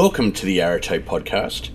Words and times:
Welcome 0.00 0.30
to 0.34 0.46
the 0.46 0.60
Arete 0.60 1.04
podcast. 1.04 1.70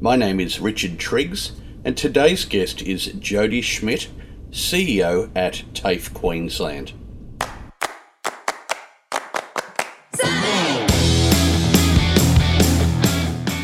My 0.00 0.16
name 0.16 0.40
is 0.40 0.60
Richard 0.60 0.98
Triggs, 0.98 1.52
and 1.84 1.94
today's 1.94 2.46
guest 2.46 2.80
is 2.80 3.04
Jody 3.18 3.60
Schmidt, 3.60 4.08
CEO 4.50 5.30
at 5.36 5.62
TAFE 5.74 6.14
Queensland. 6.14 6.94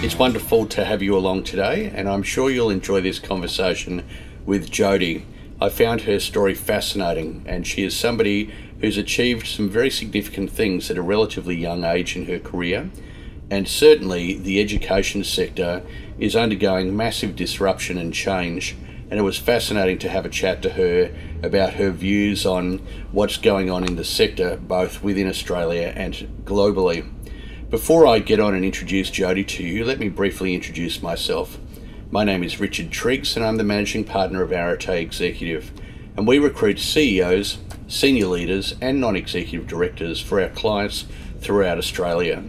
It's 0.04 0.18
wonderful 0.18 0.66
to 0.66 0.84
have 0.84 1.00
you 1.00 1.16
along 1.16 1.44
today, 1.44 1.90
and 1.94 2.06
I'm 2.06 2.22
sure 2.22 2.50
you'll 2.50 2.68
enjoy 2.68 3.00
this 3.00 3.18
conversation 3.18 4.04
with 4.44 4.70
Jody. 4.70 5.24
I 5.58 5.70
found 5.70 6.02
her 6.02 6.20
story 6.20 6.52
fascinating, 6.52 7.44
and 7.46 7.66
she 7.66 7.82
is 7.82 7.96
somebody 7.96 8.52
who's 8.82 8.98
achieved 8.98 9.46
some 9.46 9.70
very 9.70 9.88
significant 9.88 10.50
things 10.50 10.90
at 10.90 10.98
a 10.98 11.02
relatively 11.02 11.56
young 11.56 11.84
age 11.84 12.14
in 12.14 12.26
her 12.26 12.38
career. 12.38 12.90
And 13.52 13.68
certainly, 13.68 14.32
the 14.32 14.62
education 14.62 15.24
sector 15.24 15.82
is 16.18 16.34
undergoing 16.34 16.96
massive 16.96 17.36
disruption 17.36 17.98
and 17.98 18.14
change. 18.14 18.74
And 19.10 19.20
it 19.20 19.24
was 19.24 19.36
fascinating 19.36 19.98
to 19.98 20.08
have 20.08 20.24
a 20.24 20.30
chat 20.30 20.62
to 20.62 20.70
her 20.70 21.14
about 21.42 21.74
her 21.74 21.90
views 21.90 22.46
on 22.46 22.78
what's 23.10 23.36
going 23.36 23.68
on 23.68 23.84
in 23.84 23.96
the 23.96 24.04
sector, 24.04 24.56
both 24.56 25.02
within 25.02 25.28
Australia 25.28 25.92
and 25.94 26.14
globally. 26.46 27.06
Before 27.68 28.06
I 28.06 28.20
get 28.20 28.40
on 28.40 28.54
and 28.54 28.64
introduce 28.64 29.10
Jody 29.10 29.44
to 29.44 29.62
you, 29.62 29.84
let 29.84 29.98
me 29.98 30.08
briefly 30.08 30.54
introduce 30.54 31.02
myself. 31.02 31.58
My 32.10 32.24
name 32.24 32.42
is 32.42 32.58
Richard 32.58 32.90
Triggs, 32.90 33.36
and 33.36 33.44
I'm 33.44 33.58
the 33.58 33.64
managing 33.64 34.04
partner 34.04 34.40
of 34.40 34.50
Arete 34.50 34.88
Executive. 34.88 35.72
And 36.16 36.26
we 36.26 36.38
recruit 36.38 36.78
CEOs, 36.78 37.58
senior 37.86 38.28
leaders, 38.28 38.76
and 38.80 38.98
non 38.98 39.14
executive 39.14 39.66
directors 39.66 40.22
for 40.22 40.40
our 40.40 40.48
clients 40.48 41.04
throughout 41.42 41.76
Australia. 41.76 42.42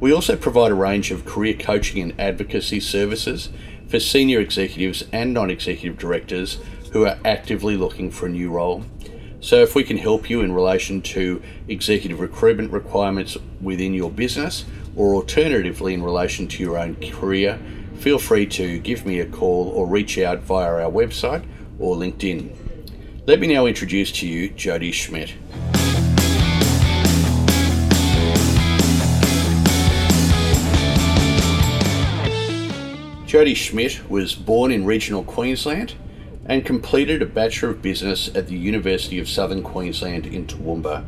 We 0.00 0.12
also 0.12 0.36
provide 0.36 0.70
a 0.70 0.76
range 0.76 1.10
of 1.10 1.24
career 1.24 1.54
coaching 1.54 2.00
and 2.00 2.20
advocacy 2.20 2.78
services 2.80 3.48
for 3.88 3.98
senior 3.98 4.40
executives 4.40 5.04
and 5.12 5.34
non 5.34 5.50
executive 5.50 5.98
directors 5.98 6.58
who 6.92 7.04
are 7.04 7.18
actively 7.24 7.76
looking 7.76 8.10
for 8.10 8.26
a 8.26 8.30
new 8.30 8.50
role. 8.50 8.84
So, 9.40 9.56
if 9.56 9.74
we 9.74 9.84
can 9.84 9.98
help 9.98 10.30
you 10.30 10.40
in 10.40 10.52
relation 10.52 11.02
to 11.02 11.42
executive 11.66 12.20
recruitment 12.20 12.72
requirements 12.72 13.36
within 13.60 13.92
your 13.94 14.10
business, 14.10 14.64
or 14.94 15.14
alternatively 15.14 15.94
in 15.94 16.02
relation 16.02 16.48
to 16.48 16.62
your 16.62 16.78
own 16.78 16.96
career, 17.10 17.58
feel 17.96 18.18
free 18.18 18.46
to 18.46 18.78
give 18.78 19.04
me 19.04 19.20
a 19.20 19.26
call 19.26 19.68
or 19.68 19.86
reach 19.86 20.18
out 20.18 20.40
via 20.40 20.84
our 20.84 20.90
website 20.90 21.44
or 21.78 21.96
LinkedIn. 21.96 22.54
Let 23.26 23.40
me 23.40 23.48
now 23.48 23.66
introduce 23.66 24.12
to 24.12 24.28
you 24.28 24.48
Jody 24.50 24.92
Schmidt. 24.92 25.34
Jody 33.28 33.52
Schmidt 33.52 34.08
was 34.08 34.34
born 34.34 34.72
in 34.72 34.86
regional 34.86 35.22
Queensland 35.22 35.92
and 36.46 36.64
completed 36.64 37.20
a 37.20 37.26
Bachelor 37.26 37.68
of 37.68 37.82
Business 37.82 38.34
at 38.34 38.46
the 38.46 38.56
University 38.56 39.18
of 39.18 39.28
Southern 39.28 39.62
Queensland 39.62 40.24
in 40.24 40.46
Toowoomba. 40.46 41.04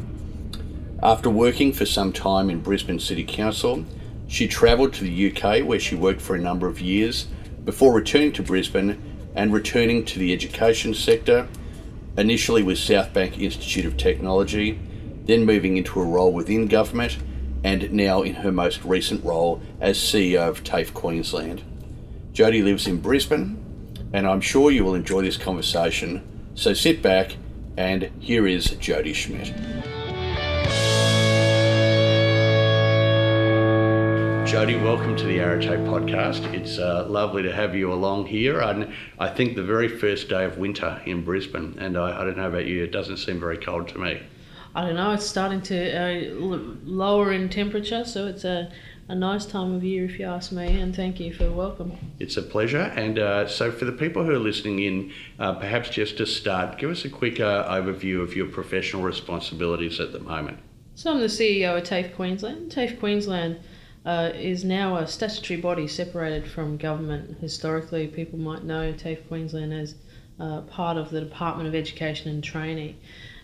After 1.03 1.31
working 1.31 1.73
for 1.73 1.87
some 1.87 2.13
time 2.13 2.51
in 2.51 2.61
Brisbane 2.61 2.99
City 3.01 3.25
Council, 3.25 3.87
she 4.29 4.47
travelled 4.47 4.93
to 4.93 5.05
the 5.05 5.33
UK 5.33 5.67
where 5.67 5.81
she 5.81 5.95
worked 5.95 6.21
for 6.21 6.37
a 6.37 6.39
number 6.39 6.67
of 6.69 6.79
years 6.79 7.27
before 7.65 7.95
returning 7.95 8.33
to 8.33 8.43
Brisbane 8.43 9.01
and 9.35 9.51
returning 9.51 10.05
to 10.05 10.19
the 10.19 10.35
education 10.35 10.93
sector, 10.93 11.49
initially 12.19 12.63
with 12.63 12.77
Southbank 12.77 13.39
Institute 13.39 13.87
of 13.87 13.97
Technology, 13.97 14.79
then 15.25 15.47
moving 15.47 15.79
into 15.79 15.99
a 15.99 16.05
role 16.05 16.35
within 16.35 16.67
government, 16.67 17.17
and 17.65 17.91
now 17.91 18.21
in 18.21 18.35
her 18.35 18.53
most 18.53 18.85
recent 18.85 19.25
role 19.25 19.63
as 19.81 19.97
CEO 19.97 20.47
of 20.47 20.63
TAFE 20.63 20.93
Queensland. 20.93 21.63
Jody 22.33 22.63
lives 22.63 22.87
in 22.87 22.99
Brisbane 22.99 23.61
and 24.13 24.27
I'm 24.27 24.41
sure 24.41 24.71
you 24.71 24.85
will 24.85 24.95
enjoy 24.95 25.23
this 25.23 25.37
conversation. 25.37 26.23
So 26.55 26.75
sit 26.75 27.01
back, 27.01 27.37
and 27.77 28.11
here 28.19 28.47
is 28.47 28.71
Jody 28.73 29.13
Schmidt. 29.13 29.55
Jody, 34.47 34.75
welcome 34.77 35.17
to 35.17 35.25
the 35.25 35.39
Arete 35.39 35.79
podcast. 35.87 36.53
It's 36.53 36.79
uh, 36.79 37.07
lovely 37.09 37.43
to 37.45 37.53
have 37.53 37.77
you 37.77 37.93
along 37.93 38.27
here. 38.27 38.61
And 38.61 38.93
I 39.21 39.29
think 39.29 39.55
the 39.55 39.63
very 39.63 39.89
first 39.89 40.29
day 40.29 40.45
of 40.45 40.59
winter 40.59 41.01
in 41.07 41.25
Brisbane, 41.25 41.77
and 41.79 41.97
I, 41.97 42.21
I 42.21 42.25
don't 42.25 42.37
know 42.37 42.49
about 42.49 42.67
you, 42.67 42.83
it 42.83 42.91
doesn't 42.91 43.19
seem 43.19 43.39
very 43.39 43.59
cold 43.59 43.89
to 43.89 43.99
me. 43.99 44.21
I 44.75 44.83
don't 44.83 44.97
know. 44.97 45.13
It's 45.13 45.27
starting 45.27 45.63
to 45.63 45.97
uh, 45.97 46.57
lower 46.85 47.33
in 47.33 47.49
temperature, 47.49 48.05
so 48.05 48.27
it's 48.27 48.45
a 48.45 48.73
a 49.11 49.15
nice 49.15 49.45
time 49.45 49.75
of 49.75 49.83
year, 49.83 50.05
if 50.05 50.21
you 50.21 50.25
ask 50.25 50.53
me, 50.53 50.81
and 50.81 50.95
thank 50.95 51.19
you 51.19 51.35
for 51.35 51.43
the 51.43 51.51
welcome. 51.51 51.93
It's 52.21 52.37
a 52.37 52.43
pleasure. 52.43 52.93
And 52.95 53.19
uh, 53.19 53.49
so, 53.49 53.73
for 53.73 53.85
the 53.85 53.93
people 53.93 54.25
who 54.25 54.31
are 54.31 54.39
listening 54.39 54.79
in, 54.79 55.13
uh, 55.41 55.55
perhaps 55.55 55.91
just 55.91 56.17
to 56.19 56.27
start, 56.27 56.79
give 56.79 56.91
us 56.91 57.05
a 57.05 57.11
quick 57.11 57.41
uh, 57.41 57.69
overview 57.69 58.23
of 58.23 58.37
your 58.37 58.47
professional 58.47 59.03
responsibilities 59.03 59.99
at 59.99 60.13
the 60.13 60.21
moment. 60.21 60.61
So, 60.95 61.11
I'm 61.11 61.19
the 61.19 61.27
CEO 61.27 61.77
of 61.77 61.83
TAFE 61.83 62.15
Queensland. 62.15 62.71
TAFE 62.71 63.01
Queensland 63.01 63.59
uh, 64.07 64.31
is 64.33 64.65
now 64.65 64.97
a 64.97 65.09
statutory 65.09 65.61
body 65.61 65.89
separated 65.89 66.49
from 66.49 66.77
government. 66.77 67.39
Historically, 67.41 68.07
people 68.07 68.39
might 68.39 68.63
know 68.63 68.93
TAFE 68.93 69.27
Queensland 69.27 69.73
as 69.73 69.97
uh, 70.39 70.61
part 70.63 70.97
of 70.97 71.11
the 71.11 71.21
Department 71.21 71.69
of 71.69 71.75
Education 71.75 72.31
and 72.31 72.45
Training 72.45 72.97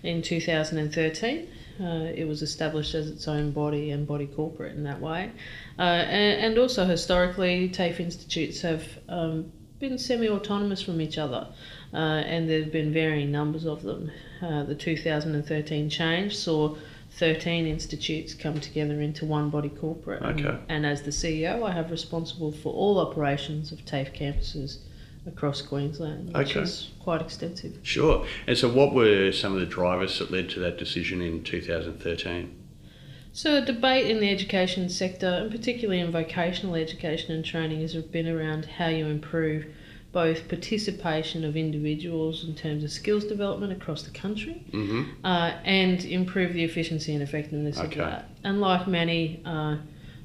in 0.05 0.23
2013. 0.23 1.49
Uh, 1.81 2.11
it 2.15 2.27
was 2.27 2.43
established 2.43 2.95
as 2.95 3.09
its 3.09 3.29
own 3.29 3.51
body 3.51 3.91
and 3.91 4.07
body 4.07 4.27
corporate 4.27 4.75
in 4.75 4.85
that 4.85 5.01
way. 5.01 5.31
Uh, 5.79 5.83
and, 5.83 6.41
and, 6.41 6.59
also 6.59 6.87
historically, 6.87 7.69
TAFE 7.69 8.01
institutes 8.01 8.63
have 8.63 8.85
um, 9.09 9.53
been 9.79 9.99
semi 9.99 10.29
autonomous 10.29 10.81
from 10.81 11.01
each 11.01 11.19
other, 11.19 11.49
uh, 11.93 11.97
and 11.97 12.49
there 12.49 12.63
have 12.63 12.73
been 12.73 12.93
varying 12.93 13.31
numbers 13.31 13.67
of 13.67 13.83
them. 13.83 14.11
Uh, 14.41 14.63
the 14.65 14.75
2013 14.75 15.91
change 15.91 16.37
saw 16.37 16.75
13 17.13 17.67
institutes 17.67 18.35
come 18.35 18.61
together 18.61 19.01
into 19.01 19.25
one 19.25 19.51
body 19.51 19.69
corporate. 19.69 20.23
Okay. 20.23 20.49
And, 20.49 20.61
and 20.69 20.87
as 20.87 21.03
the 21.03 21.11
CEO, 21.11 21.63
I 21.63 21.73
have 21.73 21.91
responsible 21.91 22.53
for 22.53 22.73
all 22.73 22.99
operations 22.99 23.71
of 23.71 23.85
TAFE 23.85 24.15
campuses 24.15 24.79
across 25.27 25.63
Queensland, 25.63 26.37
which 26.37 26.57
okay. 26.57 26.61
is 26.61 26.91
quite 27.01 27.21
extensive. 27.21 27.79
Sure. 27.83 28.27
And 28.47 28.57
so, 28.57 28.69
what 28.69 28.95
were 28.95 29.33
some 29.33 29.55
of 29.55 29.61
the 29.61 29.67
drivers 29.67 30.19
that 30.19 30.31
led 30.31 30.49
to 30.51 30.61
that 30.61 30.79
decision 30.79 31.21
in 31.21 31.43
2013? 31.43 32.55
So, 33.33 33.57
a 33.57 33.61
debate 33.61 34.11
in 34.11 34.21
the 34.21 34.31
education 34.31 34.89
sector, 34.89 35.27
and 35.27 35.51
particularly 35.51 36.01
in 36.01 36.11
vocational 36.11 36.75
education 36.75 37.35
and 37.35 37.45
training, 37.45 37.81
has 37.83 37.95
been 37.95 38.29
around 38.29 38.65
how 38.65 38.89
you 38.89 39.07
improve 39.07 39.67
both 40.13 40.49
participation 40.49 41.45
of 41.45 41.59
individuals 41.59 42.45
in 42.45 42.55
terms 42.55 42.83
of 42.83 42.91
skills 42.91 43.25
development 43.25 43.71
across 43.71 44.03
the 44.05 44.11
country 44.11 44.65
mm-hmm. 44.71 45.03
uh, 45.27 45.53
and 45.65 46.07
improve 46.07 46.55
the 46.55 46.65
efficiency 46.65 47.13
and 47.13 47.23
effectiveness 47.23 47.77
okay. 47.77 48.01
of 48.01 48.11
that. 48.11 48.31
And 48.43 48.59
like 48.59 48.89
many 48.89 49.43
uh, 49.45 49.77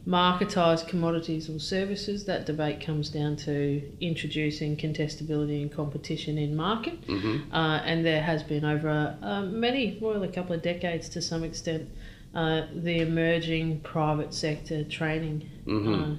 marketised 0.08 0.88
commodities 0.88 1.50
or 1.50 1.60
services, 1.60 2.26
that 2.26 2.46
debate 2.46 2.84
comes 2.84 3.10
down 3.10 3.36
to 3.36 3.82
introducing 4.00 4.76
contestability 4.76 5.62
and 5.62 5.72
competition 5.72 6.38
in 6.38 6.56
market. 6.56 7.00
Mm-hmm. 7.06 7.54
Uh, 7.54 7.78
and 7.80 8.04
there 8.04 8.22
has 8.22 8.42
been 8.42 8.66
over 8.66 9.16
uh, 9.22 9.44
many, 9.44 9.98
well, 10.02 10.24
a 10.24 10.28
couple 10.28 10.56
of 10.56 10.62
decades 10.64 11.08
to 11.10 11.22
some 11.22 11.44
extent, 11.44 11.88
uh, 12.34 12.64
the 12.74 13.00
emerging 13.02 13.82
private 13.82 14.34
sector 14.34 14.84
training, 14.84 15.50
mm-hmm. 15.66 16.14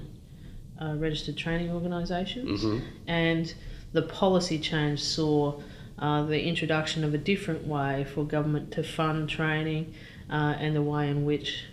Uh, 0.81 0.85
uh, 0.85 0.95
registered 0.97 1.37
training 1.37 1.71
organisations. 1.71 2.65
Mm-hmm. 2.65 2.85
And 3.09 3.53
the 3.93 4.03
policy 4.03 4.59
change 4.59 5.03
saw 5.03 5.61
uh, 5.99 6.25
the 6.25 6.41
introduction 6.41 7.05
of 7.05 7.15
a 7.15 7.19
different 7.19 7.67
way 7.67 8.05
for 8.15 8.25
government 8.25 8.73
to 8.73 8.83
fund 8.83 9.29
training 9.29 9.95
and 10.29 10.75
the 10.75 10.83
way 10.83 11.11
in 11.11 11.25
which 11.27 11.65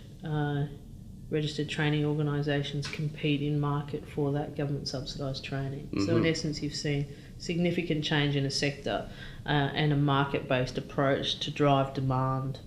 registered 1.30 1.68
training 1.68 2.04
organisations 2.04 2.86
compete 2.88 3.40
in 3.40 3.60
market 3.60 4.04
for 4.08 4.32
that 4.32 4.56
government 4.56 4.88
subsidised 4.88 5.44
training. 5.44 5.88
Mm-hmm. 5.92 6.06
So 6.06 6.12
in 6.12 6.18
mm-hmm. 6.18 6.26
essence, 6.26 6.62
you've 6.62 6.74
seen 6.74 7.06
significant 7.38 8.04
change 8.04 8.36
in 8.36 8.44
a 8.44 8.50
sector 8.50 9.08
uh, 9.46 9.48
and 9.48 9.92
a 9.92 9.96
market 9.96 10.48
based 10.48 10.76
approach 10.76 11.38
to 11.40 11.50
drive 11.50 11.94
demand. 11.94 12.58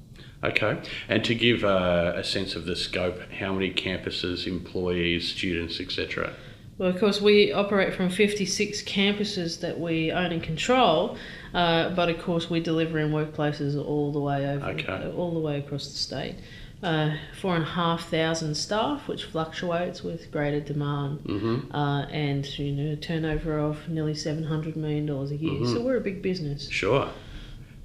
Okay, 0.43 0.81
and 1.07 1.23
to 1.23 1.35
give 1.35 1.63
uh, 1.63 2.13
a 2.15 2.23
sense 2.23 2.55
of 2.55 2.65
the 2.65 2.75
scope, 2.75 3.17
how 3.39 3.53
many 3.53 3.73
campuses, 3.73 4.45
employees, 4.45 5.31
students, 5.31 5.79
etc. 5.79 6.33
Well, 6.77 6.89
of 6.89 6.99
course, 6.99 7.21
we 7.21 7.53
operate 7.53 7.93
from 7.93 8.09
56 8.09 8.81
campuses 8.81 9.61
that 9.61 9.79
we 9.79 10.11
own 10.11 10.33
and 10.33 10.43
control, 10.43 11.17
uh, 11.53 11.91
but 11.91 12.09
of 12.09 12.21
course, 12.21 12.49
we 12.49 12.59
deliver 12.59 12.99
in 12.99 13.11
workplaces 13.11 13.81
all 13.81 14.11
the 14.11 14.19
way 14.19 14.45
over, 14.49 14.65
okay. 14.65 15.13
all 15.15 15.33
the 15.33 15.39
way 15.39 15.59
across 15.59 15.87
the 15.87 15.97
state 15.97 16.35
uh, 16.83 17.15
four 17.39 17.55
and 17.55 17.63
a 17.63 17.67
half 17.67 18.09
thousand 18.09 18.55
staff, 18.55 19.07
which 19.07 19.23
fluctuates 19.25 20.03
with 20.03 20.31
greater 20.31 20.59
demand, 20.59 21.19
mm-hmm. 21.19 21.75
uh, 21.75 22.03
and 22.03 22.59
you 22.59 22.71
know 22.73 22.93
a 22.93 22.95
turnover 22.95 23.57
of 23.57 23.87
nearly 23.87 24.13
seven 24.13 24.43
hundred 24.43 24.75
million 24.75 25.05
dollars 25.05 25.31
a 25.31 25.35
year. 25.35 25.53
Mm-hmm. 25.53 25.73
So 25.73 25.81
we're 25.81 25.97
a 25.97 26.01
big 26.01 26.21
business. 26.21 26.69
Sure. 26.69 27.09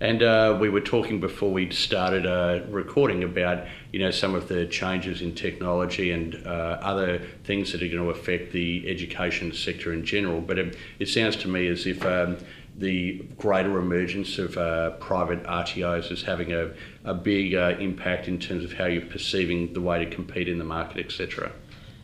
And 0.01 0.23
uh, 0.23 0.57
we 0.61 0.69
were 0.69 0.81
talking 0.81 1.19
before 1.19 1.51
we 1.51 1.71
started 1.73 2.25
uh, 2.25 2.61
recording 2.69 3.25
about 3.25 3.67
you 3.93 3.99
know 3.99 4.11
some 4.11 4.35
of 4.35 4.49
the 4.49 4.67
changes 4.67 5.23
in 5.23 5.35
technology 5.35 6.13
and 6.13 6.35
uh, 6.47 6.79
other 6.81 7.21
things 7.45 7.73
that 7.73 7.83
are 7.83 7.89
going 7.89 8.05
to 8.05 8.11
affect 8.11 8.53
the 8.53 8.89
education 8.89 9.53
sector 9.53 9.93
in 9.93 10.05
general. 10.05 10.41
But 10.41 10.59
it, 10.59 10.77
it 10.99 11.07
sounds 11.07 11.37
to 11.37 11.49
me 11.49 11.67
as 11.67 11.87
if 11.87 12.05
um, 12.05 12.39
the 12.79 13.25
greater 13.37 13.77
emergence 13.79 14.39
of 14.39 14.57
uh, 14.57 14.91
private 14.93 15.43
RTOs 15.43 16.13
is 16.13 16.23
having 16.23 16.53
a, 16.53 16.71
a 17.09 17.15
big 17.15 17.55
uh, 17.55 17.75
impact 17.81 18.29
in 18.29 18.39
terms 18.39 18.65
of 18.65 18.75
how 18.75 18.85
you're 18.85 19.07
perceiving 19.07 19.73
the 19.73 19.81
way 19.81 20.05
to 20.05 20.11
compete 20.11 20.47
in 20.47 20.59
the 20.59 20.65
market, 20.65 21.05
etc. 21.05 21.51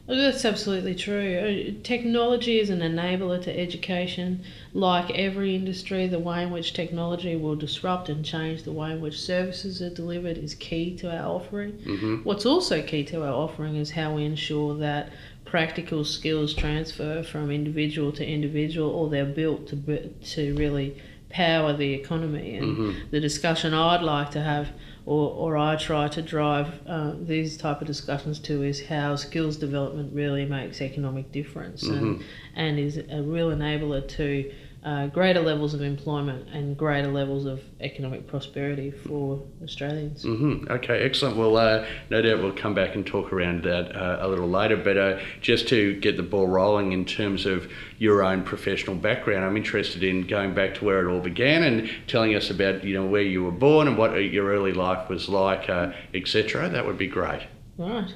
That's 0.07 0.45
absolutely 0.45 0.95
true. 0.95 1.75
Uh, 1.79 1.83
technology 1.83 2.59
is 2.59 2.69
an 2.69 2.81
enabler 2.81 3.43
to 3.43 3.59
education. 3.59 4.43
Like 4.75 5.11
every 5.11 5.55
industry, 5.55 6.07
the 6.07 6.19
way 6.19 6.43
in 6.43 6.51
which 6.51 6.75
technology 6.75 7.37
will 7.37 7.57
disrupt 7.57 8.09
and 8.09 8.25
change 8.25 8.65
the 8.65 8.73
way 8.73 8.93
in 8.93 9.01
which 9.01 9.21
services 9.21 9.81
are 9.81 9.91
delivered 9.91 10.37
is 10.37 10.55
key 10.55 10.97
to 10.99 11.11
our 11.11 11.37
offering. 11.37 11.73
Mm-hmm. 11.73 12.17
What's 12.17 12.45
also 12.45 12.83
key 12.83 13.05
to 13.05 13.25
our 13.25 13.33
offering 13.33 13.77
is 13.77 13.91
how 13.91 14.15
we 14.15 14.25
ensure 14.25 14.75
that 14.77 15.11
practical 15.45 16.05
skills 16.05 16.53
transfer 16.53 17.23
from 17.23 17.51
individual 17.51 18.13
to 18.13 18.27
individual 18.27 18.91
or 18.91 19.09
they're 19.09 19.25
built 19.25 19.69
to, 19.69 20.09
to 20.09 20.55
really 20.57 21.01
power 21.35 21.73
the 21.77 21.93
economy. 21.95 22.57
And 22.57 22.77
Mhm. 22.77 22.95
the 23.11 23.21
discussion 23.21 23.75
I'd 23.75 24.03
like 24.03 24.31
to 24.33 24.41
have 24.41 24.69
or, 25.07 25.31
or 25.43 25.57
I 25.59 25.77
try 25.77 26.09
to 26.09 26.23
drive 26.23 26.69
uh, 26.87 27.13
these 27.21 27.57
type 27.59 27.81
of 27.83 27.87
discussions 27.87 28.39
to 28.41 28.63
is 28.63 28.87
how 28.87 29.17
skills 29.17 29.57
development 29.59 30.15
really 30.15 30.47
makes 30.47 30.81
economic 30.81 31.31
difference 31.31 31.83
and, 31.83 32.21
and 32.57 32.79
is 32.79 32.97
a 32.97 33.23
real 33.23 33.51
enabler 33.51 34.07
to 34.17 34.51
uh, 34.85 35.07
greater 35.07 35.41
levels 35.41 35.73
of 35.73 35.81
employment 35.81 36.47
and 36.51 36.77
greater 36.77 37.11
levels 37.11 37.47
of 37.47 37.63
economic 37.81 38.27
prosperity 38.27 38.91
for 38.91 39.43
Australians. 39.63 40.23
hmm 40.23 40.67
Okay, 40.69 41.01
excellent. 41.01 41.39
Well, 41.39 41.57
uh, 41.57 41.87
no 42.11 42.21
doubt 42.21 42.43
we'll 42.43 42.53
come 42.53 42.75
back 42.75 42.95
and 42.95 43.07
talk 43.07 43.33
around 43.33 43.63
that 43.65 43.97
uh, 43.97 44.19
a 44.21 44.29
little 44.29 44.49
later. 44.49 44.77
But 44.77 44.99
uh, 44.99 45.21
just 45.41 45.69
to 45.69 45.99
get 46.01 46.19
the 46.19 46.23
ball 46.23 46.47
rolling 46.49 46.93
in 46.93 47.07
terms 47.07 47.47
of 47.47 47.71
your 47.99 48.23
own 48.23 48.43
professional 48.43 48.95
background, 48.95 49.45
I'm 49.45 49.57
interested 49.57 50.05
in 50.05 50.27
going 50.27 50.55
back 50.55 50.75
to 50.75 50.85
where 50.85 51.07
it 51.07 51.11
all 51.11 51.21
began 51.21 51.63
and 51.63 51.91
telling 52.07 52.35
us 52.35 52.51
about 52.51 52.85
you 52.85 52.93
know 52.95 53.07
where 53.07 53.23
you 53.23 53.43
were 53.43 53.53
born 53.53 53.89
and 53.89 53.97
what 53.97 54.11
uh, 54.11 54.17
your 54.17 54.49
early 54.49 54.75
life 54.75 55.09
was 55.09 55.31
like, 55.31 55.71
uh, 55.71 55.93
etc. 56.13 56.69
That 56.69 56.87
would 56.87 56.99
be 56.99 57.09
great. 57.09 57.47
Right. 57.79 58.13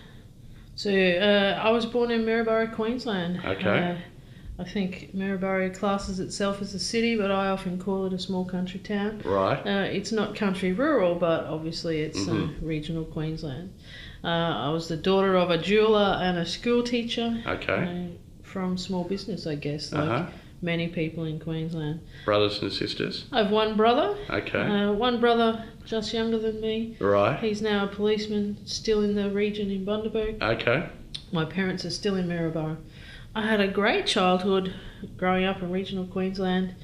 So 0.74 0.90
uh, 0.90 1.60
I 1.60 1.70
was 1.70 1.86
born 1.86 2.10
in 2.10 2.26
Maryborough, 2.26 2.74
Queensland. 2.74 3.40
Okay. 3.44 4.02
Uh, 4.58 4.62
I 4.62 4.64
think 4.68 5.10
Maryborough 5.14 5.70
classes 5.74 6.20
itself 6.20 6.60
as 6.60 6.74
a 6.74 6.78
city, 6.78 7.16
but 7.16 7.30
I 7.30 7.48
often 7.48 7.78
call 7.78 8.06
it 8.06 8.12
a 8.12 8.18
small 8.18 8.44
country 8.44 8.80
town. 8.80 9.22
Right. 9.24 9.58
Uh, 9.66 9.86
it's 9.90 10.12
not 10.12 10.34
country 10.34 10.72
rural, 10.72 11.14
but 11.14 11.44
obviously 11.44 12.00
it's 12.00 12.26
uh, 12.28 12.32
Mhm. 12.32 12.54
regional 12.62 13.04
Queensland. 13.04 13.70
Uh, 14.24 14.26
I 14.66 14.70
was 14.70 14.88
the 14.88 14.96
daughter 14.96 15.36
of 15.36 15.50
a 15.50 15.58
jeweler 15.58 16.18
and 16.20 16.38
a 16.38 16.44
school 16.46 16.82
teacher. 16.82 17.40
Okay. 17.46 17.72
Uh, 18.12 18.16
from 18.42 18.76
small 18.78 19.04
business, 19.04 19.46
I 19.46 19.54
guess, 19.56 19.92
like 19.92 20.02
Uh 20.02 20.06
huh. 20.06 20.26
many 20.62 20.88
people 20.88 21.24
in 21.24 21.38
Queensland. 21.38 22.00
Brothers 22.24 22.60
and 22.62 22.72
sisters. 22.72 23.26
I 23.30 23.42
have 23.42 23.52
one 23.52 23.76
brother. 23.76 24.16
Okay. 24.30 24.58
Uh, 24.60 24.92
one 24.92 25.20
brother 25.20 25.64
just 25.84 26.12
younger 26.12 26.38
than 26.38 26.60
me. 26.60 26.96
right. 26.98 27.38
He's 27.38 27.62
now 27.62 27.84
a 27.84 27.88
policeman, 27.88 28.56
still 28.64 29.02
in 29.02 29.14
the 29.14 29.30
region 29.30 29.70
in 29.70 29.84
Bundaberg. 29.86 30.42
Okay. 30.42 30.86
My 31.30 31.44
parents 31.44 31.84
are 31.84 31.90
still 31.90 32.16
in 32.16 32.26
Maryborough. 32.26 32.78
I 33.34 33.42
had 33.46 33.60
a 33.60 33.68
great 33.68 34.06
childhood 34.06 34.74
growing 35.16 35.44
up 35.44 35.62
in 35.62 35.70
regional 35.70 36.06
Queensland. 36.06 36.74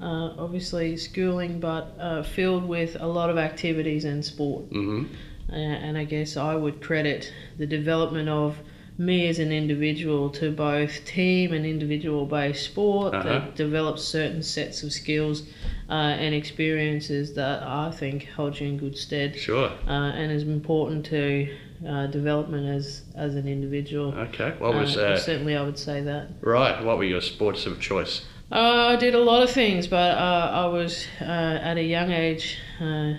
Uh, 0.00 0.34
obviously, 0.36 0.96
schooling, 0.96 1.60
but 1.60 1.94
uh, 1.98 2.22
filled 2.22 2.66
with 2.66 2.96
a 3.00 3.06
lot 3.06 3.30
of 3.30 3.38
activities 3.38 4.04
and 4.04 4.24
sport. 4.24 4.64
hmm 4.72 5.04
Uh, 5.50 5.54
and 5.56 5.98
I 5.98 6.04
guess 6.04 6.36
I 6.36 6.54
would 6.54 6.80
credit 6.80 7.30
the 7.58 7.66
development 7.66 8.28
of 8.28 8.56
me 8.98 9.28
as 9.28 9.38
an 9.38 9.52
individual 9.52 10.30
to 10.30 10.50
both 10.50 11.04
team 11.04 11.52
and 11.52 11.64
individual 11.66 12.26
based 12.26 12.64
sport 12.64 13.14
Uh-huh. 13.14 13.22
that 13.28 13.54
develops 13.54 14.02
certain 14.02 14.42
sets 14.42 14.82
of 14.82 14.92
skills 14.92 15.42
uh, 15.88 15.92
and 16.24 16.34
experiences 16.34 17.34
that 17.34 17.62
I 17.62 17.90
think 17.90 18.28
hold 18.36 18.58
you 18.60 18.68
in 18.68 18.76
good 18.78 18.96
stead 18.96 19.36
Sure. 19.36 19.70
uh, 19.86 19.90
and 20.20 20.32
is 20.32 20.42
important 20.44 21.04
to 21.06 21.48
uh, 21.88 22.06
development 22.06 22.66
as, 22.66 23.02
as 23.16 23.34
an 23.34 23.48
individual. 23.48 24.14
Okay. 24.14 24.54
What 24.58 24.74
was 24.74 24.96
Uh, 24.96 25.00
uh, 25.02 25.16
certainly, 25.18 25.56
I 25.56 25.62
would 25.62 25.78
say 25.78 26.00
that. 26.02 26.28
right? 26.40 26.82
What 26.84 26.98
were 26.98 27.04
your 27.04 27.20
sports 27.20 27.66
of 27.66 27.80
choice? 27.80 28.22
Uh, 28.50 28.88
I 28.92 28.96
did 28.96 29.14
a 29.14 29.18
lot 29.20 29.42
of 29.42 29.50
things, 29.50 29.86
but 29.86 30.16
uh, 30.18 30.50
I 30.52 30.66
was 30.66 31.06
uh, 31.20 31.24
at 31.24 31.76
a 31.78 31.82
young 31.82 32.10
age 32.12 32.58
uh, 32.80 33.14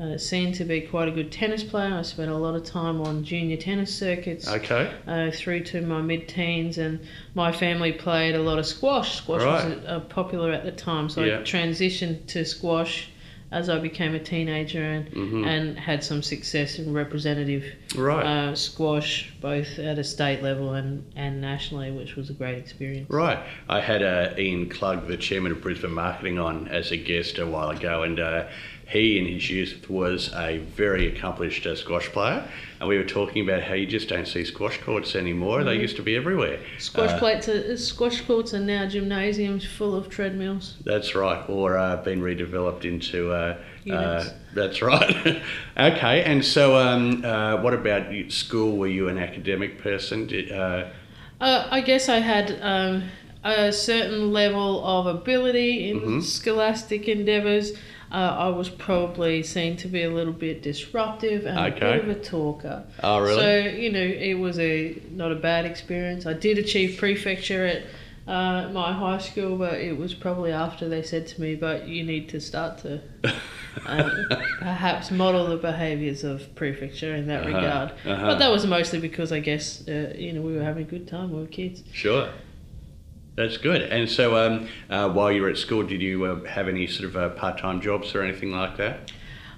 uh, 0.00 0.16
seen 0.18 0.52
to 0.52 0.64
be 0.64 0.80
quite 0.80 1.08
a 1.08 1.10
good 1.10 1.30
tennis 1.32 1.62
player. 1.64 1.92
I 1.94 2.02
spent 2.02 2.30
a 2.30 2.36
lot 2.36 2.54
of 2.54 2.64
time 2.64 3.00
on 3.00 3.22
junior 3.24 3.56
tennis 3.56 3.96
circuits 3.96 4.48
Okay. 4.48 4.90
uh, 5.06 5.30
through 5.32 5.64
to 5.64 5.80
my 5.82 6.00
mid-teens, 6.02 6.78
and 6.78 7.00
my 7.34 7.50
family 7.52 7.92
played 7.92 8.34
a 8.34 8.42
lot 8.42 8.58
of 8.58 8.66
squash. 8.66 9.16
Squash 9.18 9.42
was 9.42 9.64
Right. 9.66 9.86
uh, 9.86 10.00
popular 10.00 10.50
at 10.52 10.64
the 10.64 10.72
time, 10.72 11.08
so 11.08 11.22
Yeah. 11.22 11.38
I 11.40 11.42
transitioned 11.42 12.26
to 12.28 12.44
squash 12.44 13.08
as 13.54 13.68
I 13.70 13.78
became 13.78 14.14
a 14.16 14.18
teenager 14.18 14.82
and, 14.82 15.10
Mhm. 15.12 15.46
and 15.46 15.78
had 15.78 16.02
some 16.02 16.22
success 16.24 16.78
in 16.80 16.92
representative 16.92 17.64
Right. 17.96 18.26
uh, 18.26 18.54
squash, 18.56 19.30
both 19.40 19.78
at 19.78 19.96
a 19.96 20.02
state 20.02 20.42
level 20.42 20.74
and, 20.74 21.04
and 21.14 21.40
nationally, 21.40 21.92
which 21.92 22.16
was 22.16 22.30
a 22.30 22.32
great 22.32 22.58
experience. 22.58 23.08
Right. 23.08 23.38
I 23.68 23.80
had 23.80 24.02
uh, 24.02 24.30
Ian 24.36 24.68
Klug, 24.68 25.06
the 25.06 25.16
chairman 25.16 25.52
of 25.52 25.62
Brisbane 25.62 25.92
Marketing, 25.94 26.38
on 26.40 26.66
as 26.66 26.90
a 26.90 26.96
guest 26.96 27.38
a 27.38 27.46
while 27.46 27.70
ago, 27.70 28.02
and 28.02 28.18
uh, 28.18 28.44
he, 28.86 29.18
in 29.18 29.26
his 29.26 29.48
youth, 29.50 29.88
was 29.88 30.32
a 30.34 30.58
very 30.58 31.06
accomplished 31.14 31.66
uh, 31.66 31.74
squash 31.74 32.08
player. 32.10 32.46
And 32.80 32.88
we 32.88 32.98
were 32.98 33.04
talking 33.04 33.48
about 33.48 33.62
how 33.62 33.74
you 33.74 33.86
just 33.86 34.08
don't 34.08 34.28
see 34.28 34.44
squash 34.44 34.78
courts 34.82 35.14
anymore. 35.16 35.64
They 35.64 35.76
used 35.76 35.96
to 35.96 36.02
be 36.02 36.16
everywhere. 36.16 36.58
Squash 36.78 37.10
Uh, 37.10 37.18
plates, 37.18 37.48
are, 37.48 37.76
squash 37.76 38.20
courts 38.22 38.52
are 38.52 38.60
now 38.60 38.86
gymnasiums 38.86 39.64
full 39.64 39.94
of 39.94 40.08
treadmills. 40.10 40.76
That's 40.84 41.14
right, 41.14 41.42
or 41.48 41.78
uh, 41.78 41.96
been 41.96 42.20
redeveloped 42.20 42.84
into. 42.84 43.32
Uh, 43.32 43.56
uh, 43.90 44.24
that's 44.54 44.82
right. 44.82 45.40
okay, 45.78 46.22
and 46.24 46.44
so 46.44 46.76
um, 46.76 47.24
uh, 47.24 47.56
what 47.62 47.74
about 47.74 48.06
school? 48.30 48.76
Were 48.76 48.86
you 48.88 49.08
an 49.08 49.18
academic 49.18 49.78
person? 49.82 50.26
Did, 50.26 50.52
uh, 50.52 50.86
Uh, 51.40 51.66
I 51.70 51.80
guess 51.80 52.08
I 52.08 52.18
had 52.20 52.58
um, 52.62 53.04
a 53.42 53.72
certain 53.72 54.32
level 54.32 54.84
of 54.86 55.06
ability 55.06 55.90
in 55.90 56.00
Mhm. 56.00 56.22
scholastic 56.22 57.08
endeavours. 57.08 57.72
Uh, 58.14 58.36
I 58.46 58.48
was 58.48 58.68
probably 58.68 59.42
seen 59.42 59.76
to 59.78 59.88
be 59.88 60.04
a 60.04 60.10
little 60.10 60.32
bit 60.32 60.62
disruptive 60.62 61.46
and 61.46 61.58
Okay. 61.74 61.98
a 61.98 62.02
bit 62.02 62.04
of 62.08 62.16
a 62.16 62.20
talker. 62.20 62.84
oh, 63.02 63.18
really? 63.18 63.34
So 63.42 63.56
you 63.82 63.90
know, 63.90 63.98
it 64.30 64.34
was 64.34 64.56
a 64.60 64.96
not 65.10 65.32
a 65.32 65.34
bad 65.34 65.64
experience. 65.64 66.24
I 66.24 66.34
did 66.34 66.56
achieve 66.58 66.96
prefecture 66.96 67.66
at 67.66 67.82
uh, 68.28 68.68
my 68.72 68.92
high 68.92 69.18
school, 69.18 69.56
but 69.58 69.74
it 69.74 69.98
was 69.98 70.14
probably 70.14 70.52
after 70.52 70.88
they 70.88 71.02
said 71.02 71.26
to 71.32 71.40
me, 71.40 71.56
"But 71.56 71.88
you 71.88 72.04
need 72.04 72.28
to 72.28 72.40
start 72.40 72.78
to 72.84 73.00
uh, 73.84 74.10
perhaps 74.60 75.10
model 75.10 75.48
the 75.48 75.56
behaviours 75.56 76.22
of 76.22 76.54
prefecture 76.54 77.16
in 77.16 77.26
that 77.26 77.40
Uh-huh, 77.42 77.56
regard." 77.56 77.88
uh-huh. 78.06 78.26
But 78.28 78.38
that 78.38 78.50
was 78.52 78.64
mostly 78.64 79.00
because 79.00 79.32
I 79.32 79.40
guess 79.40 79.86
uh, 79.88 80.14
you 80.16 80.32
know 80.34 80.40
we 80.40 80.54
were 80.56 80.62
having 80.62 80.84
a 80.86 80.88
good 80.88 81.08
time. 81.08 81.32
We 81.32 81.40
were 81.40 81.48
kids. 81.48 81.82
Sure. 81.92 82.28
That's 83.36 83.56
good. 83.56 83.82
And 83.82 84.08
so, 84.08 84.36
um, 84.36 84.68
uh, 84.88 85.10
while 85.10 85.32
you 85.32 85.42
were 85.42 85.48
at 85.48 85.58
school, 85.58 85.82
did 85.82 86.00
you 86.00 86.24
uh, 86.24 86.44
have 86.44 86.68
any 86.68 86.86
sort 86.86 87.08
of 87.08 87.16
uh, 87.16 87.30
part-time 87.30 87.80
jobs 87.80 88.14
or 88.14 88.22
anything 88.22 88.52
like 88.52 88.76
that? 88.76 89.10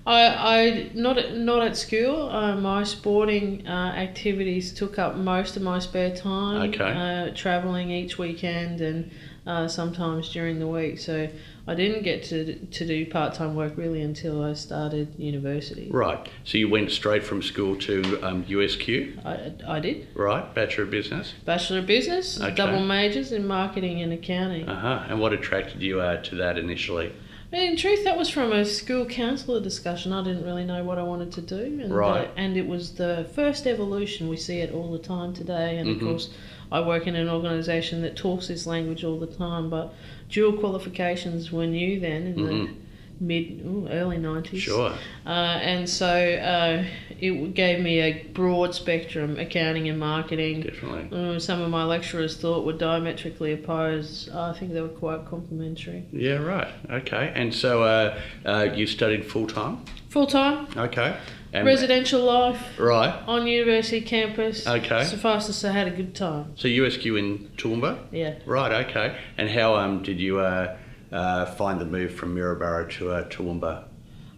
I, 0.06 0.22
I 0.28 0.90
not 0.94 1.18
at, 1.18 1.36
not 1.36 1.62
at 1.62 1.76
school. 1.76 2.28
Uh, 2.28 2.56
my 2.56 2.84
sporting 2.84 3.66
uh, 3.66 3.92
activities 3.96 4.72
took 4.72 4.98
up 4.98 5.16
most 5.16 5.56
of 5.56 5.62
my 5.62 5.80
spare 5.80 6.14
time. 6.14 6.70
Okay. 6.72 6.92
Uh, 6.92 7.34
traveling 7.34 7.90
each 7.90 8.16
weekend 8.16 8.80
and 8.80 9.10
uh, 9.46 9.68
sometimes 9.68 10.28
during 10.32 10.58
the 10.58 10.66
week. 10.66 10.98
So 10.98 11.28
I 11.68 11.74
didn't 11.74 12.02
get 12.02 12.22
to 12.24 12.54
to 12.66 12.86
do 12.86 13.06
part 13.06 13.34
time 13.34 13.54
work 13.54 13.76
really 13.76 14.02
until 14.02 14.42
I 14.42 14.54
started 14.54 15.14
university. 15.18 15.88
Right. 15.90 16.28
So 16.44 16.58
you 16.58 16.68
went 16.68 16.90
straight 16.90 17.22
from 17.24 17.42
school 17.42 17.76
to 17.76 18.20
um, 18.26 18.44
USQ, 18.44 19.24
I, 19.24 19.52
I 19.76 19.80
did 19.80 20.08
right? 20.14 20.52
Bachelor 20.54 20.84
of 20.84 20.90
Business. 20.90 21.32
bachelor 21.44 21.78
of 21.78 21.86
business, 21.86 22.40
Okay. 22.40 22.54
double 22.54 22.80
majors 22.84 23.32
in 23.32 23.46
marketing 23.46 24.02
and 24.02 24.12
accounting. 24.12 24.68
Uh 24.68 24.80
huh. 24.80 25.06
And 25.08 25.20
what 25.20 25.32
attracted 25.32 25.82
you 25.82 26.00
uh, 26.00 26.22
to 26.24 26.34
that 26.36 26.58
initially? 26.58 27.12
In 27.52 27.76
truth, 27.76 28.02
that 28.04 28.18
was 28.18 28.28
from 28.28 28.52
a 28.52 28.64
school 28.64 29.06
counsellor 29.06 29.60
discussion. 29.60 30.12
I 30.12 30.22
didn't 30.24 30.44
really 30.44 30.64
know 30.64 30.82
what 30.82 30.98
I 30.98 31.04
wanted 31.04 31.30
to 31.32 31.40
do, 31.40 31.80
and 31.80 31.94
Right. 31.94 32.26
uh, 32.26 32.30
and 32.36 32.56
it 32.56 32.66
was 32.66 32.94
the 32.94 33.26
first 33.34 33.66
evolution. 33.68 34.28
We 34.28 34.36
see 34.36 34.58
it 34.58 34.72
all 34.74 34.90
the 34.90 34.98
time 34.98 35.32
today, 35.32 35.78
and 35.78 35.88
Mhm. 35.88 35.94
of 35.94 36.00
course, 36.02 36.30
I 36.72 36.80
work 36.80 37.06
in 37.06 37.14
an 37.16 37.28
organisation 37.28 38.02
that 38.02 38.16
talks 38.16 38.48
this 38.48 38.66
language 38.66 39.04
all 39.04 39.18
the 39.18 39.26
time. 39.26 39.70
But 39.70 39.92
dual 40.30 40.54
qualifications 40.54 41.52
were 41.52 41.66
new 41.66 42.00
then 42.00 42.22
in 42.26 42.34
Mhm. 42.36 42.66
the 42.66 42.72
mid, 43.18 43.62
ooh, 43.64 43.88
early 43.90 44.18
90s. 44.18 44.60
Sure. 44.60 44.92
Uh, 45.24 45.30
and 45.30 45.88
so 45.88 46.06
uh, 46.06 46.84
it 47.18 47.54
gave 47.54 47.80
me 47.80 48.00
a 48.00 48.24
broad 48.34 48.74
spectrum, 48.74 49.38
accounting 49.38 49.88
and 49.88 49.98
marketing. 49.98 50.60
Definitely. 50.62 51.16
Uh, 51.16 51.38
some 51.38 51.62
of 51.62 51.70
my 51.70 51.84
lecturers 51.84 52.36
thought 52.36 52.66
were 52.66 52.74
diametrically 52.74 53.52
opposed. 53.54 54.30
I 54.32 54.52
think 54.52 54.72
they 54.74 54.82
were 54.82 54.88
quite 54.88 55.24
complementary. 55.26 56.04
Yeah, 56.12 56.34
right. 56.42 56.68
Okay. 56.90 57.32
And 57.34 57.54
so 57.54 57.84
uh, 57.84 58.18
uh, 58.44 58.68
you 58.74 58.86
studied 58.86 59.24
full 59.24 59.46
time? 59.46 59.78
Full 60.10 60.26
time, 60.26 60.66
Okay. 60.76 61.16
And 61.56 61.66
residential 61.66 62.22
life 62.22 62.78
Right. 62.78 63.14
on 63.26 63.46
university 63.46 64.00
campus. 64.02 64.66
Okay. 64.66 65.04
Suffice 65.04 65.46
to 65.46 65.52
say, 65.52 65.70
I 65.70 65.72
had 65.72 65.88
a 65.88 65.90
good 65.90 66.14
time. 66.14 66.52
So 66.56 66.68
USQ 66.68 67.18
in 67.18 67.50
Toowoomba? 67.56 67.98
Yeah. 68.12 68.34
Right, 68.44 68.86
okay. 68.86 69.16
And 69.38 69.48
how 69.48 69.74
um, 69.76 70.02
did 70.02 70.20
you 70.20 70.40
uh, 70.40 70.76
uh, 71.10 71.46
find 71.46 71.80
the 71.80 71.86
move 71.86 72.14
from 72.14 72.34
Maryborough 72.34 72.90
to 72.98 73.10
uh, 73.10 73.28
Toowoomba? 73.28 73.84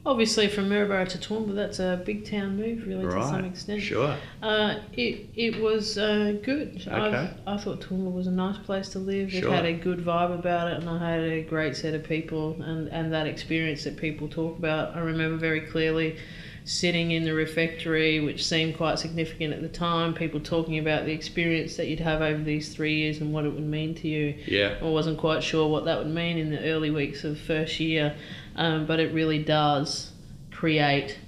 Obviously, 0.07 0.49
from 0.49 0.71
Maryborough 0.71 1.05
to 1.07 1.19
Toowoomba, 1.19 1.55
that's 1.55 1.81
a 1.81 2.01
big 2.07 2.25
town 2.25 2.57
move, 2.57 2.87
really, 2.87 3.05
to 3.05 3.23
some 3.25 3.45
extent. 3.45 3.83
Sure. 3.83 4.17
Uh, 4.43 4.77
it 4.95 5.29
it 5.35 5.61
was 5.61 5.99
uh, 5.99 6.35
good. 6.43 6.83
Okay. 6.87 7.31
I, 7.47 7.55
I 7.55 7.59
thought 7.59 7.83
Toowoomba 7.83 8.13
was 8.13 8.27
a 8.27 8.31
nice 8.31 8.57
place 8.59 8.89
to 8.91 9.01
live. 9.01 9.31
Sure. 9.31 9.49
It 9.49 9.53
had 9.53 9.67
a 9.67 9.75
good 9.75 9.99
vibe 9.99 10.33
about 10.33 10.69
it, 10.69 10.79
and 10.81 10.89
I 10.89 11.11
had 11.11 11.21
a 11.21 11.43
great 11.43 11.77
set 11.77 11.93
of 11.95 12.05
people, 12.05 12.57
and, 12.63 12.89
and 12.89 13.13
that 13.13 13.27
experience 13.27 13.85
that 13.85 13.99
people 13.99 14.29
talk 14.29 14.57
about. 14.57 14.97
I 14.97 15.01
remember 15.01 15.37
very 15.37 15.61
clearly 15.61 16.17
sitting 16.69 17.13
in 17.13 17.25
the 17.25 17.33
refectory, 17.33 18.21
which 18.21 18.45
seemed 18.45 18.77
quite 18.77 18.99
significant 18.99 19.55
at 19.55 19.63
the 19.63 19.69
time. 19.69 20.13
People 20.13 20.39
talking 20.39 20.79
about 20.79 21.07
the 21.07 21.13
experience 21.13 21.77
that 21.77 21.87
you'd 21.89 22.01
have 22.01 22.21
over 22.21 22.43
these 22.43 22.75
three 22.75 22.97
years 22.97 23.23
and 23.23 23.33
what 23.33 23.47
it 23.47 23.49
would 23.49 23.67
mean 23.67 23.95
to 23.95 24.07
you. 24.07 24.35
Yeah. 24.47 24.77
I 24.81 24.85
wasn't 24.85 25.17
quite 25.19 25.43
sure 25.43 25.67
what 25.67 25.87
that 25.87 25.97
would 25.97 26.13
mean 26.15 26.37
in 26.37 26.51
the 26.51 26.61
early 26.65 26.91
weeks 26.91 27.25
of 27.25 27.39
first 27.41 27.81
year, 27.81 28.15
um, 28.57 28.85
but 28.85 29.01
it 29.01 29.15
really 29.15 29.43
does 29.43 30.13
create 30.51 31.19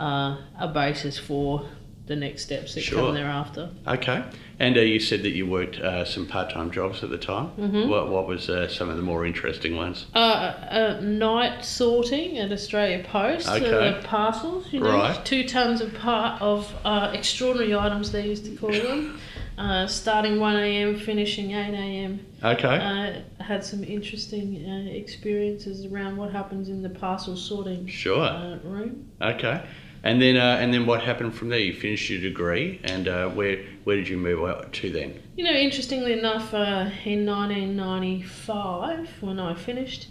uh, 0.00 0.38
a 0.58 0.68
basis 0.68 1.18
for 1.18 1.68
the 2.06 2.16
next 2.16 2.44
steps 2.44 2.74
that 2.74 2.80
Sure. 2.80 3.00
come 3.06 3.14
thereafter. 3.14 3.68
Okay. 3.86 4.24
And 4.58 4.76
uh, 4.78 4.80
you 4.80 4.98
said 5.00 5.22
that 5.24 5.32
you 5.32 5.46
worked 5.46 5.76
uh, 5.80 6.04
some 6.06 6.26
part 6.26 6.48
time 6.50 6.70
jobs 6.70 7.02
at 7.02 7.10
the 7.10 7.18
time. 7.18 7.50
Mhm. 7.58 7.88
What, 7.88 8.08
what 8.08 8.26
was 8.26 8.48
uh, 8.48 8.68
some 8.68 8.88
of 8.88 8.96
the 8.96 9.02
more 9.02 9.26
interesting 9.26 9.76
ones? 9.76 10.06
Uh, 10.14 10.18
uh, 10.18 11.00
night 11.02 11.62
sorting 11.64 12.38
at 12.38 12.50
Australia 12.50 13.04
Post, 13.06 13.48
Okay. 13.50 13.70
uh, 13.70 14.00
the 14.00 14.06
parcels, 14.06 14.72
you 14.72 14.80
know, 14.80 14.90
Right. 14.92 15.24
two 15.26 15.44
tons 15.46 15.82
of 15.82 15.92
part 15.94 16.40
of 16.40 16.72
uh, 16.86 17.10
extraordinary 17.12 17.74
items 17.74 18.12
they 18.12 18.26
used 18.26 18.46
to 18.46 18.52
call 18.56 18.72
them, 18.72 19.20
uh, 19.58 19.86
starting 19.86 20.36
1am, 20.38 21.00
finishing 21.02 21.50
8am. 21.50 22.18
Okay. 22.42 23.22
Uh, 23.38 23.42
had 23.44 23.62
some 23.62 23.84
interesting 23.84 24.64
uh, 24.66 24.90
experiences 24.90 25.84
around 25.84 26.16
what 26.16 26.32
happens 26.32 26.70
in 26.70 26.82
the 26.82 26.88
parcel 26.90 27.36
sorting 27.36 27.86
sure. 27.86 28.20
uh, 28.24 28.56
room. 28.64 29.06
Okay. 29.20 29.60
And 30.06 30.22
then, 30.22 30.36
uh, 30.36 30.58
and 30.60 30.72
then 30.72 30.86
what 30.86 31.02
happened 31.02 31.34
from 31.34 31.48
there? 31.48 31.58
You 31.58 31.72
finished 31.74 32.08
your 32.08 32.20
degree, 32.20 32.80
and 32.84 33.08
uh, 33.08 33.28
where 33.30 33.64
where 33.82 33.96
did 33.96 34.06
you 34.08 34.16
move 34.16 34.48
out 34.48 34.72
to 34.74 34.88
then? 34.88 35.20
You 35.36 35.42
know, 35.42 35.50
interestingly 35.50 36.12
enough, 36.12 36.54
uh, 36.54 36.90
in 37.04 37.26
1995, 37.26 39.08
when 39.20 39.40
I 39.40 39.54
finished, 39.54 40.06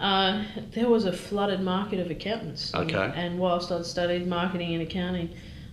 uh, 0.00 0.42
there 0.72 0.88
was 0.88 1.04
a 1.04 1.12
flooded 1.12 1.60
market 1.60 2.00
of 2.00 2.10
accountants. 2.10 2.74
And- 2.74 2.90
Okay. 2.92 3.12
And, 3.14 3.38
whilst 3.38 3.70
I'd 3.70 3.86
studied 3.86 4.26
marketing 4.26 4.74
and 4.74 4.82
accounting, 4.82 5.30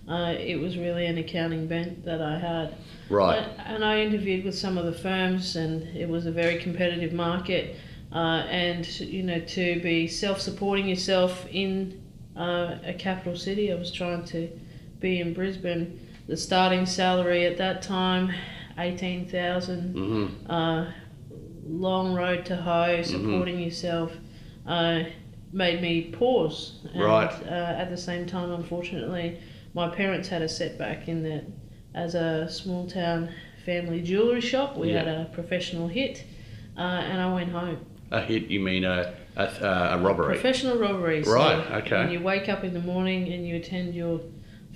uh, 0.08 0.34
it 0.38 0.60
was 0.60 0.78
really 0.78 1.06
an 1.06 1.18
accounting 1.18 1.66
bent 1.66 2.04
that 2.04 2.22
I 2.22 2.38
had. 2.38 2.74
Right. 3.10 3.38
Uh, 3.40 3.62
And 3.66 3.84
I 3.84 4.02
interviewed 4.02 4.44
with 4.44 4.54
some 4.54 4.78
of 4.78 4.84
the 4.86 4.92
firms, 4.92 5.56
and 5.56 5.82
it 5.96 6.08
was 6.08 6.26
a 6.26 6.30
very 6.32 6.58
competitive 6.58 7.12
market. 7.12 7.74
Uh, 8.12 8.44
and 8.48 8.86
you 9.00 9.24
know, 9.24 9.40
to 9.40 9.80
be 9.80 10.06
self-supporting 10.06 10.86
yourself 10.88 11.48
in 11.50 12.00
uh, 12.36 12.78
a 12.84 12.94
capital 12.94 13.36
city, 13.36 13.72
I 13.72 13.76
was 13.76 13.90
trying 13.92 14.24
to 14.26 14.48
be 15.00 15.20
in 15.20 15.34
Brisbane. 15.34 16.00
The 16.26 16.36
starting 16.36 16.86
salary 16.86 17.46
at 17.46 17.58
that 17.58 17.82
time, 17.82 18.32
eighteen 18.78 19.28
thousand. 19.28 19.94
Mm-hmm. 19.94 20.50
Uh, 20.50 20.92
long 21.66 22.14
road 22.14 22.44
to 22.46 22.56
hoe, 22.56 23.02
supporting 23.02 23.58
yourself, 23.58 24.12
uh, 24.66 25.04
made 25.52 25.80
me 25.80 26.10
pause. 26.10 26.86
And, 26.92 27.02
Right. 27.02 27.32
Uh, 27.46 27.74
at 27.78 27.90
the 27.90 27.96
same 27.96 28.26
time, 28.26 28.52
unfortunately, 28.52 29.40
my 29.72 29.88
parents 29.88 30.28
had 30.28 30.42
a 30.42 30.48
setback 30.48 31.08
in 31.08 31.22
that 31.22 31.44
as 31.94 32.14
a 32.14 32.48
small 32.50 32.86
town 32.86 33.30
family 33.64 34.02
jewellery 34.02 34.40
shop, 34.40 34.76
we 34.76 34.90
had 34.90 35.08
a 35.08 35.30
professional 35.32 35.88
hit, 35.88 36.24
uh, 36.76 36.80
and 36.80 37.20
I 37.20 37.32
went 37.32 37.50
home. 37.50 37.78
A 38.10 38.20
hit? 38.20 38.44
You 38.44 38.60
mean 38.60 38.84
a 38.84 39.14
a, 39.36 39.94
a 39.94 39.98
robbery? 39.98 40.34
Professional 40.34 40.78
robbery. 40.78 41.24
so 41.24 41.32
Right, 41.32 41.70
okay. 41.82 41.98
When 41.98 42.10
you 42.10 42.20
wake 42.20 42.48
up 42.48 42.64
in 42.64 42.72
the 42.74 42.80
morning 42.80 43.32
and 43.32 43.46
you 43.46 43.56
attend 43.56 43.94
your 43.94 44.20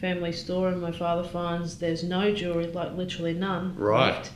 family 0.00 0.32
store, 0.32 0.68
and 0.68 0.80
my 0.80 0.92
father 0.92 1.26
finds 1.28 1.78
there's 1.78 2.04
no 2.04 2.32
jewellery, 2.34 2.66
like 2.68 2.96
literally 2.96 3.34
none, 3.34 3.74
Right. 3.76 4.14
left, 4.14 4.30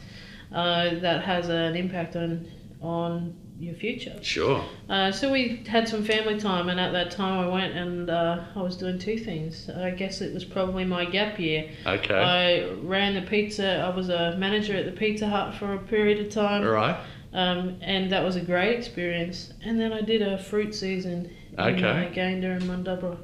uh, 0.52 0.95
that 1.00 1.25
has 1.25 1.49
an 1.49 1.76
impact 1.76 2.17
on 2.17 2.47
on 2.81 3.37
your 3.61 3.75
future. 3.75 4.17
Sure. 4.23 4.64
Uh, 4.88 5.12
so 5.12 5.31
we 5.31 5.62
had 5.69 5.88
some 5.88 6.02
family 6.02 6.38
time, 6.41 6.69
and 6.69 6.81
at 6.81 6.91
that 6.93 7.12
time 7.12 7.38
I 7.38 7.47
went 7.47 7.76
and 7.76 8.11
uh, 8.11 8.41
I 8.57 8.61
was 8.61 8.76
doing 8.76 8.99
two 8.99 9.17
things. 9.17 9.71
I 9.71 9.91
guess 9.91 10.21
it 10.21 10.35
was 10.35 10.45
probably 10.45 10.85
my 10.85 11.05
gap 11.05 11.38
year. 11.38 11.71
Okay. 11.87 12.14
I 12.14 12.71
ran 12.83 13.14
the 13.14 13.23
pizza. 13.23 13.76
I 13.88 13.95
was 13.95 14.09
a 14.09 14.35
manager 14.37 14.75
at 14.75 14.85
the 14.85 14.91
Pizza 14.91 15.29
Hut 15.29 15.55
for 15.55 15.75
a 15.75 15.79
period 15.79 16.26
of 16.26 16.33
time, 16.33 16.64
right. 16.64 16.97
Um, 17.33 17.77
and 17.81 18.11
that 18.12 18.23
was 18.23 18.37
a 18.37 18.41
great 18.41 18.77
experience. 18.77 19.53
And 19.65 19.81
then 19.81 19.93
I 19.93 20.03
did 20.03 20.21
a 20.23 20.39
fruit 20.39 20.75
season 20.75 21.31
in 21.53 21.61
Okay. 21.61 21.85
uh, 22.07 22.11
Gayndah 22.15 22.57
and 22.57 22.62
Mundubbera, 22.65 23.17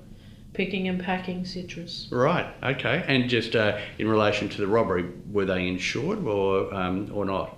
picking 0.54 0.88
and 0.88 1.00
packing 1.02 1.44
citrus. 1.44 2.08
Right. 2.10 2.46
Okay. 2.62 3.04
And 3.06 3.28
just 3.28 3.54
uh, 3.54 3.78
in 3.98 4.08
relation 4.08 4.48
to 4.50 4.58
the 4.60 4.66
robbery, 4.66 5.04
were 5.30 5.44
they 5.44 5.68
insured 5.68 6.24
or 6.24 6.72
um, 6.74 7.10
or 7.12 7.24
not? 7.24 7.56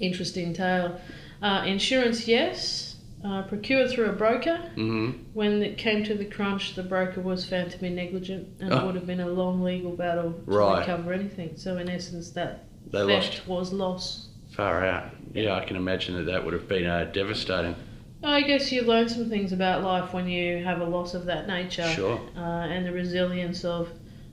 Interesting 0.00 0.52
tale. 0.52 1.00
Uh, 1.42 1.64
insurance, 1.66 2.26
yes. 2.26 2.90
Uh, 3.24 3.42
procured 3.42 3.90
through 3.90 4.06
a 4.10 4.12
broker. 4.12 4.58
Mm-hmm. 4.76 5.12
When 5.32 5.62
it 5.62 5.78
came 5.78 6.04
to 6.04 6.14
the 6.14 6.26
crunch, 6.26 6.74
the 6.74 6.82
broker 6.82 7.22
was 7.22 7.42
found 7.48 7.70
to 7.70 7.78
be 7.78 7.88
negligent, 7.88 8.48
and 8.60 8.70
it 8.70 8.74
Oh. 8.74 8.84
would 8.86 8.94
have 8.96 9.06
been 9.06 9.20
a 9.20 9.28
long 9.28 9.62
legal 9.62 9.92
battle 9.92 10.32
to 10.32 10.40
Right. 10.44 10.80
recover 10.80 11.12
anything. 11.14 11.52
So, 11.56 11.78
in 11.78 11.88
essence, 11.88 12.30
that 12.32 12.64
They 12.90 13.00
lost 13.02 13.48
was 13.48 13.72
loss. 13.72 14.28
Far 14.54 14.84
out. 14.84 15.10
Yeah, 15.32 15.54
I 15.56 15.64
can 15.64 15.76
imagine 15.76 16.14
that 16.16 16.24
that 16.24 16.44
would 16.44 16.54
have 16.54 16.68
been 16.68 16.86
uh, 16.86 17.10
devastating. 17.12 17.74
I 18.22 18.42
guess 18.42 18.72
you 18.72 18.82
learn 18.82 19.08
some 19.08 19.28
things 19.28 19.52
about 19.52 19.82
life 19.82 20.14
when 20.14 20.28
you 20.28 20.62
have 20.64 20.80
a 20.80 20.84
loss 20.84 21.12
of 21.14 21.26
that 21.26 21.46
nature, 21.46 21.82
Sure. 21.82 22.20
uh, 22.36 22.40
and 22.40 22.86
the 22.86 22.92
resilience 22.92 23.64
of 23.64 23.90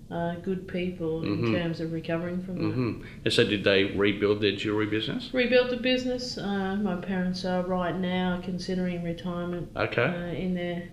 uh, 0.09 0.35
good 0.35 0.67
people 0.67 1.23
in 1.23 1.51
terms 1.51 1.79
of 1.79 1.91
recovering 1.93 2.41
from 2.43 2.55
that. 2.55 2.73
hmm 2.73 3.01
And 3.23 3.33
so, 3.33 3.43
did 3.45 3.63
they 3.63 3.85
rebuild 3.85 4.41
their 4.41 4.55
jewellery 4.55 4.85
business? 4.85 5.29
Rebuilt 5.33 5.69
the 5.69 5.77
business. 5.77 6.37
Uh, 6.37 6.75
my 6.75 6.95
parents 6.95 7.43
are 7.45 7.63
right 7.63 7.95
now 7.97 8.39
considering 8.43 9.03
retirement 9.03 9.69
Okay. 9.75 10.03
uh, 10.03 10.33
in 10.35 10.53
their 10.53 10.89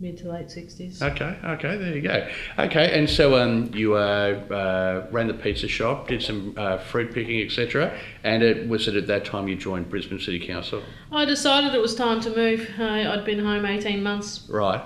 mid 0.00 0.16
to 0.18 0.30
late 0.32 0.50
sixties. 0.50 1.02
Okay, 1.02 1.36
okay, 1.44 1.76
there 1.76 1.94
you 1.94 2.00
go. 2.00 2.26
Okay, 2.58 2.98
and 2.98 3.08
so 3.08 3.36
um, 3.36 3.70
you 3.74 3.94
uh, 3.94 3.98
uh, 4.50 5.06
ran 5.10 5.28
the 5.28 5.34
pizza 5.34 5.68
shop, 5.68 6.08
did 6.08 6.22
some 6.22 6.54
uh, 6.56 6.78
fruit 6.78 7.12
picking, 7.12 7.40
etc. 7.42 7.96
And 8.24 8.42
it 8.42 8.68
was 8.68 8.88
it 8.88 8.96
at 8.96 9.06
that 9.08 9.24
time 9.24 9.46
you 9.48 9.56
joined 9.56 9.90
Brisbane 9.90 10.18
City 10.18 10.44
Council? 10.44 10.82
I 11.12 11.24
decided 11.26 11.74
it 11.74 11.80
was 11.80 11.94
time 11.94 12.20
to 12.22 12.34
move. 12.34 12.68
Uh, 12.78 12.84
I'd 12.84 13.24
been 13.24 13.38
home 13.44 13.66
18 13.66 14.02
months. 14.02 14.48
Right. 14.48 14.82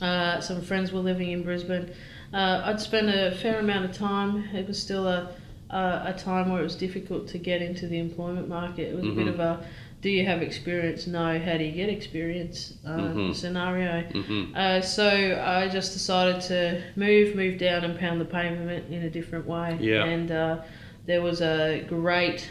Uh, 0.00 0.40
some 0.40 0.60
friends 0.60 0.92
were 0.92 1.00
living 1.00 1.30
in 1.30 1.42
Brisbane. 1.42 1.92
Uh, 2.34 2.62
I'd 2.64 2.80
spent 2.80 3.08
a 3.08 3.36
fair 3.40 3.60
amount 3.60 3.84
of 3.84 3.92
time. 3.96 4.44
It 4.52 4.66
was 4.66 4.82
still 4.82 5.06
a, 5.06 5.32
a, 5.70 6.02
a 6.06 6.14
time 6.18 6.50
where 6.50 6.60
it 6.60 6.64
was 6.64 6.74
difficult 6.76 7.28
to 7.28 7.38
get 7.38 7.62
into 7.62 7.86
the 7.86 7.98
employment 7.98 8.48
market. 8.48 8.88
It 8.92 8.96
was 8.96 9.04
a 9.06 9.12
bit 9.12 9.26
Mhm. 9.26 9.34
of 9.34 9.40
a 9.40 9.66
do 10.02 10.10
you 10.10 10.24
have 10.26 10.42
experience? 10.42 11.06
No. 11.06 11.38
How 11.38 11.56
do 11.56 11.64
you 11.64 11.72
get 11.72 11.88
experience? 11.88 12.74
Uh, 12.86 12.90
Mhm. 13.14 13.34
Scenario. 13.34 14.02
hmm 14.12 14.54
Uh, 14.54 14.80
so 14.80 15.08
I 15.44 15.68
just 15.68 15.92
decided 15.92 16.40
to 16.42 16.82
move, 16.96 17.34
move 17.34 17.58
down 17.58 17.84
and 17.84 17.98
pound 17.98 18.20
the 18.20 18.24
pavement 18.24 18.84
in 18.92 19.02
a 19.02 19.10
different 19.10 19.46
way. 19.46 19.76
Yeah. 19.80 20.04
And 20.04 20.30
uh, 20.30 20.58
there 21.06 21.22
was 21.22 21.40
a 21.40 21.84
great 21.88 22.48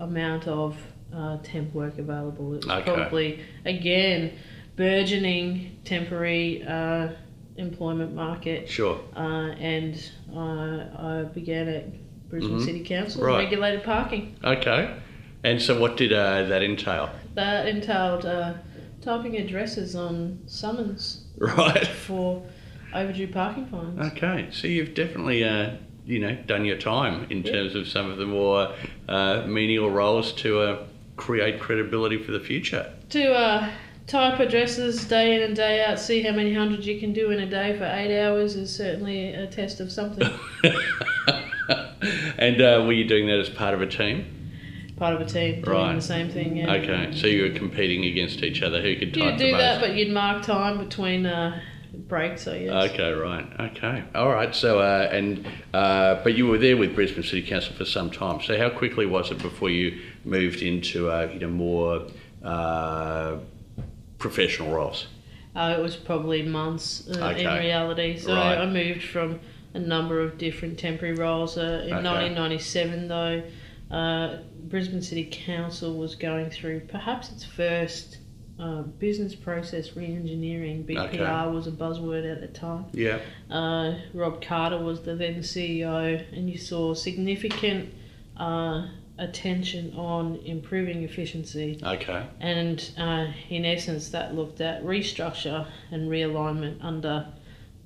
amount 0.00 0.46
of 0.48 0.76
uh, 1.12 1.38
temp 1.42 1.74
work 1.74 1.98
available. 1.98 2.54
It 2.54 2.64
was 2.66 2.76
Okay. 2.78 2.92
probably, 2.94 3.40
again, 3.64 4.32
burgeoning 4.76 5.78
temporary 5.84 6.64
uh, 6.66 7.08
employment 7.56 8.14
market. 8.14 8.68
Sure. 8.68 8.98
Uh, 9.16 9.50
and 9.74 9.94
uh, 10.34 10.38
I 10.98 11.24
began 11.32 11.68
at 11.68 11.84
Brisbane 12.28 12.58
Mhm. 12.58 12.64
City 12.64 12.80
Council, 12.82 13.22
Right. 13.24 13.44
regulated 13.44 13.84
parking. 13.84 14.34
Okay. 14.42 14.90
And 15.44 15.60
so, 15.60 15.78
what 15.78 15.96
did 15.96 16.12
uh, 16.12 16.44
that 16.44 16.62
entail? 16.62 17.10
That 17.34 17.68
entailed 17.68 18.24
uh, 18.24 18.54
typing 19.02 19.36
addresses 19.36 19.94
on 19.94 20.40
summons 20.46 21.24
Right. 21.38 21.86
for 21.86 22.42
overdue 22.94 23.28
parking 23.28 23.66
fines. 23.66 24.00
Okay. 24.12 24.48
So 24.50 24.66
you've 24.66 24.94
definitely, 24.94 25.44
uh, 25.44 25.72
you 26.06 26.18
know, 26.20 26.34
done 26.46 26.64
your 26.64 26.78
time 26.78 27.26
in 27.30 27.42
Yeah. 27.42 27.52
terms 27.52 27.74
of 27.74 27.86
some 27.88 28.10
of 28.10 28.16
the 28.18 28.26
more 28.26 28.72
uh, 29.08 29.42
menial 29.46 29.90
roles 29.90 30.32
to 30.34 30.60
uh, 30.60 30.86
create 31.16 31.60
credibility 31.60 32.16
for 32.22 32.32
the 32.32 32.40
future. 32.40 32.90
to 33.10 33.32
uh, 33.34 33.68
type 34.06 34.38
addresses 34.40 35.04
day 35.06 35.34
in 35.36 35.42
and 35.42 35.54
day 35.56 35.84
out, 35.84 35.98
see 35.98 36.22
how 36.22 36.32
many 36.32 36.52
hundreds 36.54 36.86
you 36.86 36.98
can 37.00 37.12
do 37.12 37.30
in 37.30 37.40
a 37.40 37.46
day 37.46 37.76
for 37.76 37.84
eight 37.84 38.18
hours 38.20 38.54
is 38.56 38.74
certainly 38.74 39.32
a 39.34 39.46
test 39.46 39.80
of 39.80 39.90
something. 39.92 40.28
and 42.38 42.60
uh, 42.60 42.82
were 42.86 42.92
you 42.92 43.04
doing 43.04 43.26
that 43.26 43.38
as 43.38 43.48
part 43.48 43.74
of 43.74 43.80
a 43.82 43.86
team? 43.86 44.33
Part 44.96 45.14
of 45.14 45.20
a 45.20 45.24
team 45.24 45.60
doing 45.62 45.76
Right. 45.76 45.94
the 45.96 46.00
same 46.00 46.28
thing. 46.28 46.56
Yeah. 46.56 46.72
Okay, 46.74 47.08
so 47.12 47.26
you 47.26 47.42
were 47.42 47.50
competing 47.58 48.04
against 48.04 48.42
each 48.44 48.62
other. 48.62 48.80
Who 48.80 48.94
could 48.94 49.12
type 49.12 49.22
You'd 49.24 49.34
the 49.38 49.44
do 49.46 49.52
most? 49.52 49.60
that, 49.60 49.80
but 49.80 49.96
you'd 49.96 50.10
mark 50.12 50.42
time 50.44 50.78
between 50.78 51.26
uh, 51.26 51.58
breaks, 52.06 52.46
I 52.46 52.60
guess. 52.64 52.92
Okay, 52.92 53.10
right. 53.12 53.46
Okay, 53.72 54.04
all 54.14 54.30
right. 54.30 54.54
So, 54.54 54.78
uh, 54.78 55.08
and 55.10 55.44
uh, 55.72 56.22
but 56.22 56.34
you 56.36 56.46
were 56.46 56.58
there 56.58 56.76
with 56.76 56.94
Brisbane 56.94 57.24
City 57.24 57.42
Council 57.42 57.74
for 57.74 57.84
some 57.84 58.08
time. 58.08 58.40
So, 58.40 58.56
how 58.56 58.70
quickly 58.70 59.04
was 59.04 59.32
it 59.32 59.38
before 59.42 59.68
you 59.68 60.00
moved 60.24 60.62
into 60.62 61.10
uh, 61.10 61.28
you 61.32 61.40
know 61.40 61.48
more 61.50 62.06
uh, 62.44 63.38
professional 64.18 64.72
roles? 64.72 65.08
Uh, 65.56 65.74
it 65.76 65.82
was 65.82 65.96
probably 65.96 66.42
months 66.42 67.08
uh, 67.20 67.34
in 67.36 67.46
reality. 67.46 68.16
So 68.18 68.32
Right. 68.34 68.58
I 68.58 68.66
moved 68.66 69.02
from 69.04 69.40
a 69.72 69.78
number 69.80 70.20
of 70.20 70.38
different 70.38 70.78
temporary 70.78 71.14
roles. 71.14 71.56
Uh, 71.58 71.82
in 71.86 71.94
Okay. 71.94 72.02
1997, 72.02 73.08
though, 73.08 73.42
uh, 73.90 74.36
Brisbane 74.68 75.02
City 75.02 75.28
Council 75.30 75.94
was 75.96 76.14
going 76.14 76.50
through 76.50 76.80
perhaps 76.80 77.30
its 77.30 77.44
first 77.44 78.18
uh, 78.58 78.82
business 78.82 79.34
process 79.34 79.96
re-engineering. 79.96 80.84
BPR 80.84 81.08
Okay. 81.08 81.50
was 81.54 81.66
a 81.66 81.72
buzzword 81.72 82.30
at 82.30 82.40
the 82.40 82.46
time. 82.48 82.86
Yeah. 82.92 83.18
Uh, 83.50 83.96
Rob 84.12 84.40
Carter 84.42 84.78
was 84.78 85.02
the 85.02 85.14
then 85.16 85.36
CEO, 85.40 86.24
and 86.32 86.48
you 86.48 86.56
saw 86.56 86.94
significant 86.94 87.92
uh, 88.36 88.86
attention 89.18 89.94
on 89.96 90.36
improving 90.44 91.02
efficiency 91.04 91.80
Okay. 91.84 92.26
and 92.40 92.90
uh, 92.98 93.26
in 93.48 93.64
essence, 93.64 94.08
that 94.10 94.34
looked 94.34 94.60
at 94.60 94.82
restructure 94.84 95.66
and 95.92 96.08
realignment 96.08 96.82
under 96.82 97.26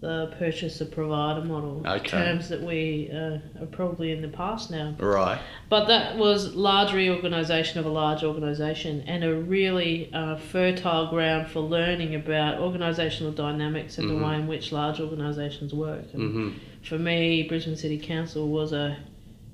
the 0.00 0.32
purchaser 0.38 0.84
provider 0.84 1.44
model. 1.44 1.82
Okay. 1.84 2.06
Terms 2.08 2.48
that 2.50 2.62
we 2.62 3.10
uh, 3.12 3.38
are 3.62 3.66
probably 3.72 4.12
in 4.12 4.22
the 4.22 4.28
past 4.28 4.70
now. 4.70 4.94
Right. 4.98 5.40
But 5.68 5.86
that 5.86 6.16
was 6.16 6.54
large 6.54 6.92
reorganisation 6.92 7.80
of 7.80 7.86
a 7.86 7.88
large 7.88 8.22
organisation 8.22 9.00
and 9.08 9.24
a 9.24 9.34
really 9.34 10.12
uh, 10.14 10.36
fertile 10.36 11.08
ground 11.10 11.48
for 11.48 11.60
learning 11.60 12.14
about 12.14 12.60
organisational 12.60 13.34
dynamics 13.34 13.98
and 13.98 14.08
Mhm. 14.08 14.18
the 14.18 14.24
way 14.24 14.34
in 14.36 14.46
which 14.46 14.70
large 14.70 15.00
organisations 15.00 15.74
work. 15.74 16.04
And 16.14 16.32
hmm 16.32 16.48
for 16.82 16.96
me, 16.98 17.42
Brisbane 17.42 17.76
City 17.76 17.98
Council 17.98 18.48
was 18.48 18.72
a 18.72 18.96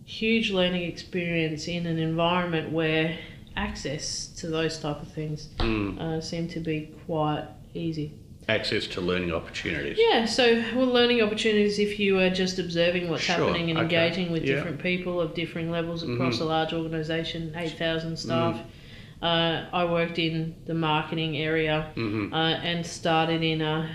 huge 0.05 0.51
learning 0.53 0.83
experience 0.83 1.67
in 1.67 1.87
an 1.87 1.99
environment 1.99 2.71
where 2.71 3.17
access 3.57 4.27
to 4.27 4.49
those 4.49 4.79
type 4.79 5.01
of 5.01 5.09
things 5.09 5.49
Mm. 5.59 5.99
uh, 5.99 6.21
seemed 6.21 6.51
to 6.51 6.61
be 6.61 6.91
quite 7.07 7.45
easy. 7.73 8.13
Access 8.49 8.87
to 8.89 9.01
learning 9.01 9.33
opportunities. 9.33 9.97
Yeah, 9.99 10.27
so 10.27 10.63
well, 10.75 10.87
learning 10.87 11.23
opportunities 11.23 11.79
if 11.79 11.99
you 11.99 12.19
are 12.21 12.29
just 12.29 12.59
observing 12.59 13.09
what's 13.09 13.23
Sure, 13.23 13.37
happening 13.37 13.71
and 13.71 13.79
okay, 13.79 13.85
engaging 14.07 14.33
with 14.33 14.45
yeah. 14.45 14.57
different 14.57 14.83
people 14.83 15.19
of 15.21 15.35
differing 15.35 15.71
levels 15.71 16.03
across 16.03 16.39
Mhm. 16.39 16.41
a 16.43 16.45
large 16.45 16.73
organisation, 16.75 17.55
eight 17.57 17.73
thousand 17.79 18.13
Mm-hmm. 18.15 18.27
staff. 18.29 18.61
Uh, 19.23 19.65
I 19.73 19.85
worked 19.87 20.19
in 20.19 20.55
the 20.67 20.75
marketing 20.75 21.39
area 21.39 21.91
hmm 21.95 22.35
uh, 22.35 22.37
and 22.37 22.85
started 22.85 23.43
in 23.43 23.63
a 23.63 23.89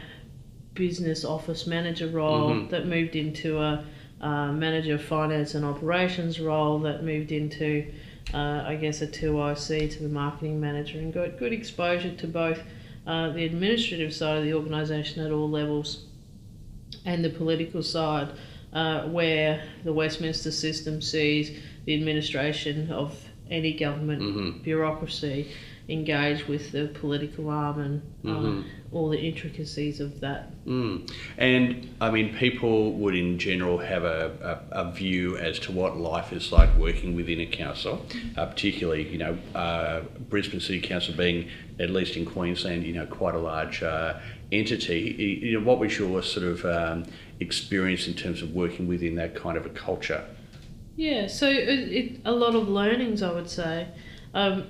business 0.73 1.23
office 1.23 1.67
manager 1.67 2.07
role 2.07 2.49
Mhm. 2.49 2.69
that 2.71 2.87
moved 2.87 3.15
into 3.15 3.59
a 3.59 3.83
uh, 4.21 4.51
manager 4.51 4.95
of 4.95 5.01
finance 5.03 5.53
and 5.55 5.63
operations 5.63 6.39
role 6.39 6.79
that 6.79 7.03
moved 7.05 7.31
into, 7.31 7.85
uh, 8.33 8.63
I 8.65 8.75
guess, 8.75 9.01
a 9.01 9.07
2IC 9.07 9.87
to 9.91 10.03
the 10.03 10.09
marketing 10.09 10.59
manager 10.59 10.97
and 10.97 11.13
got 11.13 11.37
good 11.37 11.53
exposure 11.53 12.11
to 12.15 12.27
both 12.27 12.61
uh, 13.09 13.29
the 13.31 13.43
administrative 13.51 14.13
side 14.13 14.37
of 14.37 14.43
the 14.43 14.53
organisation 14.53 15.25
at 15.25 15.31
all 15.31 15.49
levels 15.49 15.89
and 17.05 17.25
the 17.25 17.29
political 17.41 17.81
side, 17.81 18.29
uh, 18.73 19.01
where 19.07 19.63
the 19.83 19.91
Westminster 19.91 20.51
system 20.51 21.01
sees 21.01 21.45
the 21.85 21.93
administration 21.99 22.91
of 22.91 23.09
any 23.49 23.73
government 23.73 24.21
hmm 24.21 24.49
bureaucracy 24.63 25.47
engage 25.87 26.47
with 26.47 26.71
the 26.71 26.85
political 27.01 27.49
arm 27.49 27.79
and 27.79 28.01
uh, 28.25 28.29
Mhm. 28.29 28.63
All 28.91 29.09
the 29.09 29.19
intricacies 29.19 29.99
of 29.99 30.19
that. 30.19 30.51
Mm. 30.65 31.11
And 31.37 31.95
I 32.01 32.09
mean, 32.09 32.35
people 32.35 32.93
would 32.93 33.15
in 33.15 33.37
general 33.37 33.77
have 33.77 34.03
a, 34.03 34.63
a, 34.71 34.83
a 34.83 34.91
view 34.91 35.37
as 35.37 35.59
to 35.59 35.71
what 35.71 35.97
life 35.97 36.33
is 36.33 36.51
like 36.51 36.75
working 36.75 37.15
within 37.15 37.39
a 37.39 37.45
council, 37.45 38.05
uh, 38.35 38.47
particularly, 38.47 39.07
you 39.07 39.19
know, 39.19 39.37
uh, 39.53 40.01
Brisbane 40.29 40.59
City 40.59 40.81
Council 40.81 41.13
being, 41.13 41.49
at 41.79 41.91
least 41.91 42.15
in 42.15 42.25
Queensland, 42.25 42.83
you 42.83 42.93
know, 42.93 43.05
quite 43.05 43.35
a 43.35 43.39
large 43.39 43.83
uh, 43.83 44.19
entity. 44.51 45.39
You 45.43 45.59
know, 45.59 45.65
what 45.65 45.79
was 45.79 45.97
your 45.99 46.23
sort 46.23 46.47
of 46.47 46.65
um, 46.65 47.05
experience 47.39 48.07
in 48.07 48.15
terms 48.15 48.41
of 48.41 48.53
working 48.53 48.87
within 48.87 49.15
that 49.15 49.35
kind 49.35 49.57
of 49.57 49.65
a 49.65 49.69
culture? 49.69 50.25
Yeah, 50.95 51.27
so 51.27 51.47
it, 51.47 51.69
it, 51.69 52.21
a 52.25 52.31
lot 52.31 52.55
of 52.55 52.67
learnings, 52.67 53.21
I 53.21 53.31
would 53.31 53.49
say. 53.49 53.87
Um, 54.33 54.65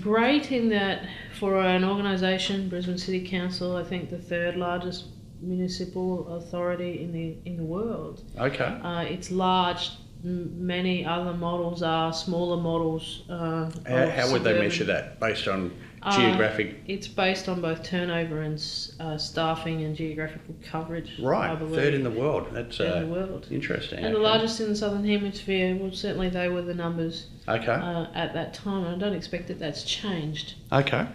great 0.00 0.50
in 0.52 0.68
that 0.70 1.06
for 1.38 1.60
an 1.60 1.84
organisation, 1.84 2.68
Brisbane 2.68 2.98
City 2.98 3.26
Council, 3.26 3.76
I 3.76 3.84
think 3.84 4.10
the 4.10 4.18
third 4.18 4.56
largest 4.56 5.06
municipal 5.40 6.36
authority 6.36 7.02
in 7.02 7.12
the 7.12 7.36
in 7.44 7.56
the 7.56 7.64
world. 7.64 8.22
Okay. 8.38 8.64
Uh, 8.64 9.02
it's 9.02 9.30
large. 9.30 9.90
Many 10.24 11.04
other 11.04 11.32
models 11.32 11.82
are 11.82 12.12
smaller 12.12 12.56
models. 12.62 13.24
Uh, 13.28 13.68
How, 13.88 14.08
how 14.08 14.32
would 14.32 14.44
they 14.44 14.56
measure 14.56 14.84
that 14.84 15.18
based 15.18 15.48
on 15.48 15.72
geographic? 16.10 16.80
It's 16.86 17.06
based 17.06 17.48
on 17.48 17.60
both 17.60 17.82
turnover 17.82 18.42
and 18.42 18.54
uh, 18.98 19.16
staffing 19.18 19.84
and 19.84 19.94
geographical 19.94 20.54
coverage. 20.62 21.12
Right, 21.20 21.56
third 21.58 21.94
in 21.94 22.02
the 22.02 22.10
world. 22.10 22.48
That's 22.52 22.76
third 22.76 22.88
in 22.88 22.92
uh, 22.92 23.00
the 23.06 23.12
world. 23.12 23.46
interesting. 23.50 24.00
And 24.04 24.14
the 24.14 24.18
largest 24.18 24.60
in 24.60 24.68
the 24.68 24.76
southern 24.76 25.04
hemisphere. 25.06 25.76
Well, 25.76 25.92
certainly 25.92 26.28
they 26.28 26.48
were 26.48 26.62
the 26.62 26.74
numbers 26.74 27.26
Okay. 27.48 27.72
uh, 27.72 28.06
at 28.14 28.34
that 28.34 28.54
time. 28.54 28.86
I 28.86 28.98
don't 28.98 29.14
expect 29.14 29.48
that 29.48 29.58
that's 29.58 29.84
changed. 29.84 30.54
okay. 30.72 31.06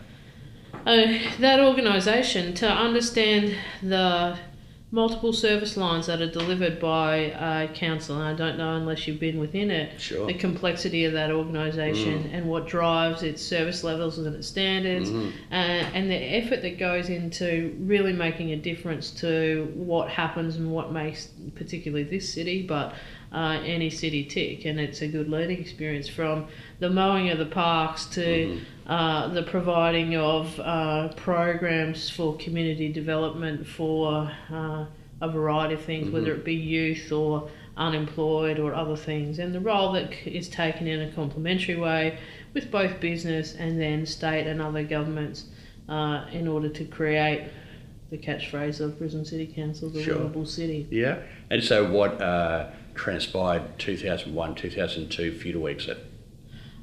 Uh, 0.86 1.18
that 1.40 1.60
organisation 1.60 2.54
to 2.54 2.70
understand 2.70 3.54
the 3.82 4.38
multiple 4.90 5.34
service 5.34 5.76
lines 5.76 6.08
that 6.08 6.22
are 6.22 6.32
delivered 6.32 6.80
by 6.80 7.32
uh, 7.32 7.68
council, 7.74 8.16
and 8.22 8.24
I 8.24 8.34
don't 8.34 8.58
know 8.58 8.78
unless 8.78 9.06
you've 9.06 9.20
been 9.20 9.38
within 9.38 9.70
it, 9.70 10.00
Sure. 10.00 10.26
the 10.28 10.34
complexity 10.34 11.04
of 11.04 11.12
that 11.14 11.30
organisation 11.30 12.30
and 12.32 12.46
what 12.48 12.68
drives 12.68 13.22
its 13.22 13.42
service 13.42 13.84
levels 13.84 14.18
and 14.18 14.34
its 14.34 14.48
standards, 14.48 15.10
Mhm. 15.10 15.28
uh, 15.52 15.56
and 15.94 16.10
the 16.10 16.16
effort 16.16 16.62
that 16.62 16.78
goes 16.80 17.10
into 17.10 17.76
really 17.82 18.14
making 18.14 18.52
a 18.54 18.56
difference 18.56 19.12
to 19.12 19.70
what 19.76 20.08
happens 20.10 20.56
and 20.56 20.72
what 20.72 20.94
makes 20.94 21.32
particularly 21.56 22.04
this 22.06 22.30
city, 22.34 22.62
but 22.62 22.94
uh, 23.34 23.60
any 23.66 23.90
city 23.90 24.24
tick. 24.24 24.66
And 24.66 24.80
it's 24.80 25.02
a 25.02 25.08
good 25.08 25.30
learning 25.30 25.60
experience 25.60 26.08
from 26.08 26.48
the 26.80 26.90
mowing 26.90 27.30
of 27.30 27.38
the 27.40 27.46
parks 27.46 28.06
to 28.08 28.22
Mhm. 28.22 28.60
uh, 28.88 29.28
the 29.30 29.44
providing 29.44 30.16
of 30.16 30.60
uh, 30.60 31.10
programs 31.16 32.10
for 32.10 32.36
community 32.38 32.92
development 32.92 33.68
for 33.68 34.32
uh, 34.52 34.86
a 35.20 35.30
variety 35.30 35.74
of 35.74 35.82
things, 35.82 36.10
whether 36.12 36.32
it 36.34 36.46
be 36.46 36.54
youth 36.54 37.12
or 37.12 37.50
unemployed 37.76 38.60
or 38.60 38.74
other 38.74 38.96
things, 38.96 39.40
and 39.40 39.54
the 39.54 39.60
role 39.60 39.92
that 39.92 40.12
is 40.26 40.48
taken 40.50 40.88
in 40.88 41.02
a 41.02 41.12
complementary 41.12 41.76
way 41.76 42.18
with 42.54 42.72
both 42.72 43.00
business 43.00 43.56
and 43.56 43.80
then 43.80 44.06
state 44.06 44.48
and 44.48 44.62
other 44.62 44.84
governments 44.84 45.46
uh, 45.90 46.26
in 46.32 46.48
order 46.48 46.70
to 46.70 46.84
create 46.86 47.44
the 48.10 48.18
catchphrase 48.18 48.80
of 48.80 48.98
Brisbane 48.98 49.26
City 49.26 49.46
Council, 49.46 49.90
the 49.90 50.02
Sure. 50.02 50.16
livable 50.16 50.46
city. 50.46 50.88
Yeah. 50.90 51.18
And 51.50 51.64
so 51.64 51.92
what 51.92 52.22
uh, 52.22 52.68
transpired 52.98 53.80
2001, 53.80 54.56
2002 54.56 55.32
for 55.34 55.48
you 55.48 55.54
to 55.54 55.70
exit? 55.70 55.98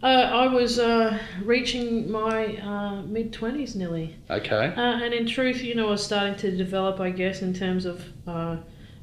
Uh, 0.03 0.07
I 0.07 0.47
was 0.49 0.79
uh, 0.79 1.19
reaching 1.43 2.11
my 2.11 2.57
uh, 2.59 3.03
mid 3.03 3.33
20s 3.33 3.75
nearly. 3.75 4.17
Okay. 4.31 4.67
Uh, 4.77 4.81
and 4.81 5.15
in 5.15 5.27
truth, 5.27 5.63
you 5.63 5.75
know, 5.75 5.89
I 5.89 5.91
was 5.93 6.05
starting 6.05 6.37
to 6.37 6.57
develop, 6.57 7.01
I 7.01 7.11
guess, 7.11 7.43
in 7.43 7.55
terms 7.55 7.87
of 7.87 8.05
uh, 8.27 8.59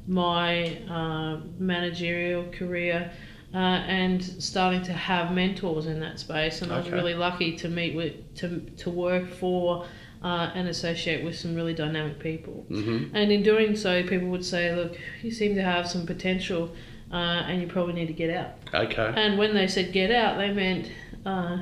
my 0.06 0.78
uh, 0.88 1.40
managerial 1.58 2.44
career 2.52 3.10
uh, 3.54 3.56
and 3.56 4.22
starting 4.22 4.82
to 4.84 4.92
have 4.92 5.32
mentors 5.32 5.86
in 5.86 5.98
that 6.00 6.20
space. 6.20 6.62
And 6.62 6.72
I 6.72 6.78
was 6.78 6.90
really 6.90 7.14
lucky 7.14 7.56
to 7.56 7.68
meet 7.68 7.96
with, 7.96 8.34
to, 8.36 8.60
to 8.60 8.90
work 8.90 9.28
for 9.28 9.84
uh, 10.22 10.50
and 10.54 10.68
associate 10.68 11.24
with 11.24 11.36
some 11.36 11.54
really 11.54 11.74
dynamic 11.74 12.18
people. 12.18 12.64
hmm 12.68 13.04
And 13.12 13.32
in 13.32 13.42
doing 13.42 13.74
so, 13.76 14.02
people 14.04 14.28
would 14.28 14.44
say, 14.44 14.74
look, 14.74 14.96
you 15.22 15.30
seem 15.30 15.54
to 15.56 15.62
have 15.62 15.88
some 15.88 16.06
potential 16.06 16.70
uh, 17.12 17.44
and 17.46 17.60
you 17.60 17.68
probably 17.68 17.92
need 17.92 18.06
to 18.06 18.12
get 18.12 18.30
out. 18.30 18.52
Okay. 18.74 19.12
And 19.16 19.38
when 19.38 19.54
they 19.54 19.68
said 19.68 19.92
get 19.92 20.10
out, 20.10 20.38
they 20.38 20.52
meant, 20.52 20.90
uh, 21.26 21.58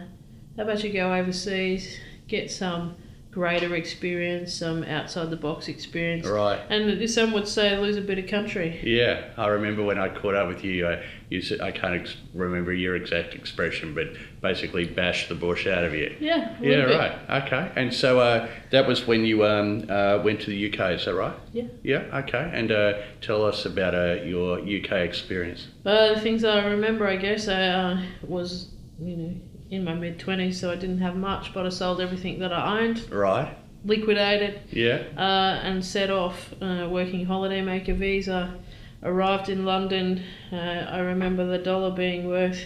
how 0.56 0.62
about 0.62 0.82
you 0.84 0.92
go 0.92 1.12
overseas, 1.12 1.98
get 2.28 2.50
some 2.50 2.94
greater 3.30 3.76
experience, 3.76 4.52
some 4.52 4.82
outside 4.82 5.30
the 5.30 5.36
box 5.36 5.68
experience, 5.68 6.26
Right. 6.26 6.58
and 6.68 7.08
some 7.08 7.30
would 7.32 7.46
say 7.46 7.78
lose 7.78 7.96
a 7.96 8.00
bit 8.00 8.18
of 8.18 8.26
country. 8.26 8.80
Yeah, 8.82 9.22
I 9.36 9.46
remember 9.46 9.84
when 9.84 9.98
I 9.98 10.08
caught 10.08 10.34
up 10.34 10.48
with 10.48 10.64
you. 10.64 10.88
I, 10.88 11.04
you 11.28 11.40
said, 11.40 11.60
I 11.60 11.70
can't 11.70 11.94
ex- 11.94 12.16
remember 12.34 12.72
your 12.72 12.96
exact 12.96 13.34
expression, 13.34 13.94
but 13.94 14.08
basically 14.42 14.84
bash 14.84 15.28
the 15.28 15.36
bush 15.36 15.68
out 15.68 15.84
of 15.84 15.94
you. 15.94 16.16
Yeah, 16.18 16.56
a 16.58 16.62
Yeah, 16.64 16.86
bit. 16.86 16.98
right. 16.98 17.44
Okay. 17.46 17.70
And 17.76 17.94
so 17.94 18.18
uh, 18.18 18.48
that 18.70 18.88
was 18.88 19.06
when 19.06 19.24
you 19.24 19.46
um, 19.46 19.86
uh, 19.88 20.18
went 20.24 20.40
to 20.40 20.50
the 20.50 20.66
UK, 20.72 20.94
is 20.98 21.04
that 21.04 21.14
right? 21.14 21.36
Yeah. 21.52 21.64
Yeah, 21.84 21.98
okay. 22.24 22.50
And 22.52 22.72
uh, 22.72 22.94
tell 23.20 23.44
us 23.44 23.64
about 23.64 23.94
uh, 23.94 24.22
your 24.24 24.58
UK 24.58 24.90
experience. 25.08 25.68
But 25.84 26.16
the 26.16 26.20
things 26.20 26.42
I 26.42 26.66
remember, 26.66 27.06
I 27.06 27.14
guess, 27.16 27.46
I 27.46 27.62
uh, 27.68 28.02
was 28.26 28.70
you 29.00 29.16
know 29.16 29.34
in 29.70 29.84
my 29.84 29.94
mid 29.94 30.18
twenties, 30.18 30.58
so 30.60 30.70
I 30.70 30.74
didn't 30.76 30.98
have 30.98 31.16
much, 31.16 31.54
but 31.54 31.64
I 31.64 31.68
sold 31.68 32.00
everything 32.00 32.40
that 32.40 32.52
I 32.52 32.80
owned, 32.80 33.10
Right. 33.10 33.48
liquidated, 33.84 34.60
Yeah. 34.70 35.02
uh, 35.16 35.60
and 35.62 35.84
set 35.84 36.10
off 36.10 36.52
uh, 36.60 36.88
working 36.90 37.26
holidaymaker 37.26 37.94
visa. 37.94 38.54
Arrived 39.02 39.48
in 39.48 39.64
London. 39.64 40.20
Uh, 40.52 40.56
I 40.56 40.98
remember 40.98 41.46
the 41.46 41.56
dollar 41.56 41.90
being 41.90 42.28
worth 42.28 42.60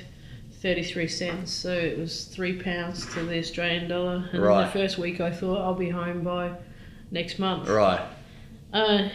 33 0.61 1.07
cents, 1.07 1.53
so 1.53 1.71
it 1.73 1.97
was 1.97 2.25
three 2.25 2.55
pounds 2.55 3.07
to 3.15 3.21
the 3.25 3.39
Australian 3.39 3.87
dollar. 3.89 4.29
And 4.33 4.43
Right. 4.43 4.65
the 4.65 4.71
first 4.73 4.99
week 4.99 5.21
I 5.21 5.31
thought 5.31 5.61
I'll 5.61 5.75
be 5.75 5.91
home 5.91 6.23
by 6.23 6.51
next 7.13 7.39
month. 7.39 7.69
Right. 7.69 8.01
Uh, 8.73 9.11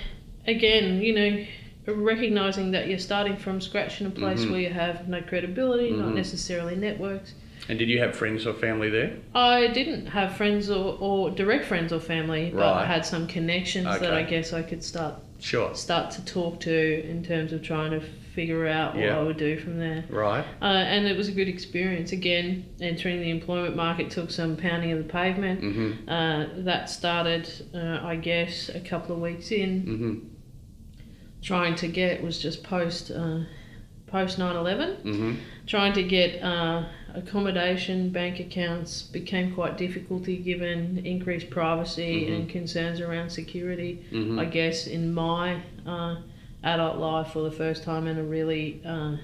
again, 0.47 1.01
you 1.01 1.13
know, 1.13 1.45
recognizing 1.93 2.71
that 2.71 2.87
you're 2.87 2.99
starting 2.99 3.35
from 3.35 3.59
scratch 3.59 3.99
in 3.99 4.07
a 4.07 4.11
place 4.11 4.45
Mhm. 4.45 4.51
where 4.51 4.59
you 4.61 4.69
have 4.69 5.09
no 5.09 5.21
credibility, 5.21 5.89
not 5.91 6.09
Mhm. 6.09 6.15
necessarily 6.15 6.75
networks. 6.77 7.33
And 7.69 7.77
did 7.77 7.87
you 7.87 7.99
have 7.99 8.15
friends 8.15 8.47
or 8.47 8.53
family 8.55 8.89
there? 8.89 9.15
I 9.35 9.67
didn't 9.67 10.07
have 10.07 10.35
friends 10.35 10.71
or, 10.71 10.97
or 10.99 11.29
direct 11.29 11.65
friends 11.65 11.93
or 11.93 11.99
family, 11.99 12.51
but 12.53 12.63
I 12.63 12.85
had 12.85 13.05
some 13.05 13.27
connections 13.27 13.85
that 13.85 14.11
I 14.11 14.23
guess 14.23 14.51
I 14.53 14.63
could 14.63 14.83
start 14.83 15.15
Sure. 15.39 15.73
start 15.73 16.11
to 16.11 16.25
talk 16.25 16.59
to 16.61 17.09
in 17.09 17.23
terms 17.23 17.53
of 17.53 17.61
trying 17.63 17.91
to 17.91 18.01
figure 18.01 18.67
out 18.67 18.95
what 18.95 19.03
Yeah. 19.03 19.19
I 19.19 19.21
would 19.23 19.37
do 19.37 19.57
from 19.59 19.77
there. 19.79 20.03
Right. 20.09 20.43
Uh, 20.61 20.65
and 20.65 21.07
it 21.07 21.15
was 21.15 21.27
a 21.29 21.31
good 21.31 21.47
experience. 21.47 22.11
Again, 22.11 22.65
entering 22.81 23.21
the 23.21 23.29
employment 23.29 23.75
market 23.75 24.09
took 24.09 24.31
some 24.31 24.57
pounding 24.57 24.91
of 24.91 24.97
the 24.97 25.03
pavement. 25.03 25.61
Mm-hmm. 25.61 26.09
Uh, 26.09 26.45
that 26.65 26.89
started, 26.89 27.49
uh, 27.73 27.99
I 28.03 28.15
guess, 28.15 28.69
a 28.69 28.79
couple 28.79 29.15
of 29.15 29.21
weeks 29.21 29.51
in. 29.51 29.83
Mm-hmm. 29.83 30.13
Trying 31.41 31.75
to 31.75 31.87
get 31.87 32.21
was 32.23 32.37
just 32.39 32.63
post 32.63 33.11
uh, 34.09 34.11
post 34.11 34.39
9/11. 34.39 35.01
Mm-hmm. 35.03 35.33
Trying 35.67 35.93
to 35.93 36.03
get 36.03 36.41
uh, 36.43 36.83
accommodation, 37.13 38.09
bank 38.09 38.39
accounts 38.39 39.03
became 39.03 39.53
quite 39.53 39.77
difficult 39.77 40.23
given 40.25 41.01
increased 41.05 41.49
privacy 41.49 42.25
Mhm. 42.25 42.35
and 42.35 42.49
concerns 42.49 42.99
around 43.01 43.29
security. 43.29 44.03
Mm-hmm. 44.11 44.39
I 44.39 44.45
guess 44.45 44.87
in 44.87 45.13
my 45.13 45.57
uh, 45.85 46.15
adult 46.63 46.97
life 46.97 47.31
for 47.33 47.41
the 47.43 47.51
first 47.51 47.83
time 47.83 48.07
in 48.07 48.17
a 48.17 48.23
really 48.23 48.81
uh, 48.85 49.15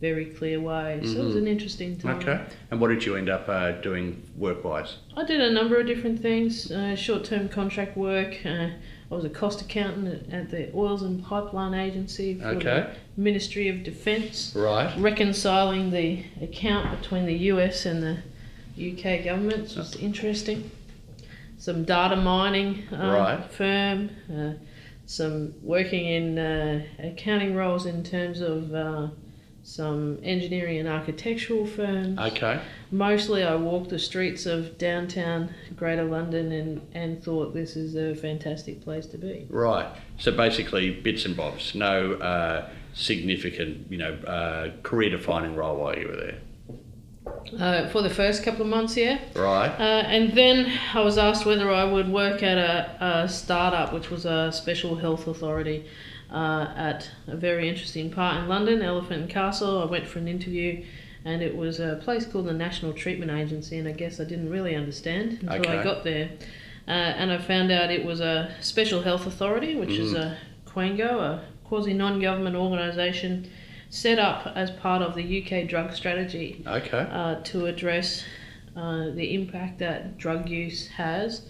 very 0.00 0.26
clear 0.26 0.58
way. 0.60 0.98
So 1.04 1.20
it 1.20 1.24
was 1.24 1.34
Mhm. 1.34 1.38
an 1.38 1.46
interesting 1.46 1.96
time. 1.98 2.16
Okay. 2.20 2.40
And 2.70 2.80
what 2.80 2.88
did 2.88 3.04
you 3.04 3.16
end 3.16 3.28
up 3.28 3.46
uh, 3.48 3.72
doing 3.82 4.22
work-wise? 4.38 4.96
I 5.14 5.24
did 5.24 5.40
a 5.42 5.52
number 5.52 5.78
of 5.78 5.86
different 5.86 6.20
things, 6.22 6.70
uh, 6.70 6.96
short-term 6.96 7.50
contract 7.50 7.96
work. 7.98 8.34
I 9.10 9.14
was 9.14 9.24
a 9.24 9.28
cost 9.30 9.60
accountant 9.60 10.32
at, 10.32 10.50
the 10.50 10.70
Oils 10.74 11.02
and 11.02 11.22
Pipeline 11.24 11.74
Agency 11.74 12.34
for 12.34 12.46
Okay. 12.46 12.86
the 13.16 13.20
Ministry 13.20 13.68
of 13.68 13.82
Defence, 13.82 14.52
Right. 14.54 14.96
reconciling 14.98 15.90
the 15.90 16.22
account 16.40 17.00
between 17.00 17.26
the 17.26 17.34
US 17.52 17.86
and 17.86 18.02
the 18.02 18.18
UK 18.78 19.24
governments 19.24 19.74
was 19.74 19.96
interesting. 19.96 20.70
Some 21.58 21.84
data 21.84 22.14
mining 22.16 22.84
uh, 22.92 22.96
Right. 23.12 23.44
firm, 23.50 24.10
uh, 24.32 24.52
some 25.06 25.54
working 25.62 26.06
in 26.06 26.38
uh, 26.38 26.82
accounting 27.00 27.56
roles 27.56 27.86
in 27.86 28.04
terms 28.04 28.40
of 28.40 28.72
uh, 28.72 29.08
some 29.70 30.18
engineering 30.24 30.78
and 30.78 30.88
architectural 30.88 31.64
firms. 31.64 32.18
Okay. 32.18 32.60
Mostly, 32.90 33.44
I 33.44 33.54
walked 33.54 33.90
the 33.90 33.98
streets 33.98 34.44
of 34.44 34.76
downtown 34.78 35.54
Greater 35.76 36.04
London 36.04 36.50
and, 36.50 36.86
and 36.92 37.22
thought 37.22 37.54
this 37.54 37.76
is 37.76 37.94
a 37.94 38.20
fantastic 38.20 38.82
place 38.82 39.06
to 39.06 39.18
be. 39.18 39.46
Right. 39.48 39.86
So 40.18 40.32
basically, 40.32 40.90
bits 40.90 41.24
and 41.24 41.36
bobs. 41.36 41.74
No 41.74 42.14
uh, 42.14 42.68
significant, 42.94 43.90
you 43.92 43.98
know, 43.98 44.14
uh, 44.26 44.72
career-defining 44.82 45.54
role 45.54 45.76
while 45.76 45.96
you 45.96 46.08
were 46.08 46.16
there. 46.16 46.38
Uh, 47.58 47.88
for 47.90 48.02
the 48.02 48.10
first 48.10 48.42
couple 48.42 48.62
of 48.62 48.68
months, 48.68 48.96
yeah. 48.96 49.20
Right. 49.36 49.68
Uh, 49.68 50.02
and 50.06 50.32
then 50.32 50.72
I 50.94 51.00
was 51.00 51.16
asked 51.16 51.46
whether 51.46 51.72
I 51.72 51.84
would 51.84 52.08
work 52.08 52.42
at 52.42 52.58
a, 52.58 53.22
a 53.22 53.28
startup, 53.28 53.92
which 53.92 54.10
was 54.10 54.24
a 54.24 54.50
special 54.50 54.96
health 54.96 55.28
authority 55.28 55.86
uh, 56.32 56.72
at 56.76 57.10
a 57.26 57.36
very 57.36 57.68
interesting 57.68 58.10
part 58.10 58.36
in 58.42 58.48
London, 58.48 58.82
Elephant 58.82 59.22
and 59.22 59.30
Castle. 59.30 59.82
I 59.82 59.84
went 59.86 60.06
for 60.06 60.18
an 60.18 60.28
interview, 60.28 60.84
and 61.24 61.42
it 61.42 61.56
was 61.56 61.80
a 61.80 62.00
place 62.02 62.26
called 62.26 62.46
the 62.46 62.52
National 62.52 62.92
Treatment 62.92 63.30
Agency, 63.30 63.78
and 63.78 63.88
I 63.88 63.92
guess 63.92 64.20
I 64.20 64.24
didn't 64.24 64.50
really 64.50 64.74
understand 64.74 65.38
until 65.42 65.70
I 65.72 65.82
got 65.82 66.04
there. 66.04 66.30
Uh, 66.88 66.90
and 66.92 67.30
I 67.30 67.38
found 67.38 67.70
out 67.70 67.90
it 67.90 68.04
was 68.04 68.20
a 68.20 68.54
special 68.60 69.02
health 69.02 69.26
authority, 69.26 69.76
which 69.76 69.90
is 69.90 70.14
a 70.14 70.36
Quango, 70.66 71.20
a 71.20 71.44
quasi 71.64 71.92
non 71.94 72.20
government 72.20 72.56
organisation 72.56 73.50
set 73.90 74.18
up 74.18 74.46
as 74.54 74.70
part 74.70 75.02
of 75.02 75.14
the 75.16 75.42
UK 75.42 75.68
drug 75.68 75.92
strategy 75.92 76.62
Okay. 76.66 77.06
uh, 77.10 77.36
to 77.42 77.66
address 77.66 78.24
uh, 78.76 79.10
the 79.10 79.34
impact 79.34 79.80
that 79.80 80.16
drug 80.16 80.48
use 80.48 80.86
has 80.88 81.42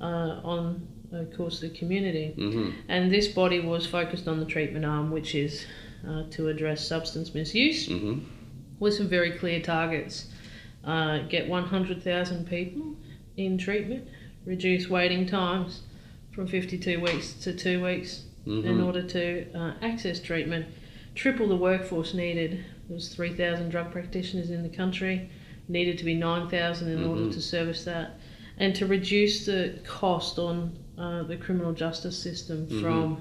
uh, 0.00 0.40
on, 0.44 0.86
of 1.12 1.34
course, 1.36 1.60
the 1.60 1.70
community. 1.70 2.34
Mm-hmm. 2.36 2.70
And 2.88 3.10
this 3.10 3.28
body 3.28 3.60
was 3.60 3.86
focused 3.86 4.28
on 4.28 4.40
the 4.40 4.46
treatment 4.46 4.84
arm, 4.84 5.10
which 5.10 5.34
is 5.34 5.64
uh, 6.08 6.24
to 6.30 6.48
address 6.48 6.86
substance 6.86 7.34
misuse 7.34 7.88
Mm-hmm. 7.88 8.20
with 8.78 8.94
some 8.94 9.08
very 9.08 9.32
clear 9.32 9.60
targets. 9.60 10.26
Uh, 10.84 11.18
get 11.28 11.48
100,000 11.48 12.46
people 12.48 12.96
in 13.36 13.58
treatment, 13.58 14.06
reduce 14.46 14.88
waiting 14.88 15.26
times 15.26 15.82
from 16.32 16.46
52 16.46 17.00
weeks 17.00 17.32
to 17.34 17.52
two 17.54 17.82
weeks 17.84 18.24
in 18.46 18.52
Mm-hmm. 18.62 18.82
order 18.84 19.02
to 19.02 19.52
uh, 19.54 19.74
access 19.82 20.20
treatment. 20.20 20.66
Triple 21.14 21.48
the 21.48 21.56
workforce 21.56 22.14
needed. 22.14 22.64
There 22.88 22.94
was 22.94 23.14
3,000 23.14 23.68
drug 23.70 23.90
practitioners 23.92 24.50
in 24.50 24.62
the 24.62 24.68
country. 24.68 25.28
Needed 25.68 25.98
to 25.98 26.04
be 26.04 26.14
9,000 26.14 26.88
in 26.88 27.04
order 27.04 27.22
Mhm. 27.22 27.32
to 27.34 27.40
service 27.42 27.84
that, 27.84 28.18
and 28.56 28.74
to 28.76 28.86
reduce 28.86 29.44
the 29.44 29.74
cost 29.84 30.38
on 30.38 30.78
uh, 30.98 31.22
the 31.22 31.36
criminal 31.36 31.72
justice 31.72 32.18
system 32.18 32.66
Mhm. 32.66 32.80
from 32.82 33.18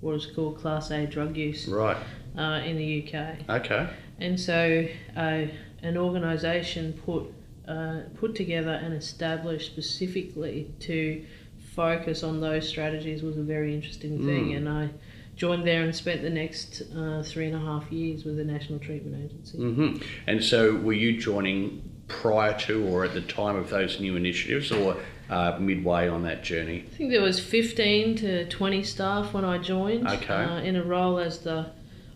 what 0.00 0.14
is 0.14 0.26
called 0.26 0.58
Class 0.58 0.90
A 0.90 1.06
drug 1.06 1.36
use 1.36 1.66
Right. 1.66 1.96
uh, 2.36 2.60
in 2.64 2.76
the 2.76 2.84
UK. 2.84 3.38
Okay. 3.48 3.88
And 4.20 4.38
so, 4.38 4.86
uh, 5.16 5.42
an 5.82 5.96
organisation 5.96 6.92
put 7.04 7.24
uh, 7.68 8.02
put 8.14 8.36
together 8.36 8.70
and 8.70 8.94
established 8.94 9.66
specifically 9.72 10.70
to 10.78 11.20
focus 11.74 12.22
on 12.22 12.40
those 12.40 12.68
strategies 12.68 13.22
was 13.24 13.36
a 13.36 13.42
very 13.42 13.74
interesting 13.74 14.24
thing. 14.24 14.50
Mm. 14.50 14.56
And 14.58 14.68
I 14.68 14.88
joined 15.34 15.66
there 15.66 15.82
and 15.82 15.92
spent 15.92 16.22
the 16.22 16.30
next 16.30 16.82
uh, 16.96 17.22
three 17.24 17.46
and 17.46 17.56
a 17.56 17.58
half 17.58 17.90
years 17.90 18.24
with 18.24 18.36
the 18.36 18.44
National 18.44 18.78
Treatment 18.78 19.16
Agency. 19.24 19.58
Mm-hmm. 19.58 19.96
And 20.28 20.44
so, 20.44 20.76
were 20.76 20.92
you 20.92 21.18
joining 21.20 21.82
prior 22.06 22.56
to 22.60 22.84
or 22.86 23.04
at 23.04 23.14
the 23.14 23.20
time 23.20 23.56
of 23.56 23.68
those 23.70 23.98
new 24.00 24.14
initiatives, 24.14 24.70
or 24.70 24.96
uh, 25.30 25.56
midway 25.58 26.08
on 26.08 26.22
that 26.24 26.42
journey? 26.44 26.84
I 26.92 26.96
think 26.96 27.10
there 27.10 27.22
was 27.22 27.40
15 27.40 28.16
to 28.16 28.48
20 28.48 28.82
staff 28.82 29.32
when 29.34 29.44
I 29.44 29.58
joined. 29.58 30.06
Okay. 30.08 30.34
Uh, 30.34 30.58
in 30.58 30.76
a 30.76 30.84
role 30.84 31.18
as 31.18 31.38
the 31.40 31.66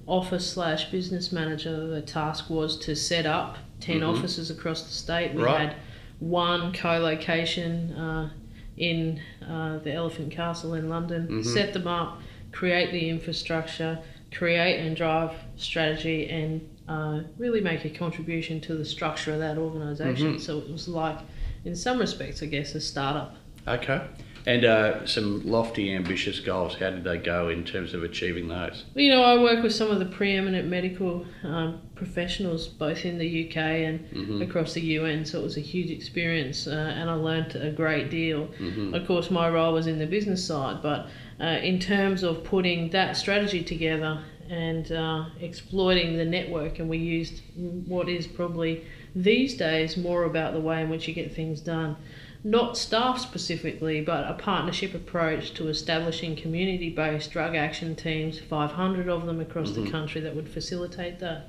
office 0.07 0.51
slash 0.51 0.90
business 0.90 1.31
manager, 1.33 1.87
the 1.87 2.03
task 2.03 2.51
was 2.51 2.77
to 2.81 2.94
set 2.96 3.27
up 3.27 3.57
10 3.81 4.01
Mhm. 4.01 4.09
offices 4.09 4.51
across 4.51 4.83
the 4.83 4.92
state. 4.92 5.35
We 5.35 5.42
Right. 5.42 5.61
had 5.70 5.77
one 6.18 6.73
co-location 6.73 7.92
uh, 7.92 8.31
in 8.77 9.20
uh, 9.49 9.79
the 9.79 9.92
Elephant 9.92 10.31
Castle 10.31 10.75
in 10.75 10.88
London. 10.88 11.29
Mhm. 11.29 11.44
Set 11.44 11.73
them 11.73 11.87
up, 11.87 12.20
create 12.53 12.92
the 12.92 13.09
infrastructure, 13.09 13.99
create 14.33 14.79
and 14.81 14.96
drive 14.96 15.33
strategy, 15.57 16.29
and 16.29 16.61
uh, 16.88 17.20
really 17.38 17.61
make 17.61 17.85
a 17.85 17.90
contribution 17.90 18.61
to 18.61 18.75
the 18.75 18.85
structure 18.85 19.33
of 19.33 19.38
that 19.38 19.57
organisation. 19.59 20.35
Mhm. 20.35 20.40
So 20.40 20.59
it 20.59 20.70
was 20.70 20.88
like, 20.88 21.18
in 21.64 21.77
some 21.77 21.99
respects, 21.99 22.42
I 22.42 22.46
guess, 22.46 22.75
a 22.75 22.81
startup. 22.81 23.35
Okay. 23.66 24.01
And 24.46 24.64
uh, 24.64 25.07
some 25.07 25.46
lofty, 25.46 25.94
ambitious 25.94 26.40
goals. 26.40 26.75
How 26.77 26.88
did 26.88 27.05
they 27.05 27.18
go 27.18 27.51
in 27.51 27.62
terms 27.62 27.92
of 27.92 28.03
achieving 28.03 28.49
those? 28.49 28.85
Well, 28.94 29.05
You 29.05 29.11
know, 29.11 29.23
I 29.23 29.37
work 29.37 29.62
with 29.62 29.75
some 29.75 29.90
of 29.90 29.99
the 29.99 30.07
preeminent 30.07 30.66
medical 30.66 31.27
um, 31.44 31.83
professionals 31.94 32.66
both 32.66 33.05
in 33.05 33.18
the 33.18 33.46
UK 33.49 33.57
and 33.59 34.01
Mm-hmm. 34.11 34.40
across 34.42 34.73
the 34.73 34.81
UN, 34.81 35.27
so 35.27 35.40
it 35.40 35.42
was 35.42 35.59
a 35.59 35.61
huge 35.61 35.90
experience 35.90 36.66
uh, 36.66 36.70
and 36.96 37.11
I 37.11 37.14
learnt 37.14 37.55
a 37.55 37.70
great 37.70 38.11
deal. 38.11 38.46
Mm-hmm. 38.59 38.94
Of 38.94 39.07
course, 39.07 39.31
my 39.31 39.49
role 39.51 39.75
was 39.75 39.87
in 39.87 39.99
the 39.99 40.07
business 40.07 40.42
side, 40.44 40.81
but 40.83 41.09
uh, 41.38 41.44
in 41.62 41.79
terms 41.79 42.23
of 42.23 42.42
putting 42.42 42.88
that 42.90 43.18
strategy 43.18 43.62
together 43.62 44.23
and 44.49 44.90
uh, 44.90 45.27
exploiting 45.40 46.16
the 46.16 46.25
network, 46.25 46.79
and 46.81 46.88
we 46.88 46.96
used 46.99 47.42
what 47.87 48.09
is 48.09 48.27
probably 48.27 48.85
these 49.14 49.55
days 49.55 49.96
more 49.96 50.25
about 50.25 50.53
the 50.53 50.61
way 50.61 50.83
in 50.83 50.88
which 50.88 51.09
you 51.09 51.14
get 51.14 51.35
things 51.35 51.61
done. 51.61 51.96
not 52.42 52.77
staff 52.77 53.18
specifically, 53.18 54.01
but 54.01 54.27
a 54.27 54.33
partnership 54.35 54.94
approach 54.94 55.53
to 55.53 55.68
establishing 55.68 56.35
community 56.35 56.88
based 56.88 57.31
drug 57.31 57.55
action 57.55 57.94
teams, 57.94 58.38
500 58.38 59.09
of 59.09 59.27
them 59.27 59.40
across 59.40 59.73
the 59.73 59.90
country 59.90 60.20
that 60.23 60.35
would 60.35 60.49
facilitate 60.49 61.18
that. 61.18 61.49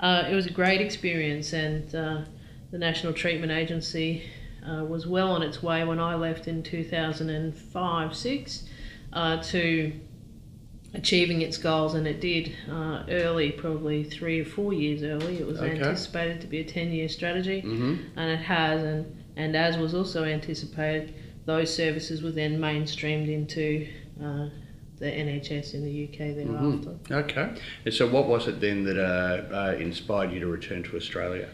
Uh, 0.00 0.24
it 0.30 0.34
was 0.34 0.46
a 0.46 0.50
great 0.50 0.80
experience, 0.80 1.52
and 1.52 1.94
uh, 1.94 2.22
the 2.70 2.78
National 2.78 3.12
Treatment 3.12 3.52
Agency 3.52 4.22
uh, 4.66 4.84
was 4.84 5.06
well 5.06 5.30
on 5.32 5.42
its 5.42 5.62
way 5.62 5.84
when 5.84 6.00
I 6.00 6.14
left 6.14 6.48
in 6.48 6.62
2005 6.62 8.16
6 8.16 8.62
uh, 9.12 9.42
to 9.42 9.92
achieving 10.94 11.40
its 11.42 11.56
goals, 11.56 11.94
and 11.94 12.06
it 12.06 12.20
did 12.20 12.52
uh, 12.70 13.04
early, 13.08 13.50
probably 13.52 14.04
three 14.04 14.40
or 14.40 14.44
four 14.44 14.72
years 14.72 15.02
early. 15.02 15.38
It 15.38 15.46
was 15.46 15.58
Okay. 15.58 15.70
anticipated 15.78 16.40
to 16.42 16.46
be 16.46 16.60
a 16.60 16.64
10 16.64 16.92
year 16.92 17.08
strategy, 17.08 17.60
hmm 17.60 17.96
and 18.16 18.30
it 18.30 18.40
has, 18.44 18.82
and, 18.82 19.16
and 19.36 19.56
as 19.56 19.76
was 19.78 19.94
also 19.94 20.24
anticipated, 20.24 21.14
those 21.46 21.74
services 21.74 22.22
were 22.22 22.30
then 22.30 22.58
mainstreamed 22.60 23.28
into 23.32 23.86
uh, 24.22 24.48
the 24.98 25.06
NHS 25.06 25.74
in 25.74 25.84
the 25.84 26.04
UK 26.04 26.36
thereafter. 26.36 26.96
Okay. 27.10 27.60
And 27.84 27.92
so, 27.94 28.08
what 28.08 28.28
was 28.28 28.46
it 28.46 28.60
then 28.60 28.84
that 28.84 28.96
uh, 28.98 29.54
uh, 29.54 29.76
inspired 29.76 30.30
you 30.32 30.40
to 30.40 30.46
return 30.46 30.82
to 30.84 30.96
Australia? 30.96 31.48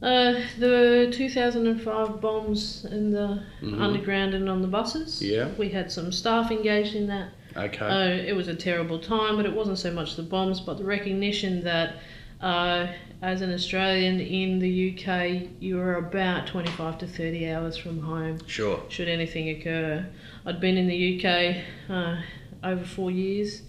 Uh, 0.00 0.40
the 0.58 1.08
2005 1.12 2.20
bombs 2.20 2.84
in 2.90 3.10
the 3.10 3.42
Mhm. 3.62 3.80
underground 3.80 4.34
and 4.34 4.48
on 4.48 4.62
the 4.62 4.68
buses. 4.68 5.20
Yeah. 5.22 5.48
We 5.58 5.70
had 5.70 5.90
some 5.90 6.12
staff 6.12 6.50
engaged 6.50 6.94
in 6.94 7.06
that. 7.08 7.30
Okay. 7.56 7.86
Uh, 7.86 8.08
it 8.08 8.36
was 8.36 8.48
a 8.48 8.54
terrible 8.54 8.98
time, 8.98 9.36
but 9.36 9.46
it 9.46 9.54
wasn't 9.54 9.78
so 9.78 9.90
much 9.92 10.16
the 10.16 10.22
bombs, 10.22 10.60
but 10.60 10.78
the 10.78 10.84
recognition 10.84 11.64
that 11.64 11.96
uh, 12.40 12.86
as 13.22 13.40
an 13.40 13.52
Australian 13.52 14.20
in 14.20 14.58
the 14.58 14.92
UK, 14.92 15.48
you 15.58 15.76
were 15.76 15.94
about 15.94 16.46
25 16.46 16.98
to 16.98 17.06
30 17.06 17.50
hours 17.50 17.76
from 17.76 18.00
home 18.00 18.38
sure. 18.46 18.82
should 18.88 19.08
anything 19.08 19.48
occur. 19.50 20.06
I'd 20.44 20.60
been 20.60 20.76
in 20.76 20.86
the 20.86 21.26
UK 21.26 21.64
uh, 21.88 22.20
over 22.62 22.84
four 22.84 23.10
years. 23.10 23.62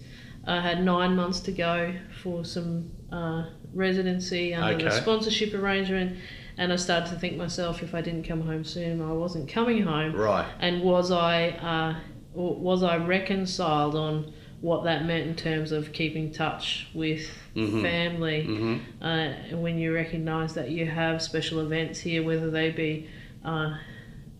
I 0.46 0.60
had 0.60 0.82
nine 0.82 1.16
months 1.16 1.40
to 1.40 1.52
go 1.52 1.94
for 2.22 2.44
some 2.44 2.90
uh, 3.10 3.46
residency 3.74 4.54
under 4.54 4.84
the 4.84 4.90
sponsorship 4.90 5.54
arrangement, 5.54 6.18
and 6.56 6.72
I 6.72 6.76
started 6.76 7.10
to 7.10 7.18
think 7.18 7.36
myself, 7.36 7.82
if 7.82 7.94
I 7.94 8.00
didn't 8.00 8.24
come 8.24 8.40
home 8.40 8.64
soon, 8.64 9.00
I 9.02 9.12
wasn't 9.12 9.48
coming 9.48 9.82
home. 9.82 10.14
Right. 10.14 10.46
And 10.58 10.82
was 10.82 11.10
I 11.10 11.50
uh, 11.50 12.00
was 12.34 12.82
I 12.82 12.96
reconciled 12.98 13.94
on 13.94 14.32
what 14.60 14.84
that 14.84 15.04
meant 15.06 15.26
in 15.28 15.36
terms 15.36 15.70
of 15.72 15.92
keeping 15.92 16.32
touch 16.32 16.88
with 16.92 17.28
Mhm. 17.54 17.82
family? 17.82 18.42
hmm 18.42 18.76
uh, 19.00 19.28
when 19.52 19.78
you 19.78 19.94
recognise 19.94 20.54
that 20.54 20.70
you 20.70 20.84
have 20.86 21.22
special 21.22 21.60
events 21.60 22.00
here, 22.00 22.22
whether 22.22 22.50
they 22.50 22.70
be 22.70 23.06
uh, 23.44 23.76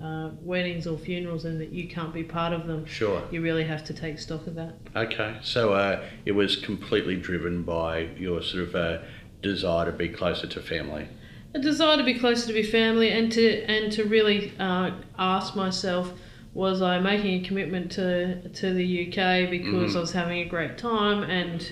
uh, 0.02 0.30
weddings 0.42 0.86
or 0.86 0.98
funerals, 0.98 1.44
and 1.44 1.60
that 1.60 1.72
you 1.72 1.86
can't 1.88 2.12
be 2.12 2.22
part 2.22 2.52
of 2.52 2.66
them, 2.66 2.84
Sure. 2.86 3.22
you 3.30 3.40
really 3.40 3.64
have 3.64 3.84
to 3.84 3.94
take 3.94 4.18
stock 4.18 4.46
of 4.46 4.54
that. 4.56 4.74
Okay. 4.94 5.36
So, 5.42 5.72
uh, 5.72 6.00
it 6.26 6.32
was 6.32 6.56
completely 6.56 7.16
driven 7.16 7.62
by 7.62 8.08
your 8.18 8.42
sort 8.42 8.64
of 8.64 8.74
uh, 8.74 8.98
desire 9.42 9.86
to 9.86 9.92
be 9.92 10.08
closer 10.08 10.46
to 10.48 10.60
family. 10.60 11.06
A 11.54 11.58
desire 11.60 11.96
to 11.96 12.04
be 12.04 12.14
closer 12.14 12.46
to 12.48 12.52
be 12.52 12.62
family, 12.62 13.10
and 13.10 13.30
to 13.32 13.62
and 13.64 13.90
to 13.92 14.04
really 14.04 14.52
uh, 14.58 14.90
ask 15.18 15.54
myself. 15.56 16.12
Was 16.58 16.82
I 16.82 16.98
making 16.98 17.44
a 17.44 17.46
commitment 17.46 17.92
to 17.92 18.48
to 18.48 18.74
the 18.74 18.84
UK 19.06 19.48
because 19.48 19.92
Mhm. 19.92 19.96
I 19.96 20.00
was 20.00 20.10
having 20.10 20.38
a 20.40 20.44
great 20.44 20.76
time 20.76 21.22
and 21.22 21.64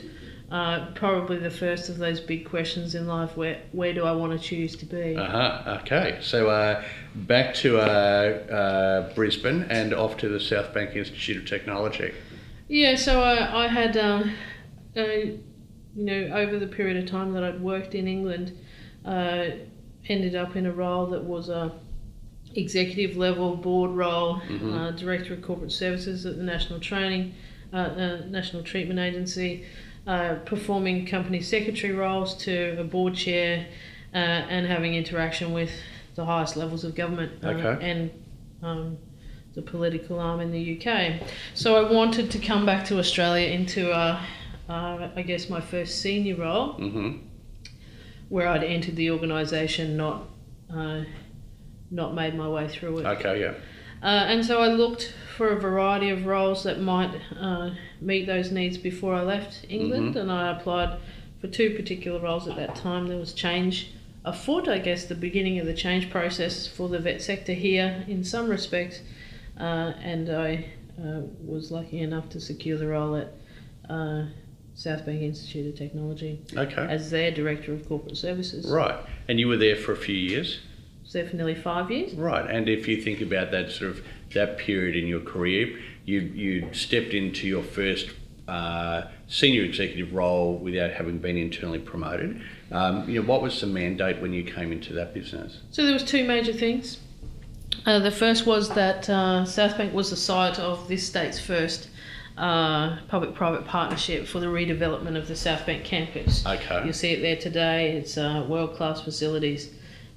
uh, 0.52 0.92
probably 0.94 1.38
the 1.38 1.50
first 1.50 1.88
of 1.88 1.98
those 1.98 2.20
big 2.20 2.44
questions 2.44 2.94
in 2.94 3.08
life 3.08 3.36
where 3.36 3.58
where 3.72 3.92
do 3.92 4.04
I 4.04 4.12
want 4.12 4.30
to 4.32 4.38
choose 4.38 4.76
to 4.76 4.86
be? 4.86 5.16
Uh 5.16 5.24
huh. 5.28 5.78
Okay. 5.80 6.18
So 6.20 6.48
uh, 6.50 6.84
back 7.16 7.52
to 7.54 7.78
uh, 7.78 7.82
uh, 7.82 9.14
Brisbane 9.16 9.66
and 9.70 9.92
off 9.92 10.18
to 10.18 10.28
the 10.28 10.38
South 10.38 10.72
Bank 10.72 10.94
Institute 10.94 11.38
of 11.38 11.46
Technology. 11.46 12.12
Yeah, 12.68 12.94
so 12.94 13.20
I, 13.20 13.64
I 13.64 13.66
had, 13.66 13.96
uh, 13.96 14.22
you 14.94 15.40
know, 15.96 16.30
over 16.32 16.60
the 16.60 16.68
period 16.68 16.96
of 16.96 17.06
time 17.10 17.32
that 17.32 17.42
I'd 17.42 17.60
worked 17.60 17.96
in 17.96 18.06
England, 18.06 18.56
uh, 19.04 19.46
ended 20.08 20.36
up 20.36 20.54
in 20.54 20.64
a 20.66 20.72
role 20.72 21.06
that 21.06 21.24
was 21.24 21.48
a 21.48 21.72
executive 22.56 23.16
level 23.16 23.56
board 23.56 23.90
role, 23.92 24.36
Mhm. 24.48 24.74
uh, 24.74 24.90
director 24.92 25.34
of 25.34 25.42
corporate 25.42 25.72
services 25.72 26.24
at 26.26 26.36
the 26.36 26.42
National 26.42 26.80
Training, 26.80 27.34
uh, 27.72 27.76
uh, 27.76 28.18
National 28.28 28.62
Treatment 28.62 28.98
Agency, 28.98 29.64
uh, 30.06 30.36
performing 30.44 31.04
company 31.06 31.40
secretary 31.40 31.92
roles 31.92 32.34
to 32.44 32.76
a 32.78 32.84
board 32.84 33.14
chair, 33.14 33.66
uh, 34.14 34.16
and 34.16 34.66
having 34.66 34.94
interaction 34.94 35.52
with 35.52 35.70
the 36.14 36.24
highest 36.24 36.56
levels 36.56 36.84
of 36.84 36.94
government 36.94 37.32
uh, 37.44 37.48
Okay. 37.48 37.90
and 37.90 38.10
um, 38.62 38.96
the 39.54 39.62
political 39.62 40.18
arm 40.18 40.40
in 40.40 40.50
the 40.52 40.58
UK. 40.78 41.20
So 41.54 41.76
I 41.76 41.90
wanted 41.92 42.30
to 42.30 42.38
come 42.38 42.64
back 42.64 42.84
to 42.86 42.98
Australia 42.98 43.48
into, 43.48 43.90
uh, 43.90 44.20
uh, 44.68 45.08
I 45.14 45.22
guess, 45.22 45.50
my 45.50 45.60
first 45.60 46.00
senior 46.00 46.36
role, 46.36 46.72
hmm 46.72 47.18
where 48.28 48.48
I'd 48.48 48.64
entered 48.64 48.96
the 48.96 49.10
organisation, 49.12 49.96
not 49.96 50.24
uh, 50.74 51.02
not 51.90 52.14
made 52.14 52.34
my 52.34 52.48
way 52.48 52.68
through 52.68 52.98
it. 52.98 53.06
Okay. 53.06 53.40
Yeah. 53.40 53.54
Uh, 54.02 54.06
and 54.28 54.44
so 54.44 54.60
I 54.60 54.68
looked 54.68 55.14
for 55.36 55.48
a 55.48 55.60
variety 55.60 56.10
of 56.10 56.26
roles 56.26 56.64
that 56.64 56.80
might 56.80 57.14
uh, 57.38 57.70
meet 58.00 58.26
those 58.26 58.50
needs 58.52 58.76
before 58.78 59.14
I 59.14 59.22
left 59.22 59.64
England, 59.68 60.16
and 60.16 60.30
I 60.30 60.56
applied 60.56 60.98
for 61.40 61.48
two 61.48 61.74
particular 61.74 62.20
roles 62.20 62.46
at 62.46 62.56
that 62.56 62.76
time. 62.76 63.06
There 63.08 63.18
was 63.18 63.32
change 63.32 63.92
afoot, 64.24 64.68
I 64.68 64.78
guess, 64.78 65.06
the 65.06 65.14
beginning 65.14 65.58
of 65.58 65.66
the 65.66 65.74
change 65.74 66.10
process 66.10 66.66
for 66.66 66.88
the 66.88 66.98
vet 66.98 67.22
sector 67.22 67.52
here 67.52 68.04
in 68.06 68.22
some 68.24 68.48
respects, 68.48 69.00
uh, 69.58 69.92
and 70.02 70.28
I 70.28 70.66
uh, 71.00 71.20
was 71.44 71.70
lucky 71.70 72.00
enough 72.00 72.28
to 72.30 72.40
secure 72.40 72.76
the 72.76 72.88
role 72.88 73.16
at 73.16 73.32
uh, 73.88 74.26
South 74.74 75.06
Bank 75.06 75.22
Institute 75.22 75.72
of 75.72 75.78
Technology 75.78 76.40
Okay. 76.54 76.86
as 76.88 77.10
their 77.10 77.30
Director 77.30 77.72
of 77.72 77.88
Corporate 77.88 78.16
Services. 78.16 78.70
Right. 78.70 78.98
And 79.28 79.40
you 79.40 79.48
were 79.48 79.56
there 79.56 79.76
for 79.76 79.92
a 79.92 79.96
few 79.96 80.16
years. 80.16 80.58
There 81.16 81.26
for 81.26 81.36
nearly 81.36 81.54
five 81.54 81.90
years. 81.90 82.12
Right. 82.12 82.44
And 82.48 82.68
if 82.68 82.86
you 82.86 83.00
think 83.00 83.22
about 83.22 83.50
that 83.50 83.70
sort 83.70 83.92
of 83.92 84.04
that 84.34 84.58
period 84.58 84.96
in 84.96 85.06
your 85.06 85.20
career, 85.20 85.78
you 86.04 86.20
you 86.20 86.74
stepped 86.74 87.14
into 87.14 87.46
your 87.46 87.62
first 87.62 88.10
uh, 88.46 89.04
senior 89.26 89.62
executive 89.62 90.12
role 90.12 90.58
without 90.58 90.90
having 90.90 91.16
been 91.16 91.38
internally 91.38 91.78
promoted. 91.78 92.42
Um, 92.70 93.08
you 93.08 93.20
know, 93.20 93.26
what 93.26 93.40
was 93.40 93.58
the 93.62 93.66
mandate 93.66 94.20
when 94.20 94.34
you 94.34 94.44
came 94.44 94.72
into 94.72 94.92
that 94.92 95.14
business? 95.14 95.60
So 95.70 95.84
there 95.84 95.94
was 95.94 96.04
two 96.04 96.22
major 96.24 96.52
things. 96.52 97.00
Uh, 97.86 97.98
the 97.98 98.10
first 98.10 98.46
was 98.46 98.68
that 98.74 99.08
uh, 99.08 99.44
Southbank 99.44 99.92
was 99.94 100.10
the 100.10 100.16
site 100.16 100.58
of 100.58 100.86
this 100.86 101.06
state's 101.06 101.40
first 101.40 101.88
uh, 102.36 102.98
public-private 103.08 103.64
partnership 103.64 104.26
for 104.26 104.40
the 104.40 104.46
redevelopment 104.46 105.16
of 105.16 105.28
the 105.28 105.34
Southbank 105.34 105.82
campus. 105.84 106.44
Okay. 106.44 106.84
You'll 106.84 106.92
see 106.92 107.12
it 107.12 107.22
there 107.22 107.36
today. 107.36 107.92
It's 107.92 108.18
uh, 108.18 108.44
world-class 108.46 109.00
facilities, 109.00 109.70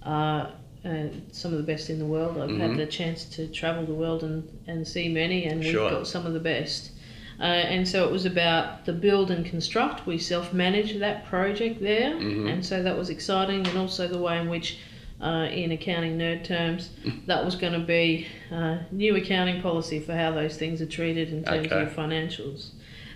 uh, 0.04 0.52
and 0.84 1.22
some 1.32 1.52
of 1.52 1.58
the 1.58 1.64
best 1.64 1.90
in 1.90 2.00
the 2.00 2.06
world. 2.06 2.38
I've 2.38 2.50
Mhm. 2.50 2.60
had 2.60 2.76
the 2.78 2.86
chance 2.86 3.26
to 3.26 3.48
travel 3.48 3.86
the 3.86 3.94
world 3.94 4.24
and, 4.24 4.44
and 4.68 4.88
see 4.88 5.10
many, 5.10 5.46
and 5.46 5.60
we've 5.60 5.72
Sure. 5.72 5.90
got 5.90 6.08
some 6.08 6.26
of 6.26 6.34
the 6.34 6.40
best. 6.40 6.92
Uh, 7.40 7.44
and 7.44 7.88
so 7.88 8.06
it 8.06 8.12
was 8.12 8.26
about 8.26 8.86
the 8.86 8.94
build 8.94 9.32
and 9.32 9.46
construct. 9.46 10.06
We 10.06 10.18
self-managed 10.18 11.00
that 11.00 11.24
project 11.26 11.82
there, 11.82 12.12
Mhm. 12.16 12.50
and 12.52 12.66
so 12.66 12.82
that 12.84 12.98
was 12.98 13.10
exciting, 13.10 13.66
and 13.68 13.78
also 13.78 14.08
the 14.08 14.18
way 14.20 14.38
in 14.38 14.48
which, 14.50 14.78
uh, 15.22 15.48
in 15.52 15.72
accounting 15.72 16.18
nerd 16.18 16.44
terms, 16.44 16.92
that 17.28 17.44
was 17.46 17.56
going 17.56 17.74
to 17.74 17.80
be 17.80 18.26
uh, 18.52 18.78
new 18.92 19.16
accounting 19.16 19.60
policy 19.62 20.00
for 20.00 20.14
how 20.16 20.32
those 20.32 20.56
things 20.58 20.82
are 20.82 20.86
treated 20.86 21.32
in 21.32 21.44
terms 21.44 21.68
Okay. 21.68 21.82
of 21.84 21.94
financials. 21.96 22.70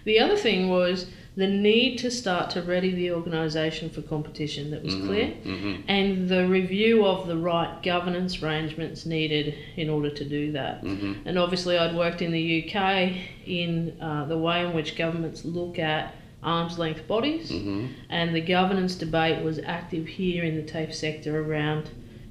The 0.06 0.19
other 0.19 0.36
thing 0.36 0.69
was 0.69 1.06
the 1.36 1.48
need 1.48 1.98
to 1.98 2.12
start 2.12 2.52
to 2.52 2.62
ready 2.62 2.91
the 2.93 3.12
organisation 3.12 3.89
for 3.89 4.02
competition 4.04 4.69
that 4.72 4.84
was 4.84 4.96
clear, 4.96 5.28
hmm 5.28 5.76
and 5.88 6.30
the 6.30 6.48
review 6.48 7.06
of 7.06 7.28
the 7.28 7.38
right 7.38 7.82
governance 7.82 8.41
arrangements 8.43 9.06
needed 9.06 9.56
in 9.76 9.89
order 9.89 10.10
to 10.10 10.24
do 10.24 10.52
that. 10.52 10.82
hmm 10.82 11.13
And 11.26 11.39
obviously, 11.39 11.78
I'd 11.78 11.96
worked 11.96 12.22
in 12.22 12.32
the 12.32 12.63
UK 12.63 13.13
in 13.48 13.98
uh, 14.00 14.26
the 14.26 14.38
way 14.38 14.63
in 14.65 14.74
which 14.74 14.96
governments 14.96 15.43
look 15.43 15.80
at 15.80 16.13
arm's 16.43 16.78
length 16.78 17.08
bodies, 17.08 17.50
hmm 17.50 17.88
and 18.10 18.36
the 18.36 18.41
governance 18.41 18.96
debate 18.96 19.43
was 19.43 19.60
active 19.60 20.06
here 20.08 20.43
in 20.43 20.56
the 20.56 20.63
TAFE 20.63 20.93
sector 20.93 21.39
around 21.41 21.89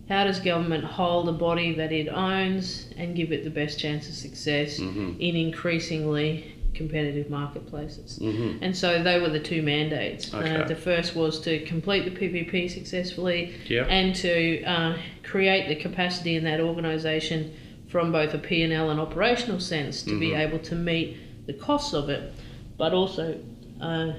how 0.09 0.25
does 0.25 0.39
government 0.41 0.85
hold 0.85 1.29
a 1.29 1.33
body 1.33 1.75
that 1.75 1.91
it 1.91 2.09
owns 2.09 2.89
and 2.97 3.17
give 3.17 3.33
it 3.33 3.45
the 3.45 3.51
best 3.51 3.79
chance 3.79 4.09
of 4.09 4.15
success 4.15 4.79
hmm 4.79 5.15
in 5.19 5.35
increasingly 5.37 6.52
competitive 6.75 7.29
marketplaces. 7.31 8.19
hmm 8.19 8.57
And 8.63 8.77
so 8.77 9.03
they 9.03 9.19
were 9.21 9.29
the 9.29 9.41
two 9.41 9.63
mandates. 9.63 10.33
Okay. 10.33 10.57
Uh, 10.63 10.67
the 10.67 10.75
first 10.77 11.15
was 11.15 11.41
to 11.41 11.61
complete 11.67 12.05
the 12.05 12.11
PPP 12.11 12.71
successfully 12.71 13.55
Yep. 13.69 13.87
and 13.91 14.15
to 14.17 14.63
uh, 14.65 14.97
create 15.23 15.69
the 15.69 15.77
capacity 15.77 16.37
in 16.37 16.45
that 16.45 16.61
organisation 16.61 17.53
from 17.89 18.11
both 18.11 18.33
a 18.35 18.39
P&L 18.39 18.91
and 18.91 18.99
operational 18.99 19.61
sense 19.61 20.03
to 20.03 20.19
be 20.19 20.31
Mhm. 20.31 20.39
able 20.49 20.59
to 20.61 20.75
meet 20.75 21.17
the 21.47 21.53
costs 21.53 21.93
of 21.93 22.09
it, 22.09 22.33
but 22.79 22.93
also 22.95 23.39
uh, 23.81 24.13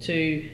to 0.00 0.44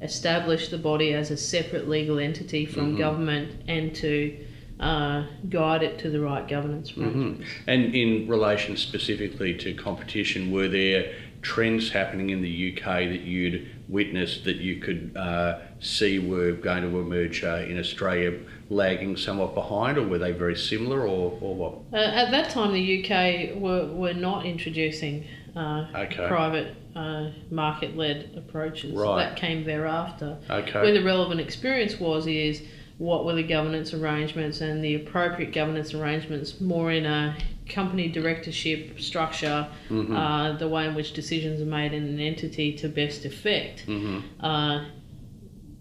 establish 0.00 0.68
the 0.68 0.78
body 0.78 1.12
as 1.12 1.30
a 1.30 1.36
separate 1.36 1.88
legal 1.88 2.18
entity 2.18 2.64
from 2.64 2.94
Mhm. 2.94 2.98
government 2.98 3.50
and 3.66 3.94
to 3.96 4.32
uh, 4.80 5.24
guide 5.48 5.82
it 5.82 5.98
to 5.98 6.10
the 6.10 6.20
right 6.20 6.46
governance 6.48 6.92
Mm-hmm. 6.92 7.42
And 7.66 7.94
in 7.94 8.28
relation 8.28 8.76
specifically 8.76 9.54
to 9.58 9.74
competition, 9.74 10.50
were 10.52 10.68
there 10.68 11.14
trends 11.42 11.90
happening 11.90 12.30
in 12.30 12.42
the 12.42 12.72
UK 12.72 12.84
that 12.84 13.20
you'd 13.20 13.68
witnessed 13.88 14.44
that 14.44 14.56
you 14.56 14.76
could 14.76 15.16
uh, 15.16 15.58
see 15.80 16.18
were 16.18 16.52
going 16.52 16.82
to 16.82 16.98
emerge 16.98 17.44
uh, 17.44 17.64
in 17.68 17.78
Australia 17.78 18.38
lagging 18.70 19.16
somewhat 19.16 19.54
behind, 19.54 19.96
or 19.98 20.06
were 20.06 20.18
they 20.18 20.32
very 20.32 20.56
similar, 20.56 21.02
or, 21.02 21.38
or 21.40 21.54
what? 21.54 21.74
Uh, 21.92 21.96
at 21.96 22.30
that 22.30 22.50
time, 22.50 22.72
the 22.72 23.02
UK 23.02 23.56
were, 23.56 23.86
were 23.86 24.14
not 24.14 24.44
introducing 24.44 25.26
uh, 25.56 25.86
Okay. 25.94 26.26
private 26.28 26.74
uh, 26.94 27.30
market 27.50 27.96
led 27.96 28.34
approaches. 28.36 28.94
Right. 28.94 29.24
That 29.24 29.36
came 29.36 29.64
thereafter. 29.64 30.38
Okay. 30.50 30.80
Where 30.80 30.92
the 30.92 31.02
relevant 31.04 31.40
experience 31.40 31.98
was 31.98 32.26
is 32.26 32.62
what 32.98 33.24
were 33.24 33.34
the 33.34 33.42
governance 33.44 33.94
arrangements 33.94 34.60
and 34.60 34.82
the 34.84 34.94
appropriate 34.96 35.52
governance 35.52 35.94
arrangements 35.94 36.60
more 36.60 36.90
in 36.90 37.06
a 37.06 37.36
company 37.68 38.08
directorship 38.08 39.00
structure, 39.00 39.68
Mm-hmm. 39.88 40.14
uh, 40.16 40.52
the 40.58 40.68
way 40.68 40.86
in 40.86 40.94
which 40.94 41.12
decisions 41.12 41.60
are 41.60 41.64
made 41.66 41.92
in 41.92 42.02
an 42.04 42.18
entity 42.20 42.72
to 42.78 42.88
best 42.88 43.24
effect, 43.24 43.80
hmm 43.80 44.18
uh, 44.40 44.84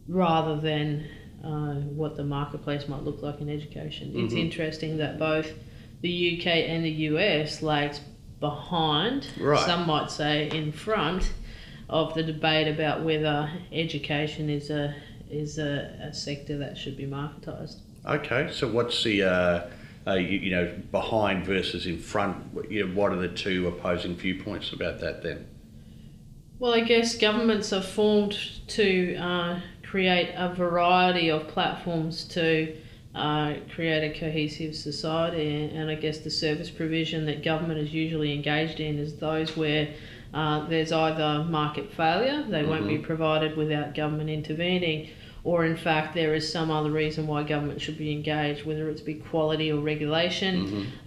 rather 0.08 0.56
than 0.62 1.06
uh, 1.44 1.76
what 1.76 2.16
the 2.18 2.24
marketplace 2.24 2.88
might 2.88 3.04
look 3.04 3.22
like 3.22 3.40
in 3.42 3.50
education. 3.50 4.12
It's 4.16 4.34
Mhm. 4.34 4.40
interesting 4.40 4.98
that 4.98 5.20
both 5.20 5.54
the 6.02 6.10
UK 6.10 6.66
and 6.68 6.84
the 6.86 6.90
US 7.10 7.62
lags 7.62 8.02
behind, 8.40 9.28
Right. 9.40 9.60
some 9.66 9.86
might 9.88 10.12
say 10.12 10.50
in 10.50 10.72
front, 10.72 11.32
of 11.90 12.14
the 12.16 12.24
debate 12.24 12.68
about 12.68 13.02
whether 13.04 13.50
education 13.72 14.50
is 14.50 14.70
a 14.70 14.94
is 15.30 15.58
a, 15.58 15.98
a 16.02 16.14
sector 16.14 16.58
that 16.58 16.78
should 16.78 16.98
be 16.98 17.06
marketised. 17.06 17.78
Okay, 18.06 18.50
so 18.52 18.68
what's 18.68 19.04
the 19.04 19.24
uh, 19.24 19.68
uh, 20.08 20.14
you, 20.14 20.40
you 20.40 20.52
know 20.52 20.74
behind 20.92 21.46
versus 21.46 21.86
in 21.86 22.00
front? 22.00 22.38
You 22.70 22.88
know, 22.88 22.94
what 22.94 23.12
are 23.12 23.18
the 23.18 23.28
two 23.28 23.68
opposing 23.68 24.16
viewpoints 24.16 24.72
about 24.72 25.00
that 25.02 25.24
then? 25.24 25.48
Well, 26.60 26.74
I 26.74 26.82
guess 26.82 27.18
governments 27.18 27.72
are 27.72 27.82
formed 27.82 28.38
to 28.68 29.16
uh, 29.16 29.60
create 29.84 30.34
a 30.36 30.54
variety 30.56 31.30
of 31.30 31.48
platforms 31.48 32.24
to 32.26 32.76
uh, 33.14 33.56
create 33.74 34.16
a 34.16 34.20
cohesive 34.20 34.76
society, 34.76 35.66
and 35.74 35.90
I 35.90 35.96
guess 35.96 36.20
the 36.20 36.30
service 36.30 36.70
provision 36.70 37.26
that 37.26 37.44
government 37.44 37.80
is 37.80 37.94
usually 37.94 38.34
engaged 38.34 38.80
in 38.80 39.00
is 39.00 39.16
those 39.18 39.56
where 39.58 39.90
uh, 40.34 40.68
there's 40.68 40.92
either 40.92 41.44
market 41.46 41.92
failure, 41.94 42.44
they 42.50 42.64
won't 42.64 42.88
be 42.88 42.98
provided 42.98 43.56
without 43.56 43.96
government 43.96 44.30
intervening, 44.30 45.10
or 45.48 45.64
in 45.66 45.78
fact 45.78 46.14
there 46.14 46.34
is 46.36 46.44
some 46.58 46.70
other 46.70 46.92
reason 46.92 47.26
why 47.26 47.42
government 47.42 47.80
should 47.80 47.98
be 47.98 48.12
engaged, 48.12 48.66
whether 48.66 48.90
it's 48.90 49.06
be 49.12 49.14
quality 49.32 49.72
or 49.72 49.80
regulation, 49.94 50.56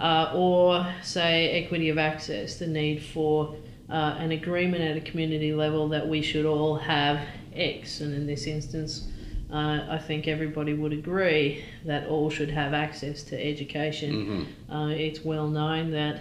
uh, 0.01 0.33
or 0.35 0.87
say 1.03 1.33
equity 1.63 1.91
of 1.91 1.99
access, 1.99 2.57
the 2.59 2.67
need 2.67 3.03
for 3.03 3.55
uh, 3.91 4.15
an 4.25 4.31
agreement 4.33 4.83
at 4.83 4.97
a 4.97 5.01
community 5.11 5.53
level 5.53 5.89
that 5.89 6.09
we 6.09 6.23
should 6.23 6.47
all 6.47 6.77
have 6.77 7.21
X, 7.55 8.01
and 8.01 8.15
in 8.15 8.27
this 8.27 8.47
instance, 8.47 9.09
uh, 9.53 9.81
I 9.97 9.99
think 9.99 10.27
everybody 10.27 10.73
would 10.75 10.93
agree 10.95 11.63
that 11.85 12.07
all 12.09 12.31
should 12.31 12.51
have 12.51 12.73
access 12.73 13.23
to 13.25 13.35
education. 13.53 14.11
hmm 14.13 14.73
Uh, 14.75 14.89
it's 15.07 15.21
well 15.25 15.49
known 15.49 15.91
that 15.91 16.17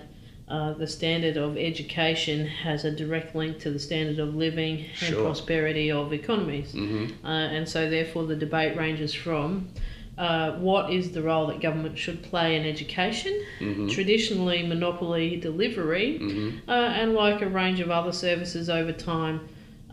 uh, 0.49 0.73
the 0.73 0.87
standard 0.87 1.37
of 1.37 1.57
education 1.57 2.45
has 2.47 2.83
a 2.83 2.91
direct 2.91 3.35
link 3.35 3.59
to 3.59 3.69
the 3.69 3.79
standard 3.79 4.17
of 4.19 4.35
living 4.35 4.79
and 4.79 5.13
Sure. 5.13 5.21
prosperity 5.23 5.91
of 5.91 6.11
economies. 6.13 6.71
hmm 6.71 7.05
Uh, 7.23 7.27
and 7.27 7.67
so, 7.69 7.89
therefore, 7.89 8.25
the 8.25 8.35
debate 8.35 8.75
ranges 8.75 9.13
from 9.13 9.67
uh, 10.17 10.51
what 10.53 10.91
is 10.91 11.11
the 11.11 11.21
role 11.21 11.47
that 11.47 11.61
government 11.61 11.97
should 11.97 12.21
play 12.23 12.55
in 12.57 12.65
education, 12.65 13.33
hmm 13.59 13.87
traditionally 13.87 14.61
monopoly 14.63 15.37
delivery, 15.37 16.17
hmm 16.17 16.49
uh, 16.67 16.71
and 16.71 17.13
like 17.13 17.41
a 17.41 17.47
range 17.47 17.79
of 17.79 17.89
other 17.89 18.11
services 18.11 18.69
over 18.69 18.91
time. 18.91 19.39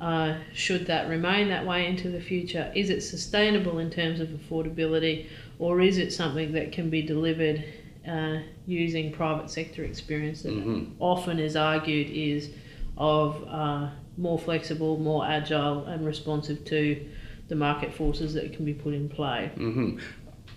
Uh, 0.00 0.34
should 0.52 0.86
that 0.86 1.08
remain 1.08 1.48
that 1.48 1.64
way 1.64 1.86
into 1.86 2.10
the 2.10 2.20
future? 2.20 2.70
Is 2.74 2.90
it 2.90 3.00
sustainable 3.02 3.78
in 3.78 3.88
terms 3.90 4.20
of 4.20 4.28
affordability, 4.28 5.26
or 5.58 5.80
is 5.80 5.96
it 5.96 6.12
something 6.12 6.52
that 6.52 6.70
can 6.72 6.90
be 6.90 7.00
delivered 7.02 7.64
uh, 8.06 8.38
using 8.66 9.12
private 9.12 9.50
sector 9.50 9.84
experience 9.84 10.42
that 10.42 10.52
Mhm. 10.54 10.92
often 10.98 11.38
is 11.38 11.56
argued 11.56 12.08
is 12.10 12.50
of 12.96 13.42
uh, 13.48 13.88
more 14.16 14.38
flexible, 14.38 14.98
more 14.98 15.26
agile, 15.26 15.84
and 15.84 16.06
responsive 16.06 16.64
to 16.64 16.96
the 17.48 17.54
market 17.54 17.92
forces 17.92 18.34
that 18.34 18.52
can 18.54 18.64
be 18.64 18.74
put 18.74 18.94
in 18.94 19.08
play? 19.08 19.50
hmm 19.56 19.98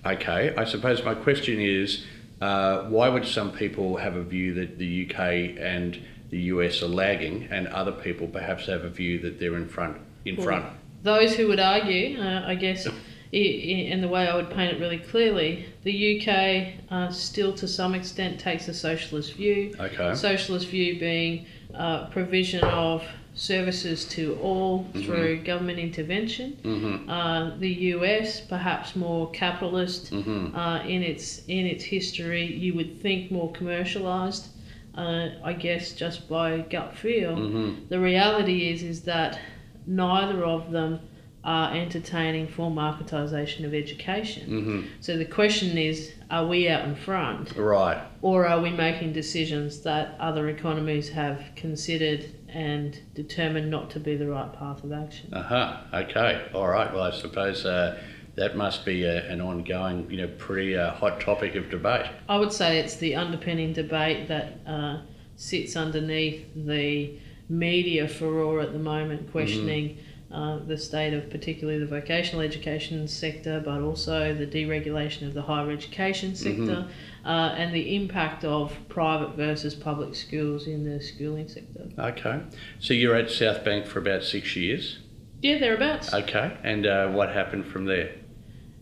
Okay, 0.06 0.54
I 0.56 0.64
suppose 0.64 1.04
my 1.04 1.14
question 1.14 1.60
is, 1.60 2.06
uh, 2.40 2.84
why 2.84 3.10
would 3.10 3.26
some 3.26 3.52
people 3.52 3.98
have 3.98 4.16
a 4.16 4.24
view 4.24 4.54
that 4.54 4.78
the 4.78 4.86
UK 5.06 5.58
and 5.60 6.00
the 6.30 6.40
US 6.54 6.82
are 6.82 6.88
lagging, 6.88 7.48
and 7.52 7.68
other 7.68 7.92
people 7.92 8.28
perhaps 8.28 8.68
have 8.68 8.86
a 8.86 8.90
view 8.90 9.20
that 9.20 9.40
they're 9.40 9.58
in 9.58 9.68
front? 9.68 9.98
In 10.24 10.38
Well, 10.38 10.46
front. 10.46 10.66
those 11.04 11.36
who 11.36 11.48
would 11.50 11.60
argue, 11.60 12.18
uh, 12.20 12.44
I 12.48 12.56
guess, 12.56 12.88
i- 13.34 13.38
i- 13.38 13.88
the 14.02 14.08
way 14.08 14.28
I 14.28 14.36
would 14.36 14.50
paint 14.50 14.74
it 14.74 14.80
really 14.80 14.98
clearly, 14.98 15.66
the 15.84 15.92
UK 15.94 16.74
uh, 16.90 17.10
still 17.12 17.54
to 17.54 17.68
some 17.68 17.94
extent 17.96 18.40
takes 18.40 18.68
a 18.68 18.74
socialist 18.74 19.34
view. 19.34 19.72
Okay. 19.80 20.14
Socialist 20.16 20.68
view 20.68 21.00
being 21.00 21.46
uh, 21.74 22.06
provision 22.08 22.64
of 22.64 23.04
services 23.36 24.06
to 24.06 24.38
all 24.42 24.86
through 24.94 25.38
government 25.44 25.80
intervention. 25.80 26.58
hmm 26.64 27.10
Uh, 27.10 27.52
the 27.60 27.70
US, 27.96 28.42
perhaps 28.42 28.96
more 28.96 29.30
capitalist 29.32 30.10
hmm 30.10 30.48
uh, 30.56 30.82
in 30.88 31.02
its 31.04 31.44
in 31.48 31.66
its 31.66 31.84
history, 31.84 32.46
you 32.46 32.74
would 32.74 33.00
think 33.02 33.32
more 33.32 33.52
commercialised. 33.54 34.48
Uh, 34.96 35.30
I 35.44 35.54
guess 35.54 35.94
just 35.94 36.28
by 36.28 36.62
gut 36.70 36.94
feel. 36.96 37.36
hmm 37.36 37.70
The 37.90 38.00
reality 38.00 38.70
is 38.72 38.84
is 38.84 39.02
that 39.04 39.40
neither 39.86 40.44
of 40.44 40.72
them 40.72 41.00
are 41.44 41.74
entertaining 41.74 42.48
for 42.48 42.70
marketisation 42.70 43.66
of 43.66 43.74
education. 43.74 44.44
hmm 44.48 44.82
So 45.00 45.18
the 45.18 45.26
question 45.26 45.78
is, 45.78 46.12
are 46.30 46.46
we 46.46 46.68
out 46.68 46.84
in 46.86 46.96
front, 46.96 47.56
Right. 47.56 47.98
or 48.22 48.46
are 48.46 48.60
we 48.62 48.72
making 48.72 49.14
decisions 49.14 49.82
that 49.82 50.16
other 50.20 50.50
economies 50.50 51.10
have 51.10 51.42
considered 51.56 52.26
and 52.50 53.00
determined 53.16 53.70
not 53.70 53.90
to 53.92 54.00
be 54.00 54.16
the 54.16 54.28
right 54.28 54.52
path 54.54 54.84
of 54.84 54.92
action? 54.92 55.34
Uh 55.34 55.44
huh. 55.44 55.78
Okay. 55.94 56.42
All 56.54 56.68
right. 56.68 56.94
Well, 56.94 57.04
I 57.04 57.12
suppose 57.12 57.66
uh, 57.66 57.98
that 58.36 58.58
must 58.58 58.86
be 58.86 59.04
a, 59.06 59.26
an 59.32 59.40
ongoing, 59.40 60.10
you 60.12 60.18
know, 60.18 60.28
pretty 60.38 60.78
uh, 60.78 60.92
hot 60.92 61.22
topic 61.22 61.56
of 61.56 61.70
debate. 61.70 62.06
I 62.28 62.38
would 62.38 62.52
say 62.52 62.80
it's 62.80 62.98
the 62.98 63.16
underpinning 63.16 63.72
debate 63.74 64.28
that 64.28 64.60
uh, 64.68 65.02
sits 65.38 65.76
underneath 65.78 66.46
the 66.56 67.18
media 67.48 68.08
furore 68.08 68.60
at 68.62 68.74
the 68.74 68.80
moment, 68.80 69.32
questioning 69.32 69.98
uh, 70.32 70.60
the 70.60 70.78
state 70.78 71.14
of 71.14 71.30
particularly 71.30 71.80
the 71.80 71.88
vocational 71.88 72.42
education 72.42 73.08
sector, 73.08 73.60
but 73.64 73.82
also 73.82 74.34
the 74.34 74.46
deregulation 74.46 75.28
of 75.28 75.34
the 75.34 75.42
higher 75.42 75.72
education 75.72 76.36
sector 76.36 76.88
uh, 77.26 77.56
and 77.58 77.74
the 77.74 77.96
impact 77.96 78.46
of 78.46 78.74
private 78.90 79.36
versus 79.36 79.74
public 79.74 80.14
schools 80.14 80.68
in 80.68 80.84
the 80.84 81.02
schooling 81.02 81.48
sector. 81.48 81.88
Okay. 81.98 82.42
So 82.80 82.94
you're 82.94 83.16
at 83.16 83.32
South 83.32 83.64
Bank 83.66 83.88
for 83.88 84.00
about 84.00 84.24
six 84.24 84.56
years. 84.56 85.00
Yeah, 85.42 85.58
thereabouts. 85.58 86.14
Okay. 86.14 86.56
And 86.64 86.86
uh, 86.86 87.10
what 87.10 87.30
happened 87.30 87.66
from 87.66 87.86
there? 87.86 88.12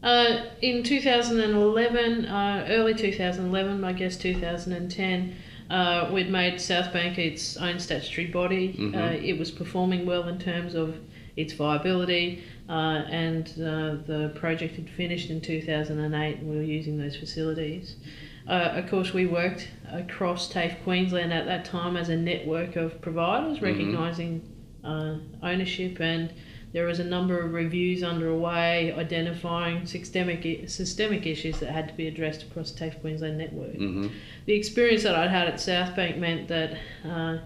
Uh, 0.04 0.46
in 0.62 0.84
2011, 0.84 2.26
uh, 2.26 2.66
early 2.70 2.94
2011, 2.94 3.84
I 3.84 3.94
guess 3.94 4.18
2010, 4.18 5.36
uh, 5.70 6.10
we'd 6.14 6.30
made 6.30 6.62
South 6.62 6.94
Bank 6.94 7.18
its 7.18 7.58
own 7.58 7.80
statutory 7.80 8.28
body. 8.28 8.74
Mhm. 8.78 8.96
Uh, 8.96 9.18
it 9.24 9.38
was 9.38 9.52
performing 9.52 10.06
well 10.06 10.28
in 10.28 10.40
terms 10.40 10.76
of 10.76 10.98
its 11.38 11.54
viability, 11.54 12.44
uh, 12.68 13.04
and 13.10 13.48
uh, 13.58 14.04
the 14.06 14.34
project 14.36 14.76
had 14.76 14.90
finished 14.90 15.30
in 15.30 15.40
2008, 15.40 16.38
and 16.40 16.50
we 16.50 16.58
were 16.58 16.62
using 16.62 16.98
those 16.98 17.16
facilities. 17.16 17.96
Uh, 18.48 18.72
of 18.76 18.90
course, 18.90 19.14
we 19.14 19.26
worked 19.26 19.68
across 19.92 20.50
TAFE 20.50 20.84
Queensland 20.84 21.32
at 21.32 21.46
that 21.46 21.64
time 21.66 21.96
as 21.96 22.10
a 22.10 22.16
network 22.18 22.76
of 22.76 23.00
providers, 23.02 23.62
recognising 23.62 24.42
uh, 24.84 25.16
ownership 25.44 26.00
and 26.00 26.34
there 26.74 26.86
was 26.86 27.00
a 27.00 27.04
number 27.04 27.40
of 27.40 27.54
reviews 27.54 28.04
underway 28.04 28.94
identifying 28.94 29.86
systemic 29.86 30.70
systemic 30.70 31.26
issues 31.26 31.60
that 31.60 31.72
had 31.72 31.88
to 31.88 31.94
be 31.96 32.08
addressed 32.08 32.44
across 32.44 32.72
TAFE 32.72 33.00
Queensland 33.02 33.38
network. 33.38 33.76
hmm 33.76 34.08
The 34.46 34.54
experience 34.54 35.04
that 35.04 35.16
I'd 35.16 35.30
had 35.30 35.48
at 35.48 35.60
South 35.60 35.96
Bank 35.96 36.18
meant 36.18 36.48
that 36.50 36.78
uh, 37.06 37.38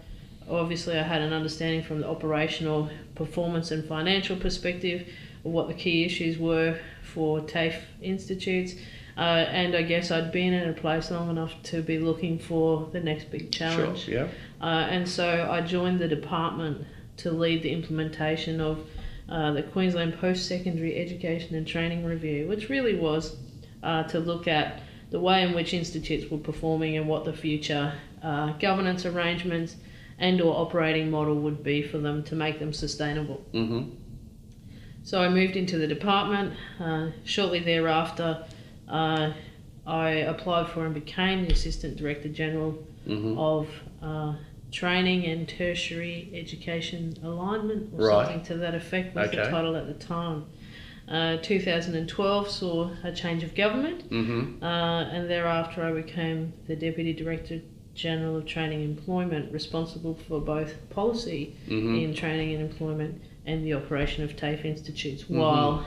obviously 0.52 0.98
I 0.98 1.04
had 1.04 1.22
an 1.22 1.34
understanding 1.34 1.84
from 1.84 2.02
the 2.02 2.08
operational 2.08 2.90
performance 3.16 3.72
and 3.72 3.84
financial 3.86 4.36
perspective 4.36 5.08
of 5.46 5.52
what 5.52 5.68
the 5.68 5.74
key 5.74 6.06
issues 6.06 6.38
were 6.38 6.80
for 7.04 7.42
TAFE 7.42 7.82
institutes. 8.02 8.76
Uh, 9.18 9.46
and 9.50 9.76
I 9.76 9.82
guess 9.82 10.10
I'd 10.10 10.32
been 10.32 10.54
in 10.54 10.70
a 10.70 10.74
place 10.74 11.12
long 11.12 11.30
enough 11.30 11.54
to 11.64 11.82
be 11.82 12.00
looking 12.00 12.40
for 12.40 12.90
the 12.94 13.00
next 13.00 13.30
big 13.30 13.52
challenge. 13.52 14.06
Sure. 14.06 14.14
Yeah. 14.14 14.28
Uh, 14.62 14.88
and 14.90 15.08
so 15.08 15.50
I 15.52 15.62
joined 15.62 16.00
the 16.00 16.08
department 16.08 16.86
to 17.18 17.32
lead 17.32 17.62
the 17.62 17.72
implementation 17.72 18.62
of 18.62 18.88
uh, 19.30 19.52
the 19.52 19.64
Queensland 19.64 20.18
Post 20.20 20.48
Secondary 20.48 20.98
Education 20.98 21.56
and 21.56 21.68
Training 21.68 22.06
Review, 22.06 22.48
which 22.48 22.70
really 22.70 22.96
was 22.96 23.36
uh, 23.84 24.04
to 24.04 24.20
look 24.20 24.48
at 24.48 24.82
the 25.10 25.20
way 25.20 25.44
in 25.44 25.54
which 25.54 25.74
institutes 25.74 26.32
were 26.32 26.38
performing 26.38 26.98
and 26.98 27.08
what 27.08 27.26
the 27.26 27.34
future 27.34 27.94
uh, 28.24 28.54
governance 28.54 29.06
arrangements 29.06 29.76
and 30.22 30.40
or 30.40 30.56
operating 30.56 31.10
model 31.12 31.36
would 31.36 31.64
be 31.64 31.82
for 31.82 31.98
them 31.98 32.24
to 32.24 32.36
make 32.36 32.60
them 32.60 32.72
sustainable. 32.72 33.44
Mm-hmm. 33.54 33.90
So 35.04 35.22
I 35.22 35.30
moved 35.30 35.56
into 35.58 35.78
the 35.80 35.88
department. 35.88 36.54
Uh, 36.80 37.08
shortly 37.26 37.60
thereafter, 37.60 38.46
uh, 38.88 39.34
I 39.86 40.10
applied 40.34 40.70
for 40.70 40.86
and 40.86 40.94
became 40.94 41.46
the 41.46 41.52
Assistant 41.54 41.98
Director 41.98 42.30
General 42.30 42.88
Mm-hmm. 43.08 43.36
of 43.40 43.68
uh, 44.04 44.36
Training 44.72 45.26
and 45.26 45.50
Tertiary 45.50 46.30
Education 46.36 47.18
Alignment, 47.24 47.90
or 47.98 48.08
Right. 48.10 48.28
something 48.28 48.44
to 48.46 48.58
that 48.58 48.76
effect 48.76 49.16
was 49.16 49.32
the 49.32 49.38
title 49.38 49.76
at 49.76 49.88
the 49.88 49.96
time. 49.96 50.46
Uh, 51.10 51.38
2012 51.42 52.48
saw 52.48 52.92
a 53.04 53.12
change 53.12 53.42
of 53.42 53.56
government, 53.56 54.08
Mm-hmm. 54.12 54.64
uh, 54.64 55.02
and 55.16 55.28
thereafter 55.28 55.84
I 55.84 55.94
became 55.94 56.54
the 56.68 56.76
Deputy 56.76 57.12
Director 57.12 57.60
General 57.96 58.38
of 58.38 58.46
Training 58.46 58.82
and 58.84 58.98
Employment, 58.98 59.52
responsible 59.52 60.16
for 60.28 60.40
both 60.40 60.74
policy 60.90 61.56
Mm-hmm. 61.68 61.96
in 61.96 62.14
training 62.14 62.54
and 62.56 62.62
employment 62.70 63.22
and 63.46 63.66
the 63.66 63.74
operation 63.74 64.24
of 64.24 64.36
TAFE 64.36 64.66
institutes, 64.66 65.24
Mhm. 65.24 65.36
while 65.38 65.86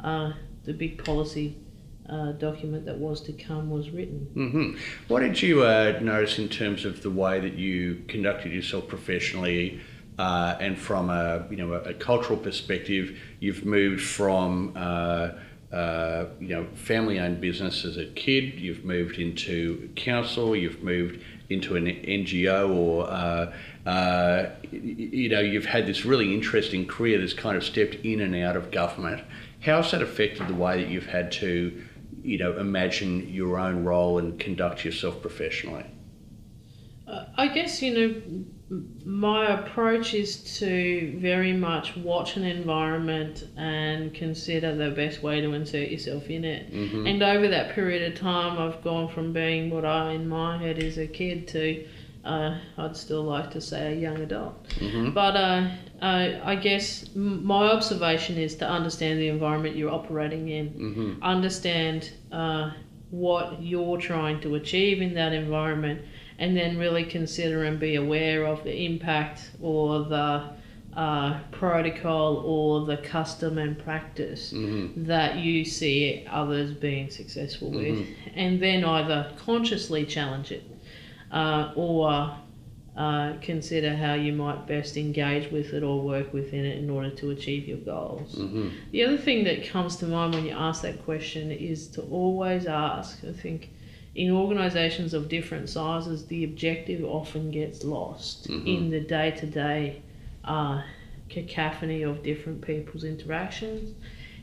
uh, 0.00 0.32
the 0.64 0.72
big 0.72 1.02
policy 1.04 1.56
uh, 2.08 2.32
document 2.32 2.84
that 2.86 2.98
was 2.98 3.20
to 3.22 3.32
come 3.32 3.70
was 3.70 3.90
written. 3.90 4.26
Mm-hmm. 4.34 4.78
What 5.08 5.20
did 5.20 5.40
you 5.40 5.62
uh, 5.62 5.98
notice 6.02 6.38
in 6.38 6.48
terms 6.48 6.84
of 6.84 7.02
the 7.02 7.10
way 7.10 7.38
that 7.40 7.54
you 7.54 8.02
conducted 8.08 8.52
yourself 8.52 8.88
professionally, 8.88 9.80
uh, 10.18 10.56
and 10.60 10.76
from 10.78 11.08
a 11.08 11.46
you 11.50 11.56
know 11.56 11.72
a, 11.74 11.80
a 11.90 11.94
cultural 11.94 12.36
perspective? 12.38 13.16
You've 13.38 13.64
moved 13.64 14.02
from 14.02 14.72
uh, 14.76 15.28
uh, 15.72 16.24
you 16.40 16.48
know 16.48 16.66
family-owned 16.74 17.40
business 17.40 17.84
as 17.84 17.96
a 17.96 18.06
kid. 18.06 18.54
You've 18.58 18.84
moved 18.84 19.18
into 19.18 19.88
council. 19.94 20.56
You've 20.56 20.82
moved 20.82 21.20
into 21.50 21.76
an 21.76 21.86
NGO, 21.86 22.74
or 22.74 23.10
uh, 23.10 23.52
uh, 23.86 24.50
you 24.70 25.28
know 25.28 25.40
you've 25.40 25.66
had 25.66 25.86
this 25.86 26.04
really 26.04 26.32
interesting 26.34 26.86
career 26.86 27.18
that's 27.18 27.34
kind 27.34 27.56
of 27.56 27.64
stepped 27.64 27.96
in 27.96 28.20
and 28.20 28.34
out 28.36 28.56
of 28.56 28.70
government. 28.70 29.22
How's 29.60 29.90
that 29.90 30.00
affected 30.00 30.48
the 30.48 30.54
way 30.54 30.82
that 30.82 30.90
you've 30.90 31.06
had 31.06 31.32
to 31.32 31.82
you 32.22 32.38
know, 32.38 32.58
imagine 32.58 33.28
your 33.28 33.58
own 33.58 33.84
role 33.84 34.18
and 34.18 34.38
conduct 34.38 34.84
yourself 34.84 35.20
professionally. 35.20 35.84
I 37.36 37.48
guess, 37.48 37.82
you 37.82 37.94
know, 37.94 38.80
my 39.04 39.58
approach 39.58 40.14
is 40.14 40.58
to 40.58 41.16
very 41.18 41.52
much 41.52 41.96
watch 41.96 42.36
an 42.36 42.44
environment 42.44 43.48
and 43.56 44.14
consider 44.14 44.76
the 44.76 44.90
best 44.90 45.22
way 45.22 45.40
to 45.40 45.52
insert 45.54 45.88
yourself 45.88 46.30
in 46.30 46.44
it. 46.44 46.72
Mm-hmm. 46.72 47.06
And 47.06 47.22
over 47.22 47.48
that 47.48 47.74
period 47.74 48.12
of 48.12 48.18
time, 48.18 48.58
I've 48.58 48.82
gone 48.84 49.08
from 49.08 49.32
being 49.32 49.70
what 49.70 49.84
I, 49.84 50.12
in 50.12 50.28
my 50.28 50.56
head, 50.58 50.78
is 50.78 50.98
a 50.98 51.06
kid 51.08 51.48
to, 51.48 51.84
uh, 52.24 52.58
I'd 52.78 52.96
still 52.96 53.24
like 53.24 53.50
to 53.52 53.60
say, 53.60 53.94
a 53.94 53.96
young 53.96 54.18
adult. 54.18 54.68
Mm-hmm. 54.68 55.10
But 55.10 55.34
uh, 55.36 55.68
uh, 56.00 56.40
I 56.44 56.54
guess 56.54 57.08
my 57.16 57.72
observation 57.72 58.36
is 58.36 58.54
to 58.56 58.68
understand 58.68 59.18
the 59.18 59.28
environment 59.28 59.74
you're 59.74 59.90
operating 59.90 60.48
in, 60.48 60.68
Mm-hmm. 60.70 61.22
understand 61.22 62.12
uh, 62.30 62.70
what 63.10 63.60
you're 63.60 63.98
trying 63.98 64.40
to 64.42 64.54
achieve 64.54 65.02
in 65.02 65.14
that 65.14 65.32
environment, 65.32 66.02
and 66.40 66.56
then 66.56 66.78
really 66.78 67.04
consider 67.04 67.62
and 67.64 67.78
be 67.78 67.94
aware 67.94 68.44
of 68.46 68.64
the 68.64 68.74
impact 68.84 69.50
or 69.60 70.04
the 70.04 70.50
uh, 70.96 71.38
protocol 71.52 72.38
or 72.38 72.86
the 72.86 72.96
custom 72.96 73.58
and 73.58 73.78
practice 73.78 74.52
Mm-hmm. 74.52 75.04
that 75.04 75.36
you 75.36 75.64
see 75.64 76.26
others 76.28 76.72
being 76.72 77.10
successful 77.10 77.70
with, 77.70 78.08
and 78.34 78.60
then 78.60 78.84
either 78.84 79.32
consciously 79.38 80.04
challenge 80.04 80.50
it 80.50 80.64
uh, 81.30 81.72
or 81.76 82.34
uh, 82.96 83.34
consider 83.40 83.94
how 83.94 84.14
you 84.14 84.32
might 84.32 84.66
best 84.66 84.96
engage 84.96 85.50
with 85.52 85.72
it 85.72 85.82
or 85.84 86.02
work 86.02 86.32
within 86.32 86.64
it 86.64 86.76
in 86.78 86.90
order 86.90 87.10
to 87.10 87.30
achieve 87.30 87.68
your 87.68 87.78
goals. 87.78 88.34
Mm-hmm. 88.34 88.68
The 88.90 89.04
other 89.04 89.16
thing 89.18 89.44
that 89.44 89.68
comes 89.68 89.96
to 89.98 90.06
mind 90.06 90.34
when 90.34 90.44
you 90.44 90.52
ask 90.52 90.82
that 90.82 91.04
question 91.04 91.52
is 91.52 91.86
to 91.94 92.02
always 92.02 92.66
ask. 92.66 93.22
I 93.24 93.32
think 93.32 93.70
in 94.14 94.30
organisations 94.30 95.14
of 95.14 95.28
different 95.28 95.68
sizes, 95.68 96.26
the 96.26 96.44
objective 96.44 97.04
often 97.04 97.50
gets 97.50 97.84
lost 97.84 98.48
Mhm. 98.48 98.66
in 98.66 98.90
the 98.90 99.00
day 99.00 99.30
to 99.32 99.46
day 99.46 100.02
cacophony 101.28 102.02
of 102.02 102.22
different 102.22 102.60
people's 102.60 103.04
interactions. 103.04 103.94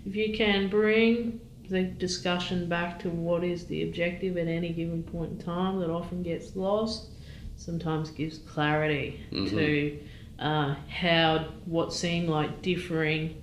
If 0.05 0.15
you 0.15 0.33
can 0.33 0.69
bring 0.69 1.41
the 1.69 1.83
discussion 1.83 2.67
back 2.69 2.97
to 2.99 3.09
what 3.09 3.43
is 3.43 3.65
the 3.65 3.83
objective 3.83 4.37
at 4.37 4.47
any 4.47 4.69
given 4.69 5.03
point 5.03 5.31
in 5.31 5.37
time, 5.37 5.79
that 5.81 5.89
often 5.89 6.23
gets 6.23 6.55
lost, 6.55 7.09
sometimes 7.57 8.09
gives 8.09 8.37
clarity 8.37 9.19
Mhm. 9.31 9.49
to 9.49 9.99
uh, 10.39 10.75
how 10.87 11.45
what 11.65 11.91
seem 11.91 12.27
like 12.27 12.61
differing 12.61 13.33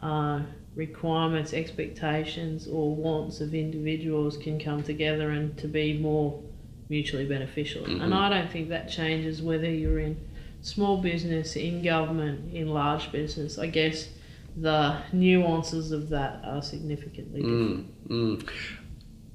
uh, 0.00 0.40
requirements, 0.76 1.52
expectations, 1.52 2.66
or 2.66 2.94
wants 2.94 3.40
of 3.40 3.54
individuals 3.54 4.36
can 4.36 4.58
come 4.58 4.82
together 4.82 5.30
and 5.30 5.56
to 5.58 5.68
be 5.68 5.98
more 5.98 6.42
mutually 6.88 7.24
beneficial. 7.24 7.84
Mhm. 7.84 8.02
And 8.02 8.14
I 8.14 8.28
don't 8.28 8.50
think 8.50 8.68
that 8.68 8.88
changes 8.88 9.40
whether 9.40 9.70
you're 9.70 10.00
in 10.00 10.16
small 10.60 11.00
business, 11.00 11.56
in 11.56 11.82
government, 11.82 12.52
in 12.52 12.68
large 12.68 13.12
business. 13.12 13.58
I 13.58 13.66
guess 13.66 14.08
the 14.56 14.96
nuances 15.12 15.92
of 15.92 16.08
that 16.10 16.40
are 16.44 16.62
significantly 16.62 17.42
different. 17.42 18.08
Mm, 18.08 18.36
mm. 18.38 18.48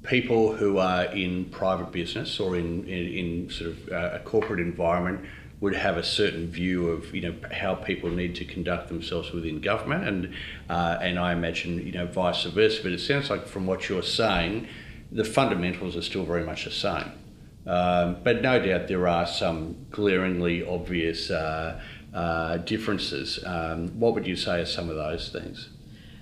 People 0.03 0.55
who 0.55 0.77
are 0.77 1.05
in 1.05 1.45
private 1.45 1.91
business 1.91 2.39
or 2.39 2.55
in, 2.55 2.85
in, 2.85 3.07
in 3.13 3.49
sort 3.49 3.71
of 3.71 3.89
uh, 3.89 4.09
a 4.13 4.19
corporate 4.19 4.59
environment 4.59 5.25
would 5.61 5.75
have 5.75 5.97
a 5.97 6.03
certain 6.03 6.47
view 6.47 6.89
of 6.89 7.13
you 7.13 7.21
know 7.21 7.35
how 7.51 7.75
people 7.75 8.09
need 8.09 8.35
to 8.35 8.45
conduct 8.45 8.87
themselves 8.87 9.31
within 9.31 9.59
government, 9.59 10.07
and 10.07 10.33
uh, 10.69 10.97
and 11.01 11.19
I 11.19 11.33
imagine 11.33 11.85
you 11.85 11.91
know 11.91 12.05
vice 12.05 12.43
versa. 12.45 12.81
But 12.83 12.93
it 12.93 12.99
sounds 12.99 13.29
like 13.29 13.47
from 13.47 13.65
what 13.65 13.89
you're 13.89 14.03
saying, 14.03 14.67
the 15.11 15.25
fundamentals 15.25 15.95
are 15.95 16.01
still 16.01 16.25
very 16.25 16.43
much 16.43 16.65
the 16.65 16.71
same. 16.71 17.11
Um, 17.65 18.17
but 18.23 18.41
no 18.41 18.63
doubt 18.65 18.87
there 18.87 19.07
are 19.07 19.27
some 19.27 19.85
glaringly 19.91 20.65
obvious 20.65 21.29
uh, 21.29 21.81
uh, 22.13 22.57
differences. 22.57 23.39
Um, 23.45 23.99
what 23.99 24.13
would 24.13 24.25
you 24.25 24.35
say 24.35 24.61
are 24.61 24.65
some 24.65 24.89
of 24.89 24.95
those 24.95 25.29
things? 25.29 25.69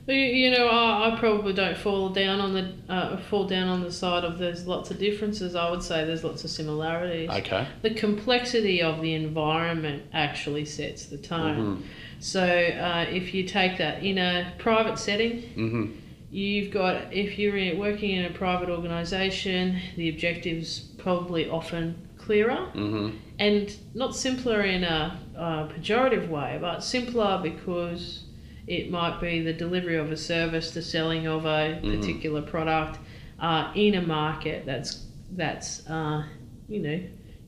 You, 0.08 0.16
you 0.16 0.52
know, 0.52 0.68
I, 0.68 1.14
I 1.14 1.20
probably 1.20 1.54
don't 1.54 1.78
fall 1.78 2.10
down 2.10 2.40
on 2.40 2.54
the 2.54 2.74
uh, 2.88 3.18
fall 3.18 3.46
down 3.46 3.68
on 3.68 3.82
the 3.82 3.92
side 3.92 4.24
of 4.24 4.38
there's 4.40 4.66
lots 4.66 4.90
of 4.90 4.98
differences. 5.00 5.54
I 5.54 5.70
would 5.70 5.84
say 5.84 6.06
there's 6.06 6.24
lots 6.24 6.44
of 6.46 6.50
similarities. 6.50 7.30
Okay. 7.30 7.68
The 7.82 7.94
complexity 7.94 8.82
of 8.82 9.02
the 9.02 9.14
environment 9.14 10.04
actually 10.14 10.64
sets 10.66 11.08
the 11.08 11.18
tone. 11.18 11.84
So 12.20 12.42
uh, 12.44 13.06
if 13.10 13.34
you 13.34 13.44
take 13.44 13.78
that 13.78 14.04
in 14.04 14.18
a 14.18 14.54
private 14.58 14.98
setting, 14.98 15.42
Mm-hmm. 15.56 15.92
You've 16.30 16.72
got, 16.74 17.14
if 17.14 17.40
you're 17.40 17.78
working 17.78 18.12
in 18.12 18.26
a 18.26 18.30
private 18.32 18.70
organisation, 18.70 19.80
the 19.96 20.10
objectives 20.10 20.80
probably 20.98 21.50
often 21.50 22.06
clearer 22.18 22.68
Mm-hmm. 22.76 23.16
and 23.40 23.74
not 23.94 24.14
simpler 24.14 24.62
in 24.64 24.84
a, 24.84 25.18
uh 25.38 25.68
pejorative 25.70 26.28
way, 26.28 26.58
but 26.60 26.84
simpler 26.84 27.40
because 27.42 28.24
it 28.68 28.92
might 28.92 29.20
be 29.22 29.42
the 29.42 29.54
delivery 29.54 29.96
of 29.96 30.12
a 30.12 30.18
service, 30.18 30.72
the 30.72 30.82
selling 30.82 31.26
of 31.26 31.46
a 31.46 31.80
Mhm. 31.82 31.96
particular 32.00 32.42
product 32.42 33.00
uh, 33.40 33.72
in 33.76 33.96
a 33.96 34.02
market 34.02 34.66
that's 34.66 35.06
that's 35.36 35.88
uh, 35.90 36.24
you 36.70 36.80
know 36.80 37.00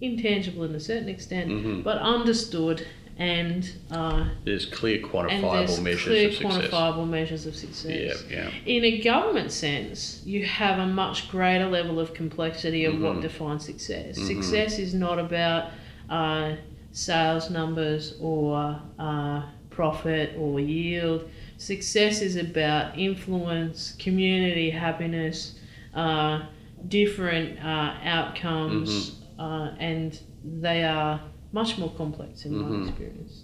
intangible 0.02 0.64
in 0.64 0.74
a 0.76 0.80
certain 0.80 1.10
extent, 1.10 1.50
Mhm. 1.50 1.84
but 1.84 1.98
understood 1.98 2.82
and 3.18 3.70
uh, 3.92 4.24
There's 4.46 4.66
clear 4.66 5.00
quantifiable 5.00 5.52
there's 5.52 5.82
measures 5.82 6.04
clear 6.06 6.28
of 6.28 6.34
success. 6.34 6.58
There's 6.58 6.70
clear 6.70 6.80
quantifiable 6.80 7.10
measures 7.10 7.46
of 7.46 7.56
success. 7.56 8.24
Yeah, 8.30 8.38
yeah. 8.38 8.50
In 8.66 8.86
a 8.86 9.02
government 9.02 9.52
sense, 9.52 10.22
you 10.26 10.46
have 10.46 10.80
a 10.80 10.86
much 10.88 11.28
greater 11.30 11.68
level 11.68 12.00
of 12.00 12.14
complexity 12.14 12.86
of 12.86 12.94
Mhm. 12.94 13.02
what 13.02 13.22
defines 13.22 13.66
success. 13.66 14.18
Mhm. 14.18 14.26
Success 14.26 14.80
is 14.80 14.94
not 14.94 15.20
about 15.20 15.72
uh, 16.10 16.56
sales 16.92 17.50
numbers 17.52 18.16
or 18.22 18.80
uh, 18.98 19.42
profit 19.80 20.36
or 20.38 20.60
yield. 20.60 21.22
Success 21.58 22.22
is 22.22 22.36
about 22.36 22.98
influence, 23.00 23.94
community, 23.98 24.70
happiness, 24.70 25.58
uh, 25.96 26.42
different 26.90 27.58
uh, 27.64 27.94
outcomes, 28.04 29.22
uh, 29.40 29.70
and 29.80 30.20
they 30.44 30.84
are 30.84 31.22
much 31.54 31.78
more 31.78 31.92
complex 32.02 32.44
in 32.46 32.52
my 32.58 32.68
Mhm. 32.68 32.90
experience. 32.90 33.36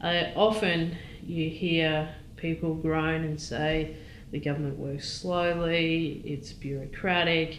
Uh, 0.00 0.24
often 0.48 0.96
you 1.24 1.48
hear 1.48 2.08
people 2.36 2.74
groan 2.74 3.20
and 3.28 3.40
say 3.40 3.94
the 4.32 4.40
government 4.40 4.76
works 4.76 5.08
slowly, 5.08 6.20
it's 6.24 6.52
bureaucratic, 6.52 7.50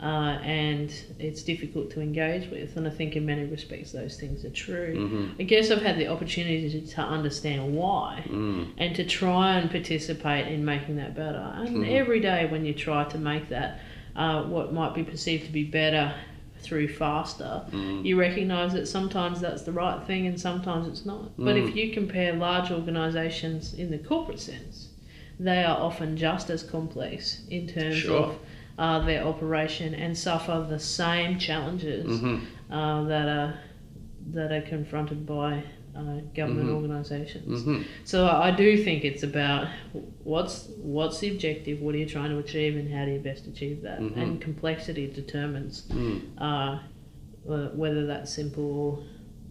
uh, 0.00 0.38
and 0.42 0.92
it's 1.18 1.42
difficult 1.42 1.90
to 1.90 2.00
engage 2.02 2.50
with. 2.50 2.76
And 2.76 2.86
I 2.86 2.90
think 2.90 3.16
in 3.16 3.24
many 3.24 3.44
respects 3.44 3.92
those 3.92 4.16
things 4.20 4.44
are 4.44 4.50
true. 4.50 4.94
Mm-hmm. 4.96 5.40
I 5.40 5.44
guess 5.44 5.70
I've 5.70 5.80
had 5.82 5.96
the 5.98 6.08
opportunity 6.08 6.68
to, 6.80 6.86
to 6.94 7.00
understand 7.00 7.74
why 7.74 8.22
Mm. 8.28 8.72
and 8.78 8.94
to 8.96 9.04
try 9.04 9.58
and 9.58 9.70
participate 9.70 10.48
in 10.48 10.64
making 10.64 10.96
that 10.96 11.14
better. 11.14 11.50
And 11.56 11.68
Mhm. 11.78 11.90
every 11.90 12.20
day 12.20 12.46
when 12.50 12.64
you 12.66 12.74
try 12.74 13.04
to 13.04 13.18
make 13.18 13.48
that 13.48 13.80
uh, 14.14 14.42
what 14.44 14.72
might 14.72 14.94
be 14.94 15.02
perceived 15.02 15.44
to 15.46 15.52
be 15.52 15.64
better 15.64 16.14
through 16.60 16.88
faster, 16.88 17.62
Mm. 17.70 18.04
you 18.04 18.18
recognise 18.18 18.72
that 18.72 18.86
sometimes 18.88 19.40
that's 19.40 19.62
the 19.62 19.72
right 19.72 20.02
thing 20.06 20.26
and 20.26 20.38
sometimes 20.40 20.88
it's 20.88 21.04
not. 21.06 21.36
But 21.38 21.56
Mm. 21.56 21.68
if 21.68 21.76
you 21.76 21.90
compare 21.92 22.32
large 22.34 22.70
organisations 22.70 23.74
in 23.74 23.90
the 23.90 23.98
corporate 23.98 24.40
sense, 24.40 24.88
they 25.38 25.62
are 25.64 25.78
often 25.78 26.16
just 26.16 26.48
as 26.50 26.62
complex 26.62 27.42
in 27.50 27.66
terms 27.66 27.96
Sure. 27.96 28.16
of 28.18 28.38
uh, 28.78 28.98
their 29.00 29.24
operation 29.24 29.94
and 29.94 30.16
suffer 30.16 30.66
the 30.68 30.78
same 30.78 31.38
challenges 31.38 32.20
Mhm. 32.20 32.40
uh, 32.70 33.04
that 33.04 33.28
are 33.28 33.54
that 34.32 34.50
are 34.52 34.62
confronted 34.62 35.24
by 35.24 35.62
uh, 35.94 36.20
government 36.34 36.68
Mhm. 36.68 36.74
organisations. 36.74 37.62
Mhm. 37.62 37.82
So 38.04 38.26
I 38.26 38.50
do 38.50 38.76
think 38.76 39.04
it's 39.04 39.22
about 39.22 39.68
what's 40.24 40.68
what's 40.82 41.20
the 41.20 41.30
objective, 41.30 41.80
what 41.80 41.94
are 41.94 41.98
you 41.98 42.06
trying 42.06 42.30
to 42.30 42.38
achieve, 42.38 42.76
and 42.76 42.92
how 42.92 43.06
do 43.06 43.12
you 43.12 43.18
best 43.20 43.46
achieve 43.46 43.80
that. 43.82 44.00
Mhm. 44.00 44.16
And 44.16 44.40
complexity 44.40 45.06
determines 45.06 45.86
Mm. 45.88 46.20
uh, 46.38 46.78
uh, 47.48 47.68
whether 47.74 48.04
that's 48.06 48.30
simple 48.30 49.04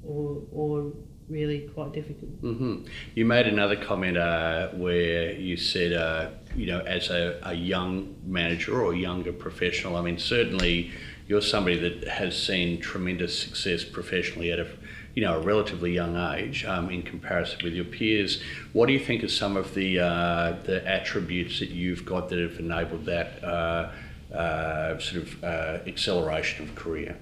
or, 0.05 0.13
or 0.13 0.41
or 0.51 0.91
really 1.29 1.69
quite 1.73 1.91
difficult. 1.93 2.29
hmm 2.41 2.85
You 3.15 3.25
made 3.25 3.47
another 3.47 3.75
comment 3.75 4.17
uh, 4.17 4.69
where 4.69 5.31
you 5.33 5.57
said, 5.57 5.93
uh, 5.93 6.29
you 6.55 6.67
know, 6.67 6.79
as 6.81 7.09
a, 7.09 7.39
a 7.43 7.53
young 7.53 8.15
manager 8.25 8.81
or 8.81 8.93
younger 8.93 9.33
professional, 9.33 9.95
I 9.95 10.01
mean, 10.01 10.19
certainly 10.19 10.91
you're 11.27 11.41
somebody 11.41 11.77
that 11.77 12.07
has 12.07 12.41
seen 12.41 12.79
tremendous 12.79 13.37
success 13.37 13.83
professionally 13.83 14.51
at 14.51 14.59
a, 14.59 14.67
you 15.15 15.23
know, 15.23 15.39
a 15.39 15.41
relatively 15.41 15.91
young 15.91 16.15
age 16.35 16.65
um, 16.65 16.89
in 16.91 17.01
comparison 17.01 17.59
with 17.63 17.73
your 17.73 17.85
peers. 17.85 18.41
What 18.73 18.85
do 18.85 18.93
you 18.93 18.99
think 18.99 19.23
are 19.23 19.27
some 19.27 19.57
of 19.57 19.73
the 19.73 19.99
uh, 19.99 20.57
the 20.63 20.87
attributes 20.87 21.59
that 21.59 21.69
you've 21.69 22.05
got 22.05 22.29
that 22.29 22.39
have 22.39 22.59
enabled 22.59 23.05
that 23.05 23.43
uh, 23.43 23.91
uh, 24.33 24.99
sort 24.99 25.23
of 25.23 25.43
uh, 25.43 25.79
acceleration 25.87 26.69
of 26.69 26.75
career? 26.75 27.17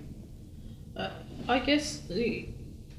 I 1.48 1.60
guess 1.60 2.02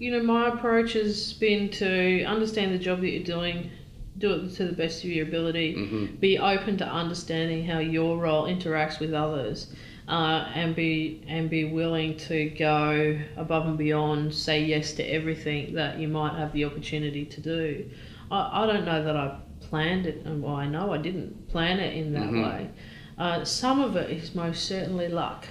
you 0.05 0.11
know 0.11 0.23
my 0.23 0.49
approach 0.49 0.93
has 0.93 1.33
been 1.33 1.71
to 1.71 2.25
understand 2.25 2.75
the 2.75 2.79
job 2.79 3.01
that 3.01 3.09
you're 3.09 3.25
doing, 3.25 3.71
do 4.19 4.35
it 4.35 4.55
to 4.57 4.67
the 4.67 4.75
best 4.75 5.03
of 5.03 5.09
your 5.09 5.27
ability, 5.27 5.73
hmm 5.73 6.05
be 6.21 6.39
open 6.39 6.77
to 6.77 6.87
understanding 6.87 7.65
how 7.65 7.79
your 7.79 8.19
role 8.19 8.45
interacts 8.45 9.01
with 9.01 9.15
others, 9.15 9.75
uh, 10.09 10.47
and 10.55 10.77
be 10.77 11.23
and 11.27 11.49
be 11.49 11.65
willing 11.65 12.17
to 12.19 12.51
go 12.51 13.19
above 13.39 13.67
and 13.67 13.79
beyond. 13.79 14.35
Say 14.35 14.65
yes 14.65 14.93
to 14.99 15.03
everything 15.03 15.73
that 15.75 15.99
you 15.99 16.09
might 16.09 16.35
have 16.37 16.53
the 16.53 16.65
opportunity 16.67 17.25
to 17.25 17.41
do. 17.41 17.91
I, 18.31 18.63
I 18.63 18.67
don't 18.67 18.85
know 18.85 19.03
that 19.03 19.17
I 19.17 19.39
planned 19.61 20.05
it, 20.05 20.19
and 20.27 20.43
well, 20.43 20.55
I 20.55 20.67
know 20.67 20.93
I 20.93 20.99
didn't 20.99 21.49
plan 21.49 21.79
it 21.81 21.97
in 21.97 22.13
that 22.13 22.29
Mhm. 22.29 22.43
way. 22.43 22.69
Uh, 23.17 23.43
some 23.45 23.81
of 23.81 23.97
it 23.97 24.11
is 24.11 24.35
most 24.35 24.65
certainly 24.65 25.09
luck 25.09 25.47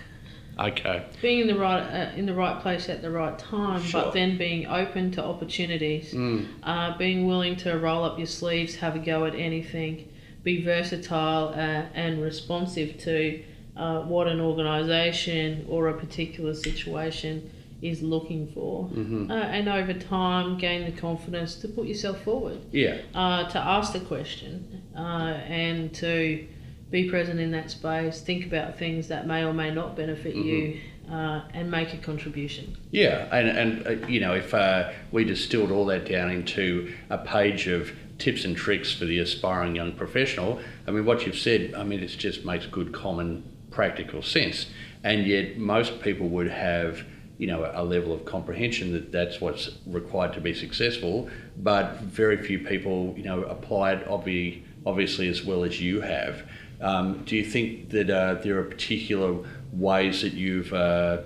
Okay. 0.60 1.04
being 1.22 1.40
in 1.42 1.48
the 1.48 1.56
right 1.58 1.82
uh, 1.82 2.16
in 2.16 2.26
the 2.26 2.34
right 2.34 2.62
place 2.62 2.88
at 2.90 3.02
the 3.02 3.10
right 3.10 3.38
time, 3.40 3.82
Sure. 3.82 4.04
but 4.04 4.14
then 4.14 4.38
being 4.38 4.68
open 4.68 5.12
to 5.12 5.24
opportunities, 5.24 6.14
Mm. 6.14 6.46
uh, 6.64 6.98
being 6.98 7.26
willing 7.28 7.56
to 7.58 7.78
roll 7.78 8.04
up 8.04 8.18
your 8.18 8.28
sleeves, 8.28 8.76
have 8.76 8.96
a 8.96 9.00
go 9.00 9.26
at 9.26 9.36
anything, 9.36 10.08
be 10.44 10.62
versatile 10.64 11.50
uh, 11.56 11.86
and 11.96 12.22
responsive 12.22 12.98
to 13.00 13.42
uh, 13.76 14.02
what 14.02 14.28
an 14.28 14.40
organisation 14.40 15.66
or 15.68 15.88
a 15.88 15.94
particular 15.94 16.54
situation 16.54 17.50
is 17.82 18.02
looking 18.02 18.48
for, 18.54 18.84
hmm 18.86 19.30
uh, 19.30 19.34
and 19.34 19.68
over 19.68 19.94
time 19.94 20.58
gain 20.58 20.86
the 20.86 21.02
confidence 21.02 21.56
to 21.56 21.68
put 21.68 21.86
yourself 21.88 22.22
forward, 22.24 22.58
Yeah. 22.72 22.98
uh, 23.16 23.50
to 23.50 23.58
ask 23.60 23.92
the 23.94 24.00
question, 24.00 24.82
uh, 24.96 25.34
and 25.50 25.92
to 25.96 26.46
be 26.94 27.10
present 27.10 27.40
in 27.40 27.50
that 27.50 27.72
space, 27.72 28.22
think 28.22 28.46
about 28.46 28.78
things 28.78 29.08
that 29.08 29.26
may 29.26 29.44
or 29.44 29.52
may 29.52 29.72
not 29.72 29.96
benefit 29.96 30.36
you, 30.36 30.80
uh, 31.12 31.42
and 31.52 31.70
make 31.70 31.92
a 31.92 31.98
contribution. 31.98 32.78
Yeah, 32.92 33.28
and 33.36 33.48
and 33.48 33.88
uh, 33.88 34.08
you 34.08 34.20
know, 34.20 34.34
if 34.36 34.54
uh, 34.54 34.92
we 35.12 35.24
distilled 35.24 35.72
all 35.72 35.88
that 35.88 36.08
down 36.08 36.30
into 36.30 36.94
a 37.10 37.18
page 37.18 37.68
of 37.68 37.92
tips 38.20 38.46
and 38.46 38.56
tricks 38.56 38.94
for 38.94 39.06
the 39.06 39.18
aspiring 39.18 39.76
young 39.76 39.94
professional, 39.94 40.60
I 40.88 40.92
mean, 40.92 41.04
what 41.04 41.26
you've 41.26 41.38
said, 41.38 41.74
I 41.74 41.84
mean, 41.84 42.00
it 42.00 42.08
just 42.10 42.46
makes 42.46 42.68
good 42.68 42.94
common 42.94 43.44
practical 43.72 44.22
sense, 44.22 44.68
and 45.04 45.26
yet 45.26 45.58
most 45.58 46.00
people 46.00 46.30
would 46.30 46.48
have. 46.50 47.04
You 47.40 47.48
know, 47.48 47.70
a 47.74 47.84
level 47.84 48.14
of 48.14 48.24
comprehension 48.26 48.94
that 48.94 49.12
that's 49.12 49.42
what's 49.42 49.72
required 49.88 50.34
to 50.34 50.40
be 50.40 50.54
successful, 50.54 51.30
but 51.58 52.00
very 52.02 52.38
few 52.38 52.60
people, 52.60 53.16
you 53.18 53.24
know, 53.24 53.44
apply 53.46 53.94
it 53.94 54.06
obvi- 54.06 54.62
obviously 54.86 55.28
as 55.28 55.44
well 55.44 55.64
as 55.64 55.82
you 55.82 56.02
have. 56.02 56.44
Um, 56.84 57.24
do 57.24 57.36
you 57.36 57.46
think 57.46 57.90
that 57.92 58.10
uh, 58.10 58.36
there 58.36 58.60
are 58.60 58.64
particular 58.64 59.44
ways 59.72 60.22
that 60.22 60.34
you've 60.34 60.74
uh, 60.74 61.22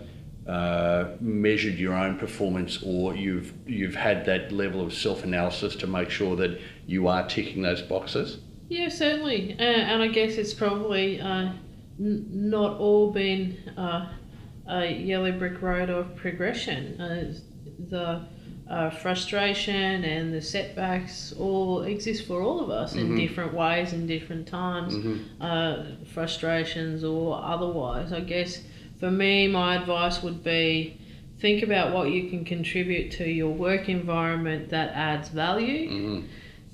uh, 0.47 1.16
measured 1.20 1.76
your 1.76 1.93
own 1.93 2.18
performance, 2.18 2.82
or 2.84 3.16
you've 3.16 3.53
you've 3.66 3.95
had 3.95 4.26
that 4.26 4.51
level 4.51 4.82
of 4.82 4.93
self 4.93 5.24
analysis 5.24 5.76
to 5.78 5.88
make 5.88 6.10
sure 6.10 6.36
that 6.36 6.60
you 6.86 7.08
are 7.08 7.28
ticking 7.28 7.64
those 7.64 7.82
boxes? 7.82 8.38
Yeah, 8.70 8.89
certainly, 8.89 9.55
and 9.58 10.03
I 10.03 10.08
guess 10.08 10.36
it's 10.36 10.53
probably 10.53 11.20
uh, 11.20 11.53
n- 11.99 12.26
not 12.30 12.78
all 12.78 13.12
been 13.12 13.58
uh, 13.78 14.12
a 14.70 14.91
yellow 14.91 15.32
brick 15.32 15.62
road 15.62 15.89
of 15.89 16.16
progression. 16.16 17.01
Uh, 17.01 17.34
the 17.89 18.26
uh, 18.70 18.89
frustration 18.89 20.03
and 20.03 20.34
the 20.34 20.41
setbacks 20.41 21.34
all 21.39 21.84
exist 21.84 22.26
for 22.28 22.41
all 22.41 22.59
of 22.59 22.70
us 22.70 22.95
in 22.95 23.09
Mhm. 23.09 23.18
different 23.18 23.53
ways 23.53 23.93
in 23.93 24.05
different 24.07 24.45
times, 24.47 24.95
Mhm. 24.95 25.20
uh, 25.39 25.84
frustrations 26.05 27.03
or 27.03 27.39
otherwise. 27.41 28.11
I 28.11 28.20
guess 28.22 28.61
for 28.99 29.09
me, 29.11 29.47
my 29.47 29.76
advice 29.76 30.22
would 30.24 30.43
be 30.43 30.97
think 31.39 31.61
about 31.63 31.93
what 31.93 32.11
you 32.11 32.30
can 32.30 32.43
contribute 32.43 33.11
to 33.11 33.30
your 33.30 33.51
work 33.53 33.88
environment 33.89 34.70
that 34.70 34.91
adds 34.95 35.30
value 35.30 35.88
hmm 35.89 36.20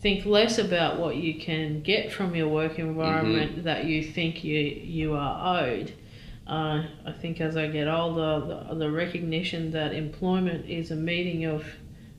think 0.01 0.25
less 0.25 0.59
about 0.59 0.99
what 0.99 1.15
you 1.15 1.35
can 1.35 1.79
get 1.81 2.11
from 2.11 2.35
your 2.35 2.49
work 2.49 2.77
environment 2.77 3.51
Mm-hmm. 3.53 3.63
that 3.63 3.85
you 3.85 4.03
think 4.03 4.43
you 4.43 4.59
you 4.59 5.13
are 5.15 5.61
owed. 5.63 5.93
Uh, 6.45 6.83
I 7.05 7.13
think 7.13 7.39
as 7.39 7.55
I 7.55 7.67
get 7.67 7.87
older, 7.87 8.65
the, 8.69 8.75
the 8.75 8.91
recognition 8.91 9.71
that 9.71 9.93
employment 9.93 10.65
is 10.69 10.91
a 10.91 10.95
meeting 10.97 11.45
of 11.45 11.63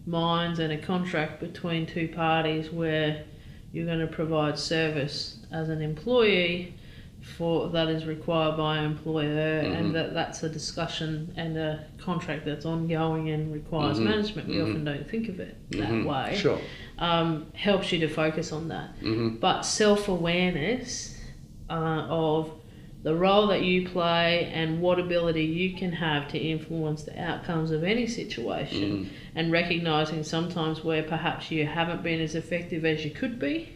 minds 0.07 0.59
and 0.59 0.73
a 0.73 0.79
contract 0.79 1.41
between 1.41 1.87
two 1.87 2.09
parties 2.09 2.71
where 2.71 3.25
you're 3.73 3.87
going 3.87 4.01
to 4.01 4.07
provide 4.07 4.59
service 4.59 5.39
as 5.51 5.69
an 5.69 5.81
employee 5.83 6.75
for 7.23 7.71
that 7.71 7.89
is 7.89 8.05
required 8.05 8.55
by 8.59 8.77
an 8.77 8.85
employer 8.85 9.63
Mhm. 9.63 9.75
and 9.79 9.95
that 9.95 10.13
that's 10.13 10.43
a 10.43 10.49
discussion 10.49 11.33
and 11.37 11.57
a 11.57 11.83
contract 11.97 12.45
that's 12.45 12.67
ongoing 12.67 13.31
and 13.31 13.51
requires 13.53 13.99
Mhm. 13.99 14.05
management. 14.05 14.49
We 14.49 14.57
Mhm. 14.57 14.69
often 14.69 14.85
don't 14.85 15.09
think 15.09 15.31
of 15.31 15.41
it 15.41 15.57
that 15.71 15.89
Mhm. 15.89 16.05
way 16.05 16.35
Sure. 16.37 16.59
um, 16.99 17.47
helps 17.55 17.91
you 17.93 17.99
to 18.01 18.09
focus 18.09 18.53
on 18.53 18.69
that. 18.69 18.91
hmm 19.01 19.37
But 19.41 19.63
self 19.63 20.09
awareness 20.09 21.19
uh, 21.71 22.07
of 22.11 22.51
the 23.05 23.15
role 23.15 23.47
that 23.47 23.63
you 23.63 23.87
play 23.87 24.51
and 24.53 24.81
what 24.81 24.99
ability 24.99 25.45
you 25.45 25.77
can 25.77 25.93
have 25.93 26.27
to 26.27 26.39
influence 26.39 27.03
the 27.03 27.21
outcomes 27.21 27.71
of 27.71 27.85
any 27.85 28.07
situation, 28.07 28.83
Mhm. 28.83 29.07
and 29.37 29.53
recognizing 29.53 30.23
sometimes 30.23 30.83
where 30.83 31.03
perhaps 31.03 31.51
you 31.51 31.67
haven't 31.67 32.03
been 32.03 32.19
as 32.19 32.35
effective 32.35 32.85
as 32.85 33.05
you 33.05 33.11
could 33.11 33.39
be. 33.39 33.69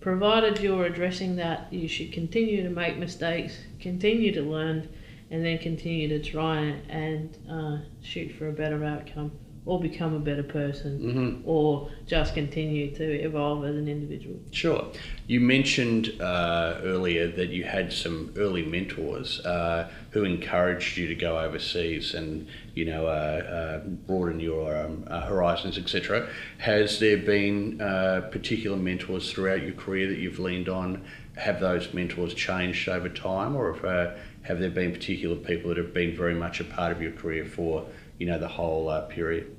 Provided 0.00 0.58
you're 0.60 0.86
addressing 0.86 1.36
that, 1.36 1.68
you 1.70 1.86
should 1.86 2.10
continue 2.12 2.62
to 2.62 2.70
make 2.70 2.96
mistakes, 2.96 3.62
continue 3.78 4.32
to 4.32 4.42
learn, 4.42 4.88
and 5.30 5.44
then 5.44 5.58
continue 5.58 6.08
to 6.08 6.18
try 6.18 6.74
and 6.88 7.28
uh, 7.48 7.76
shoot 8.00 8.32
for 8.32 8.48
a 8.48 8.52
better 8.52 8.82
outcome 8.82 9.32
or 9.64 9.80
become 9.80 10.14
a 10.14 10.18
better 10.18 10.42
person 10.42 10.98
hmm 10.98 11.48
or 11.48 11.88
just 12.06 12.34
continue 12.34 12.94
to 12.94 13.04
evolve 13.04 13.64
as 13.64 13.76
an 13.76 13.88
individual. 13.88 14.38
Sure. 14.50 14.86
You 15.26 15.40
mentioned 15.40 16.20
uh, 16.20 16.80
earlier 16.82 17.28
that 17.28 17.50
you 17.50 17.64
had 17.64 17.92
some 17.92 18.32
early 18.36 18.64
mentors 18.64 19.40
uh, 19.40 19.90
who 20.10 20.24
encouraged 20.24 20.96
you 20.96 21.06
to 21.08 21.14
go 21.14 21.38
overseas 21.38 22.14
and 22.14 22.46
you 22.74 22.84
know 22.84 23.06
uh, 23.06 23.10
uh, 23.10 23.78
broaden 23.86 24.40
your 24.40 24.76
um, 24.76 25.04
uh, 25.08 25.20
horizons, 25.22 25.78
etc. 25.78 26.28
Has 26.58 26.98
there 26.98 27.18
been 27.18 27.80
uh, 27.80 28.28
particular 28.30 28.76
mentors 28.76 29.32
throughout 29.32 29.62
your 29.62 29.74
career 29.74 30.08
that 30.08 30.18
you've 30.18 30.38
leaned 30.38 30.68
on? 30.68 31.04
Have 31.36 31.60
those 31.60 31.94
mentors 31.94 32.34
changed 32.34 32.88
over 32.88 33.08
time, 33.08 33.56
or 33.56 33.72
have, 33.72 33.84
uh, 33.84 34.10
have 34.42 34.60
there 34.60 34.70
been 34.70 34.92
particular 34.92 35.36
people 35.36 35.70
that 35.70 35.78
have 35.78 35.94
been 35.94 36.14
very 36.14 36.34
much 36.34 36.60
a 36.60 36.64
part 36.64 36.92
of 36.92 37.00
your 37.00 37.12
career 37.12 37.46
for 37.46 37.86
you 38.18 38.26
know 38.26 38.38
the 38.38 38.48
whole 38.48 38.88
uh, 38.88 39.02
period? 39.02 39.56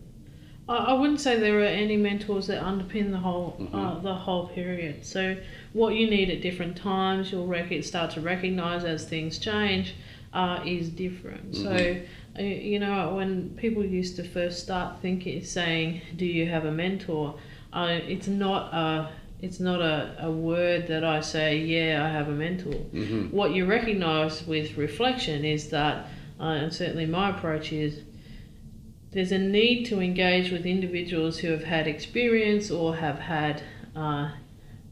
I, 0.70 0.94
wouldn't 0.94 1.20
say 1.20 1.40
there 1.40 1.60
are 1.60 1.66
any 1.66 1.98
mentors 1.98 2.48
that 2.48 2.64
underpin 2.64 3.12
the 3.12 3.18
whole 3.18 3.58
uh, 3.74 3.96
Mhm. 3.96 4.04
the 4.04 4.16
whole 4.16 4.48
period. 4.48 5.04
So 5.06 5.36
what 5.74 5.96
you 5.96 6.10
need 6.10 6.30
at 6.30 6.42
different 6.42 6.78
times, 6.78 7.32
you'll 7.32 7.48
rec- 7.48 7.84
start 7.84 8.12
to 8.12 8.22
recognise 8.22 8.86
as 8.86 9.04
things 9.06 9.38
change, 9.40 9.94
uh, 10.34 10.60
is 10.66 10.90
different. 10.90 11.56
So. 11.56 11.70
Mhm. 11.76 12.02
uh, 12.40 12.42
You 12.42 12.80
know, 12.80 13.14
when 13.16 13.50
people 13.58 13.84
used 13.86 14.16
to 14.16 14.24
first 14.24 14.60
start 14.64 15.02
thinking, 15.02 15.44
saying, 15.44 16.02
"Do 16.16 16.26
you 16.26 16.48
have 16.48 16.66
a 16.66 16.72
mentor?" 16.72 17.36
Uh, 17.72 18.00
it's 18.08 18.28
not 18.28 18.74
a 18.74 19.10
it's 19.42 19.60
not 19.60 19.82
a, 19.82 20.16
a 20.22 20.32
word 20.32 20.88
that 20.88 21.04
I 21.04 21.20
say, 21.20 21.58
yeah, 21.58 22.02
I 22.06 22.08
have 22.18 22.30
a 22.30 22.32
mentor. 22.32 22.72
Mm-hmm. 22.94 23.36
What 23.36 23.54
you 23.54 23.66
recognise 23.66 24.48
with 24.48 24.78
reflection 24.78 25.44
is 25.44 25.68
that, 25.72 26.08
uh, 26.40 26.44
and 26.62 26.72
certainly 26.74 27.06
my 27.06 27.30
approach 27.32 27.74
is, 27.74 28.00
there's 29.14 29.32
a 29.32 29.38
need 29.38 29.86
to 29.86 30.00
engage 30.02 30.52
with 30.52 30.66
individuals 30.66 31.40
who 31.40 31.50
have 31.52 31.64
had 31.64 31.88
experience 31.88 32.70
or 32.72 32.96
have 32.98 33.20
had 33.20 33.62
uh, 33.96 34.32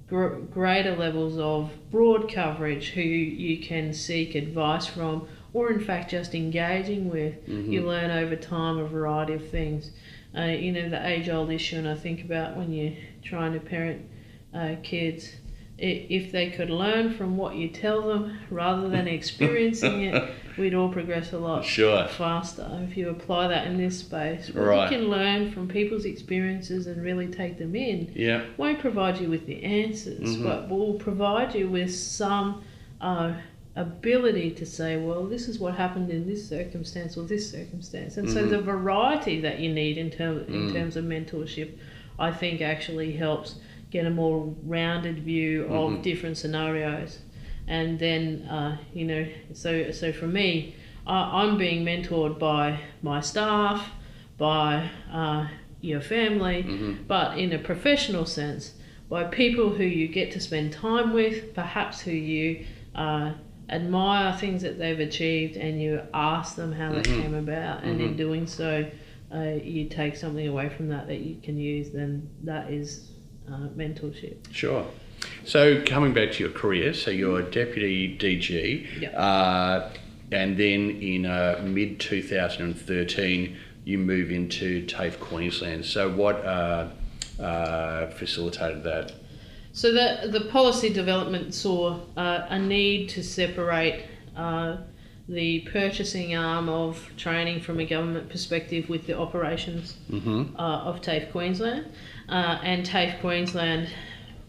gr- 0.07 0.35
greater 0.51 0.95
levels 0.95 1.37
of 1.37 1.71
broad 1.89 2.31
coverage 2.31 2.89
who 2.91 3.01
you 3.01 3.61
can 3.61 3.93
seek 3.93 4.35
advice 4.35 4.85
from 4.85 5.27
or 5.53 5.71
in 5.71 5.79
fact 5.79 6.11
just 6.11 6.33
engaging 6.35 7.09
with 7.09 7.33
Mm-hmm. 7.47 7.71
you 7.71 7.85
learn 7.85 8.11
over 8.11 8.35
time 8.35 8.77
a 8.77 8.85
variety 8.87 9.33
of 9.33 9.49
things 9.49 9.91
uh, 10.37 10.43
you 10.43 10.71
know 10.71 10.87
the 10.89 11.05
age 11.07 11.27
old 11.29 11.49
issue 11.51 11.77
and 11.77 11.87
i 11.89 11.95
think 11.95 12.23
about 12.23 12.55
when 12.55 12.71
you're 12.71 12.93
trying 13.23 13.53
to 13.53 13.59
parent 13.59 14.05
uh, 14.53 14.75
kids 14.83 15.35
if 15.83 16.31
they 16.31 16.49
could 16.49 16.69
learn 16.69 17.11
from 17.13 17.37
what 17.37 17.55
you 17.55 17.67
tell 17.67 18.01
them 18.07 18.37
rather 18.49 18.87
than 18.87 19.07
experiencing 19.19 20.03
it 20.03 20.23
we'd 20.57 20.73
all 20.75 20.89
progress 20.89 21.33
a 21.33 21.37
lot 21.37 21.65
Sure. 21.65 22.07
faster 22.07 22.69
if 22.89 22.95
you 22.95 23.09
apply 23.09 23.47
that 23.47 23.65
in 23.67 23.77
this 23.77 23.99
space 23.99 24.47
what 24.53 24.63
Right. 24.63 24.91
you 24.91 24.97
can 24.97 25.07
learn 25.09 25.49
from 25.51 25.67
people's 25.67 26.05
experiences 26.05 26.85
and 26.87 27.01
really 27.01 27.27
take 27.27 27.57
them 27.57 27.75
in 27.75 28.11
Yeah. 28.13 28.43
won't 28.57 28.79
provide 28.79 29.19
you 29.19 29.29
with 29.29 29.45
the 29.47 29.63
answers, 29.63 30.37
Mhm. 30.37 30.43
but 30.43 30.69
will 30.69 30.93
provide 30.93 31.55
you 31.55 31.67
with 31.67 31.91
some 31.93 32.61
uh, 32.99 33.33
ability 33.75 34.51
to 34.51 34.65
say, 34.65 34.95
well, 34.97 35.25
this 35.25 35.47
is 35.47 35.57
what 35.59 35.73
happened 35.73 36.11
in 36.11 36.27
this 36.27 36.47
circumstance 36.47 37.17
or 37.17 37.23
this 37.23 37.49
circumstance, 37.49 38.17
and 38.17 38.29
so 38.29 38.43
Mhm. 38.45 38.49
the 38.49 38.61
variety 38.61 39.39
that 39.41 39.59
you 39.59 39.73
need 39.73 39.97
in 39.97 40.07
in 40.11 40.67
Mm. 40.69 40.73
terms 40.73 40.95
of 40.97 41.05
mentorship, 41.05 41.69
I 42.19 42.31
think 42.31 42.61
actually 42.61 43.13
helps 43.13 43.55
get 43.91 44.05
a 44.05 44.09
more 44.09 44.53
rounded 44.63 45.19
view 45.19 45.65
of 45.65 45.91
Mhm. 45.91 46.01
different 46.01 46.37
scenarios, 46.37 47.19
and 47.67 47.99
then 47.99 48.41
uh, 48.49 48.77
you 48.93 49.05
know, 49.05 49.25
so 49.53 49.91
so 49.91 50.11
for 50.11 50.27
me, 50.27 50.73
I, 51.05 51.43
I'm 51.43 51.57
being 51.57 51.85
mentored 51.85 52.39
by 52.39 52.79
my 53.01 53.19
staff, 53.21 53.91
by 54.37 54.89
uh, 55.11 55.47
your 55.81 56.01
family 56.01 56.63
Mm-hmm. 56.63 56.91
but 57.07 57.37
in 57.37 57.51
a 57.53 57.59
professional 57.59 58.25
sense, 58.25 58.75
by 59.09 59.23
people 59.25 59.69
who 59.69 59.83
you 59.83 60.07
get 60.07 60.31
to 60.31 60.39
spend 60.39 60.71
time 60.71 61.11
with, 61.13 61.53
perhaps 61.53 61.99
who 62.01 62.11
you 62.11 62.65
uh, 62.95 63.33
admire 63.69 64.31
things 64.33 64.61
that 64.61 64.77
they've 64.79 64.99
achieved, 64.99 65.57
and 65.57 65.81
you 65.81 66.01
ask 66.13 66.55
them 66.55 66.71
how 66.71 66.91
that 66.93 67.05
Mhm. 67.05 67.21
came 67.21 67.33
about, 67.33 67.83
and 67.83 67.99
in 68.01 68.13
Mhm. 68.13 68.17
doing 68.17 68.47
so, 68.47 68.85
uh, 69.33 69.55
you 69.63 69.85
take 69.85 70.15
something 70.15 70.47
away 70.47 70.69
from 70.69 70.87
that 70.89 71.07
that 71.07 71.19
you 71.19 71.35
can 71.43 71.57
use. 71.57 71.89
Then 71.89 72.27
that 72.43 72.69
is 72.71 73.10
uh, 73.49 73.67
mentorship. 73.75 74.37
Sure. 74.51 74.85
So 75.45 75.83
coming 75.85 76.13
back 76.13 76.31
to 76.33 76.43
your 76.43 76.51
career, 76.51 76.93
so 76.93 77.11
you're 77.11 77.41
deputy 77.43 78.17
DG, 78.17 79.01
Yeah. 79.01 79.09
uh, 79.11 79.89
and 80.31 80.57
then 80.57 80.91
in 81.01 81.25
uh, 81.25 81.61
mid 81.63 81.99
2013 81.99 83.57
you 83.83 83.97
move 83.97 84.31
into 84.31 84.85
TAFE 84.85 85.19
Queensland. 85.19 85.85
So 85.85 86.09
what 86.09 86.43
uh, 86.45 86.87
uh, 87.39 88.07
facilitated 88.11 88.83
that? 88.83 89.13
So 89.73 89.91
the 89.91 90.27
the 90.27 90.41
policy 90.51 90.89
development 90.93 91.53
saw 91.53 91.99
uh, 92.17 92.45
a 92.49 92.59
need 92.59 93.09
to 93.09 93.23
separate 93.23 94.05
uh, 94.35 94.77
the 95.29 95.61
purchasing 95.71 96.35
arm 96.35 96.67
of 96.69 97.09
training 97.17 97.61
from 97.61 97.79
a 97.79 97.85
government 97.85 98.29
perspective 98.29 98.89
with 98.89 99.07
the 99.07 99.17
operations 99.17 99.95
Mm-hmm. 100.11 100.55
uh, 100.57 100.83
of 100.89 101.01
TAFE 101.01 101.31
Queensland, 101.31 101.85
uh, 102.31 102.59
and 102.63 102.85
TAFE 102.85 103.19
Queensland 103.19 103.89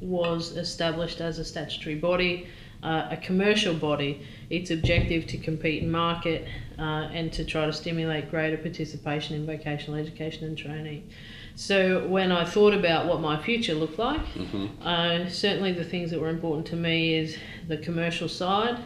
was 0.01 0.57
established 0.57 1.21
as 1.21 1.39
a 1.39 1.45
statutory 1.45 1.97
body, 1.97 2.47
uh, 2.83 3.09
a 3.11 3.17
commercial 3.17 3.75
body. 3.75 4.27
Its 4.51 4.71
objective 4.71 5.27
to 5.29 5.39
compete 5.39 5.83
and 5.83 5.91
market 5.91 6.47
uh, 6.79 7.09
and 7.13 7.33
to 7.33 7.45
try 7.45 7.67
to 7.67 7.73
stimulate 7.73 8.31
greater 8.31 8.57
participation 8.57 9.37
in 9.37 9.47
vocational 9.47 9.99
education 9.99 10.45
and 10.45 10.59
training. 10.59 11.09
So 11.55 12.07
when 12.09 12.33
I 12.33 12.45
thought 12.45 12.75
about 12.75 13.07
what 13.07 13.21
my 13.21 13.41
future 13.43 13.75
looked 13.75 13.99
like, 13.99 14.25
Mm-hmm. 14.35 14.87
uh, 14.87 15.29
certainly 15.29 15.73
the 15.73 15.85
things 15.85 16.11
that 16.11 16.21
were 16.21 16.31
important 16.31 16.67
to 16.69 16.77
me 16.77 17.15
is 17.15 17.37
the 17.69 17.77
commercial 17.77 18.29
side. 18.29 18.79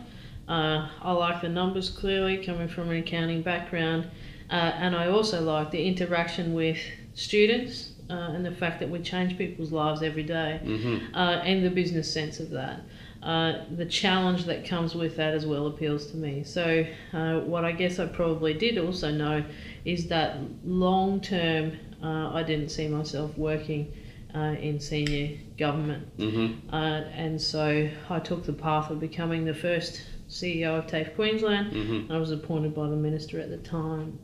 Uh, 0.49 0.89
I 1.03 1.13
like 1.13 1.43
the 1.43 1.49
numbers 1.49 1.91
clearly, 1.91 2.45
coming 2.45 2.69
from 2.69 2.91
an 2.91 2.99
accounting 2.99 3.43
background, 3.43 4.09
uh, 4.51 4.55
and 4.55 4.95
I 4.95 5.09
also 5.09 5.43
like 5.43 5.71
the 5.71 5.85
interaction 5.85 6.55
with 6.55 6.79
students 7.15 7.93
uh, 8.11 8.33
and 8.35 8.45
the 8.45 8.53
fact 8.53 8.81
that 8.81 8.89
we 8.89 9.01
change 9.01 9.37
people's 9.37 9.73
lives 9.73 10.03
every 10.03 10.23
day, 10.23 10.61
Mm-hmm. 10.65 11.15
uh, 11.15 11.43
and 11.45 11.65
the 11.65 11.71
business 11.71 12.13
sense 12.13 12.41
of 12.41 12.51
that. 12.51 12.81
Uh, 13.23 13.65
the 13.75 13.87
challenge 13.87 14.45
that 14.45 14.65
comes 14.65 14.95
with 14.95 15.17
that 15.17 15.35
as 15.35 15.45
well 15.47 15.67
appeals 15.67 16.11
to 16.11 16.17
me. 16.17 16.45
So, 16.45 16.87
uh, 17.13 17.41
what 17.41 17.65
I 17.65 17.73
guess 17.73 17.99
I 17.99 18.07
probably 18.07 18.55
did 18.55 18.79
also 18.79 19.11
know 19.11 19.45
is 19.85 20.07
that 20.09 20.39
long 20.65 21.21
term, 21.21 21.73
uh, 22.03 22.33
I 22.33 22.43
didn't 22.45 22.69
see 22.69 22.87
myself 22.87 23.37
working 23.37 23.93
uh, 24.35 24.55
in 24.61 24.79
senior 24.79 25.39
government. 25.59 26.17
Mm-hmm. 26.19 26.73
Uh, 26.73 27.01
and 27.15 27.41
so 27.41 27.89
I 28.11 28.19
took 28.21 28.45
the 28.45 28.53
path 28.53 28.91
of 28.91 29.01
becoming 29.01 29.45
the 29.45 29.55
first 29.55 30.03
CEO 30.29 30.79
of 30.79 30.87
TAFE 30.87 31.15
Queensland. 31.15 31.73
Mm-hmm. 31.73 32.13
I 32.13 32.19
was 32.19 32.31
appointed 32.31 32.75
by 32.75 32.89
the 32.89 32.97
minister 32.97 33.41
at 33.41 33.51
the 33.51 33.59
time. 33.59 34.19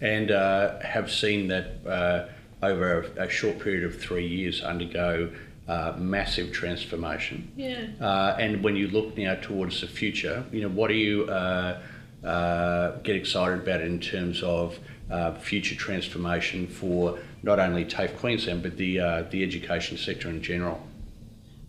And 0.00 0.30
uh, 0.30 0.80
have 0.80 1.12
seen 1.12 1.48
that 1.48 1.86
uh, 1.86 2.28
over 2.64 3.06
a, 3.16 3.24
a 3.24 3.28
short 3.28 3.58
period 3.58 3.84
of 3.84 4.00
three 4.00 4.26
years 4.26 4.62
undergo 4.62 5.30
uh, 5.68 5.94
massive 5.96 6.52
transformation. 6.52 7.50
Yeah. 7.56 7.86
Uh, 8.00 8.36
and 8.38 8.62
when 8.62 8.76
you 8.76 8.88
look 8.88 9.16
now 9.16 9.34
towards 9.36 9.80
the 9.80 9.86
future, 9.86 10.44
you 10.52 10.60
know, 10.62 10.68
what 10.68 10.88
do 10.88 10.94
you 10.94 11.24
uh, 11.24 11.80
uh, 12.24 12.96
get 13.02 13.16
excited 13.16 13.60
about 13.60 13.80
in 13.80 14.00
terms 14.00 14.42
of 14.42 14.78
uh, 15.10 15.34
future 15.34 15.74
transformation 15.74 16.66
for 16.66 17.18
not 17.42 17.58
only 17.58 17.84
TAFE 17.84 18.16
Queensland 18.18 18.62
but 18.62 18.76
the 18.76 19.00
uh, 19.00 19.22
the 19.30 19.42
education 19.42 19.96
sector 19.96 20.28
in 20.28 20.42
general? 20.42 20.80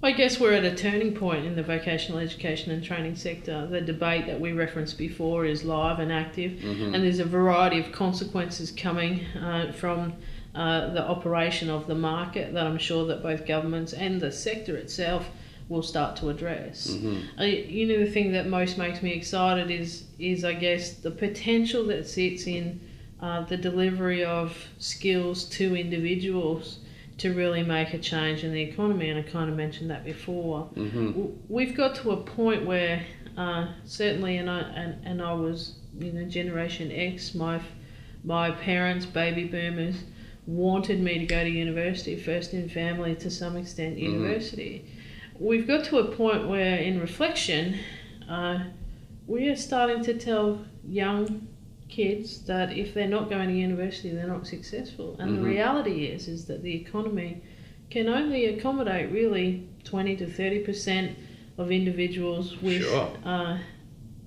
I 0.04 0.12
guess 0.12 0.40
we're 0.40 0.54
at 0.54 0.64
a 0.64 0.76
turning 0.76 1.16
point 1.16 1.46
in 1.46 1.56
the 1.56 1.64
vocational 1.64 2.20
education 2.20 2.72
and 2.72 2.84
training 2.84 3.16
sector. 3.16 3.66
The 3.66 3.82
debate 3.82 4.28
that 4.28 4.40
we 4.40 4.52
referenced 4.52 4.98
before 4.98 5.46
is 5.46 5.64
live 5.64 6.00
and 6.00 6.12
active, 6.12 6.52
Mm-hmm. 6.52 6.94
and 6.94 7.04
there's 7.04 7.20
a 7.20 7.26
variety 7.26 7.80
of 7.80 7.92
consequences 7.92 8.72
coming 8.72 9.26
uh, 9.42 9.72
from 9.72 10.14
uh, 10.56 10.94
the 10.94 11.04
operation 11.04 11.70
of 11.70 11.88
the 11.88 11.96
market 11.96 12.54
that 12.54 12.66
I'm 12.66 12.78
sure 12.78 13.06
that 13.08 13.22
both 13.22 13.46
governments 13.46 13.94
and 13.94 14.22
the 14.22 14.32
sector 14.32 14.78
itself 14.78 15.30
will 15.68 15.84
start 15.84 16.16
to 16.18 16.30
address. 16.30 16.88
Mm-hmm. 16.88 17.40
Uh, 17.40 17.44
you 17.44 17.88
know, 17.88 18.00
the 18.06 18.12
thing 18.12 18.32
that 18.34 18.48
most 18.48 18.78
makes 18.78 19.02
me 19.02 19.12
excited 19.12 19.72
is 19.72 20.06
is 20.20 20.46
I 20.46 20.54
guess 20.54 20.94
the 20.94 21.12
potential 21.12 21.86
that 21.88 22.08
sits 22.08 22.48
in 22.48 22.80
uh, 23.22 23.42
the 23.42 23.58
delivery 23.58 24.24
of 24.24 24.56
skills 24.80 25.46
to 25.46 25.76
individuals 25.76 26.80
to 27.18 27.34
really 27.34 27.64
make 27.64 27.94
a 27.94 27.98
change 27.98 28.44
in 28.44 28.52
the 28.52 28.62
economy, 28.62 29.10
and 29.10 29.18
I 29.20 29.24
kind 29.24 29.50
of 29.50 29.56
mentioned 29.56 29.90
that 29.90 30.04
before. 30.04 30.70
Mm-hmm. 30.76 31.30
We've 31.48 31.76
got 31.76 31.96
to 31.96 32.12
a 32.12 32.18
point 32.18 32.66
where 32.66 33.06
uh, 33.38 33.68
certainly, 33.86 34.38
and 34.38 34.50
I 34.50 34.60
and, 34.60 35.06
and 35.06 35.22
I 35.22 35.34
was 35.34 35.76
you 35.98 36.12
know 36.12 36.26
Generation 36.26 36.92
X, 36.92 37.34
my 37.34 37.62
my 38.24 38.52
parents, 38.52 39.06
baby 39.06 39.46
boomers, 39.46 39.96
wanted 40.48 41.00
me 41.02 41.20
to 41.20 41.26
go 41.26 41.44
to 41.44 41.50
university, 41.50 42.16
first 42.16 42.54
in 42.54 42.70
family 42.70 43.16
to 43.16 43.30
some 43.32 43.58
extent, 43.58 43.98
Mhm. 43.98 44.02
university. 44.04 44.86
We've 45.40 45.68
got 45.68 45.84
to 45.86 45.98
a 45.98 46.06
point 46.16 46.48
where, 46.48 46.78
in 46.78 47.00
reflection, 47.00 47.76
uh, 48.30 48.60
we 49.28 49.50
are 49.50 49.56
starting 49.56 50.04
to 50.04 50.14
tell 50.14 50.64
young 50.88 51.48
kids 51.90 52.44
that 52.46 52.76
if 52.78 52.94
they're 52.94 53.08
not 53.08 53.30
going 53.30 53.50
to 53.50 53.56
university, 53.56 54.10
they're 54.12 54.28
not 54.28 54.46
successful. 54.48 55.16
And 55.20 55.32
Mhm. 55.32 55.36
the 55.42 55.44
reality 55.44 56.06
is, 56.06 56.28
is 56.28 56.46
that 56.46 56.64
the 56.64 56.76
economy 56.76 57.38
can 57.90 58.08
only 58.10 58.46
accommodate 58.46 59.12
really 59.12 59.68
20 59.84 60.16
to 60.18 60.26
30 60.28 60.60
percent 60.60 61.12
of 61.58 61.72
individuals 61.72 62.60
with 62.62 62.84
Sure. 62.84 63.10
uh, 63.24 63.58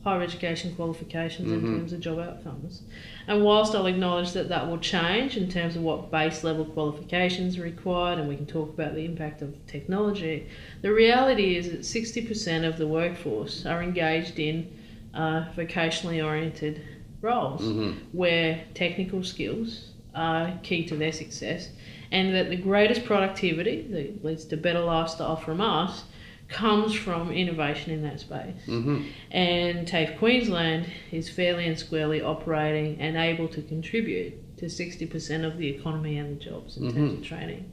higher 0.05 0.23
education 0.23 0.75
qualifications 0.75 1.49
Mhm. 1.51 1.55
in 1.59 1.65
terms 1.79 1.93
of 1.93 2.01
job 2.01 2.19
outcomes. 2.21 2.83
And 3.29 3.45
whilst 3.45 3.75
I'll 3.75 3.85
acknowledge 3.87 4.33
that 4.33 4.49
that 4.49 4.67
will 4.69 4.79
change 4.79 5.37
in 5.37 5.51
terms 5.51 5.77
of 5.77 5.83
what 5.83 6.11
base 6.11 6.43
level 6.43 6.65
qualifications 6.65 7.59
are 7.59 7.63
required, 7.63 8.19
and 8.19 8.27
we 8.27 8.37
can 8.37 8.47
talk 8.47 8.71
about 8.71 8.95
the 8.95 9.05
impact 9.05 9.43
of 9.43 9.55
technology, 9.67 10.49
the 10.81 10.91
reality 10.91 11.55
is 11.57 11.71
that 11.71 11.81
60% 11.81 12.67
of 12.67 12.79
the 12.79 12.87
workforce 12.87 13.67
are 13.67 13.83
engaged 13.83 14.39
in 14.39 14.73
uh, 15.13 15.45
vocationally 15.55 16.25
oriented 16.25 16.81
roles 17.21 17.61
Mm-hmm. 17.63 17.99
where 18.17 18.65
technical 18.75 19.23
skills 19.23 19.91
are 20.15 20.59
key 20.63 20.87
to 20.87 20.97
their 20.97 21.13
success, 21.13 21.69
and 22.11 22.35
that 22.35 22.49
the 22.49 22.57
greatest 22.57 23.05
productivity 23.05 23.83
that 23.91 24.25
leads 24.25 24.47
to 24.47 24.57
better 24.57 24.81
lifestyle 24.81 25.37
from 25.37 25.61
us 25.61 26.05
comes 26.49 26.95
from 26.95 27.31
innovation 27.31 27.93
in 27.93 28.03
that 28.03 28.21
space. 28.21 28.57
Mm-hmm. 28.67 29.03
And 29.31 29.87
TAFE 29.87 30.19
Queensland 30.19 30.87
is 31.13 31.29
fairly 31.29 31.67
and 31.67 31.79
squarely 31.79 32.23
operating 32.23 32.99
and 33.01 33.17
able 33.17 33.49
to 33.49 33.61
contribute 33.63 34.57
to 34.57 34.67
60% 34.67 35.45
of 35.45 35.59
the 35.59 35.69
economy 35.69 36.19
and 36.19 36.39
the 36.39 36.45
jobs 36.45 36.77
in 36.77 36.93
terms 36.93 37.13
of 37.13 37.25
training. 37.25 37.71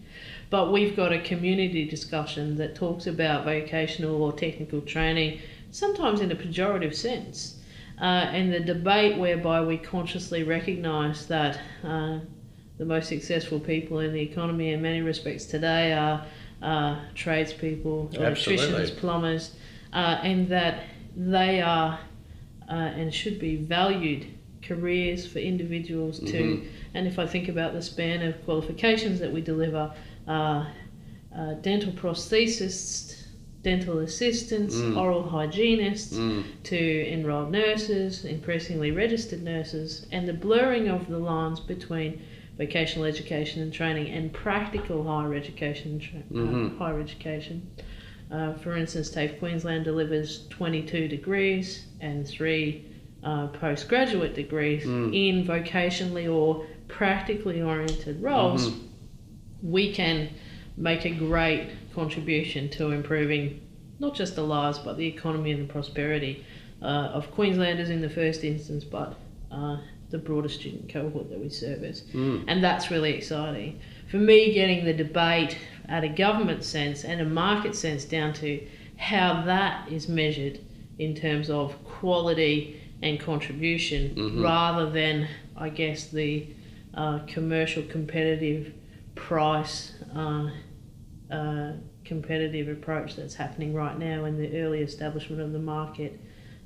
but 0.50 0.72
we've 0.72 0.96
got 0.96 1.12
a 1.12 1.20
community 1.20 1.86
discussion 1.86 2.56
that 2.58 2.76
talks 2.76 3.08
about 3.08 3.44
vocational 3.46 4.22
or 4.22 4.32
technical 4.32 4.82
training, 4.82 5.40
sometimes 5.72 6.22
in 6.22 6.32
a 6.32 6.36
pejorative 6.36 6.94
sense. 6.94 7.60
Uh, 8.00 8.04
and 8.04 8.54
the 8.54 8.60
debate 8.60 9.18
whereby 9.18 9.62
we 9.62 9.78
consciously 9.78 10.44
recognise 10.44 11.28
that 11.28 11.60
uh, 11.84 12.20
the 12.78 12.86
most 12.86 13.08
successful 13.08 13.60
people 13.60 14.00
in 14.00 14.14
the 14.14 14.22
economy 14.22 14.74
in 14.74 14.82
many 14.82 15.02
respects 15.02 15.46
today 15.46 15.94
are 15.94 16.26
uh, 16.62 17.00
tradespeople, 17.14 18.10
electricians, 18.14 18.64
Absolutely. 18.74 19.00
plumbers, 19.00 19.56
uh, 19.94 20.20
and 20.24 20.48
that 20.50 20.84
they 21.16 21.62
are 21.62 22.00
uh, 22.68 22.74
and 22.74 23.14
should 23.14 23.38
be 23.40 23.56
valued 23.58 24.26
careers 24.64 25.28
for 25.28 25.38
individuals 25.38 26.20
to. 26.20 26.34
Mhm. 26.44 26.64
And 26.96 27.06
if 27.08 27.20
I 27.20 27.28
think 27.28 27.48
about 27.48 27.74
the 27.74 27.82
span 27.82 28.24
of 28.24 28.44
qualifications 28.44 29.20
that 29.20 29.32
we 29.32 29.42
deliver, 29.42 29.92
uh, 30.28 30.66
uh, 31.36 31.54
dental 31.62 31.92
prosthesists, 31.92 33.24
dental 33.62 34.00
assistants, 34.00 34.76
Mm. 34.82 34.98
oral 34.98 35.24
hygienists, 35.24 36.18
Mm. 36.18 36.44
to 36.64 37.08
enrolled 37.12 37.52
nurses, 37.52 38.26
increasingly 38.26 38.92
registered 38.92 39.44
nurses, 39.44 40.06
and 40.12 40.28
the 40.28 40.34
blurring 40.34 40.88
of 40.88 41.08
the 41.08 41.18
lines 41.20 41.60
between 41.60 42.20
vocational 42.58 43.06
education 43.06 43.62
and 43.62 43.74
training 43.74 44.08
and 44.14 44.32
practical 44.34 45.04
higher 45.04 45.34
education 45.34 46.00
tra- 46.00 46.20
uh, 46.20 46.34
Mhm. 46.34 46.78
higher 46.78 47.00
education. 47.00 47.62
Uh, 48.32 48.54
for 48.54 48.76
instance, 48.76 49.10
TAFE 49.10 49.38
Queensland 49.40 49.84
delivers 49.86 50.48
22 50.50 51.08
degrees 51.08 51.86
and 52.02 52.26
three 52.28 52.86
uh, 53.24 53.48
postgraduate 53.48 54.36
degrees 54.36 54.86
Mm. 54.86 55.12
in 55.14 55.44
vocationally 55.48 56.32
or 56.32 56.64
practically 56.88 57.60
oriented 57.60 58.22
roles. 58.22 58.70
Mhm. 58.70 58.80
We 59.64 59.92
can 59.92 60.30
make 60.78 61.06
a 61.06 61.10
great 61.10 61.70
contribution 61.96 62.70
to 62.70 62.92
improving 62.92 63.62
not 64.00 64.14
just 64.14 64.36
the 64.36 64.44
lives 64.44 64.78
but 64.78 64.98
the 64.98 65.08
economy 65.08 65.52
and 65.52 65.68
the 65.68 65.74
prosperity 65.74 66.44
uh, 66.84 66.86
of 67.16 67.32
Queenslanders 67.32 67.90
in 67.90 68.02
the 68.02 68.10
first 68.10 68.44
instance, 68.44 68.84
but 68.84 69.16
uh, 69.52 69.78
the 70.10 70.18
broader 70.18 70.50
student 70.50 70.88
cohort 70.92 71.30
that 71.30 71.40
we 71.40 71.50
service. 71.50 72.04
Mm. 72.14 72.46
And 72.48 72.64
that's 72.64 72.92
really 72.92 73.14
exciting. 73.14 73.80
For 74.10 74.18
me, 74.18 74.54
getting 74.54 74.86
the 74.86 74.94
debate 74.94 75.58
at 75.88 76.04
a 76.04 76.10
government 76.10 76.64
sense 76.64 77.04
and 77.04 77.22
a 77.22 77.26
market 77.26 77.76
sense 77.76 78.06
down 78.06 78.34
to 78.34 78.66
how 78.98 79.44
that 79.46 79.92
is 79.92 80.08
measured 80.08 80.60
in 81.00 81.16
terms 81.16 81.50
of 81.50 81.84
quality 81.84 82.80
and 83.02 83.20
contribution 83.20 84.16
Mhm. 84.16 84.44
rather 84.44 84.90
than, 84.90 85.28
I 85.58 85.70
guess, 85.70 86.08
the 86.08 86.48
uh, 86.94 87.20
commercial 87.28 87.84
competitive 87.84 88.72
price 89.16 89.94
uh, 90.16 90.50
uh, 91.30 91.74
competitive 92.06 92.70
approach 92.70 93.16
that's 93.16 93.36
happening 93.36 93.74
right 93.74 93.98
now 94.00 94.26
in 94.26 94.38
the 94.38 94.62
early 94.62 94.80
establishment 94.80 95.42
of 95.42 95.52
the 95.52 95.60
market 95.60 96.20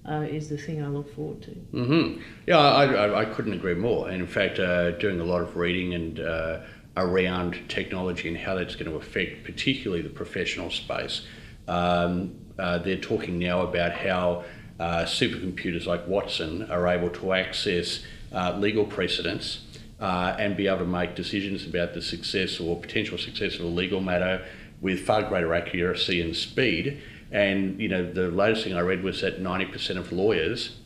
uh, 0.08 0.22
is 0.22 0.50
the 0.50 0.58
thing 0.58 0.84
I 0.84 0.88
look 0.88 1.14
forward 1.16 1.42
to. 1.44 1.52
hmm 1.52 2.22
Yeah, 2.48 2.58
I, 2.58 2.86
I, 2.86 3.22
I 3.22 3.26
couldn't 3.26 3.54
agree 3.54 3.76
more. 3.76 4.10
And 4.10 4.22
in 4.22 4.28
fact, 4.28 4.60
uh, 4.60 4.92
doing 4.92 5.20
a 5.20 5.24
lot 5.24 5.42
of 5.42 5.56
reading 5.56 5.94
and 5.94 6.20
uh, 6.20 6.62
around 6.98 7.60
technology 7.68 8.28
and 8.28 8.38
how 8.38 8.56
that's 8.56 8.76
going 8.76 8.90
to 8.90 8.98
affect, 8.98 9.44
particularly 9.44 10.02
the 10.02 10.10
professional 10.10 10.70
space. 10.70 11.26
Um, 11.68 12.36
uh, 12.58 12.80
they're 12.80 12.98
talking 12.98 13.40
now 13.40 13.62
about 13.62 13.94
how 13.94 14.44
uh, 14.80 15.04
supercomputers 15.06 15.86
like 15.86 16.08
Watson 16.08 16.70
are 16.70 16.88
able 16.88 17.10
to 17.10 17.34
access 17.34 18.04
uh, 18.34 18.56
legal 18.58 18.86
precedents 18.86 19.62
and 20.00 20.56
be 20.56 20.68
able 20.68 20.80
to 20.80 20.86
make 20.86 21.16
decisions 21.16 21.66
about 21.66 21.94
the 21.94 22.02
success 22.02 22.60
or 22.60 22.80
potential 22.80 23.18
success 23.18 23.56
of 23.56 23.62
a 23.62 23.68
legal 23.68 24.00
matter 24.00 24.46
with 24.82 25.06
far 25.06 25.24
greater 25.24 25.54
accuracy 25.54 26.22
and 26.22 26.36
speed. 26.36 27.02
And 27.32 27.80
you 27.80 27.88
know, 27.88 28.12
the 28.12 28.30
latest 28.30 28.64
thing 28.64 28.74
I 28.74 28.82
read 28.82 29.04
was 29.04 29.22
that 29.22 29.40
ninety 29.40 29.66
percent 29.66 30.00
of 30.00 30.12
lawyers 30.12 30.78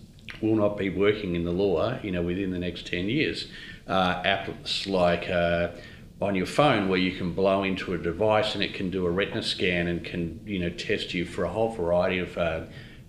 will 0.41 0.55
not 0.55 0.77
be 0.77 0.89
working 0.89 1.35
in 1.35 1.45
the 1.45 1.51
law, 1.51 1.97
you 2.01 2.11
know, 2.11 2.21
within 2.21 2.51
the 2.51 2.59
next 2.59 2.87
ten 2.87 3.09
years. 3.09 3.47
Uh, 3.87 4.21
apps 4.23 4.87
like 4.87 5.29
uh, 5.29 5.69
on 6.21 6.35
your 6.35 6.45
phone, 6.45 6.87
where 6.87 6.99
you 6.99 7.11
can 7.11 7.33
blow 7.33 7.63
into 7.63 7.93
a 7.93 7.97
device 7.97 8.55
and 8.55 8.63
it 8.63 8.73
can 8.73 8.89
do 8.89 9.05
a 9.05 9.11
retina 9.11 9.43
scan 9.43 9.87
and 9.87 10.05
can, 10.05 10.39
you 10.45 10.59
know, 10.59 10.69
test 10.69 11.13
you 11.13 11.25
for 11.25 11.43
a 11.43 11.49
whole 11.49 11.69
variety 11.69 12.19
of 12.19 12.37
uh, 12.37 12.61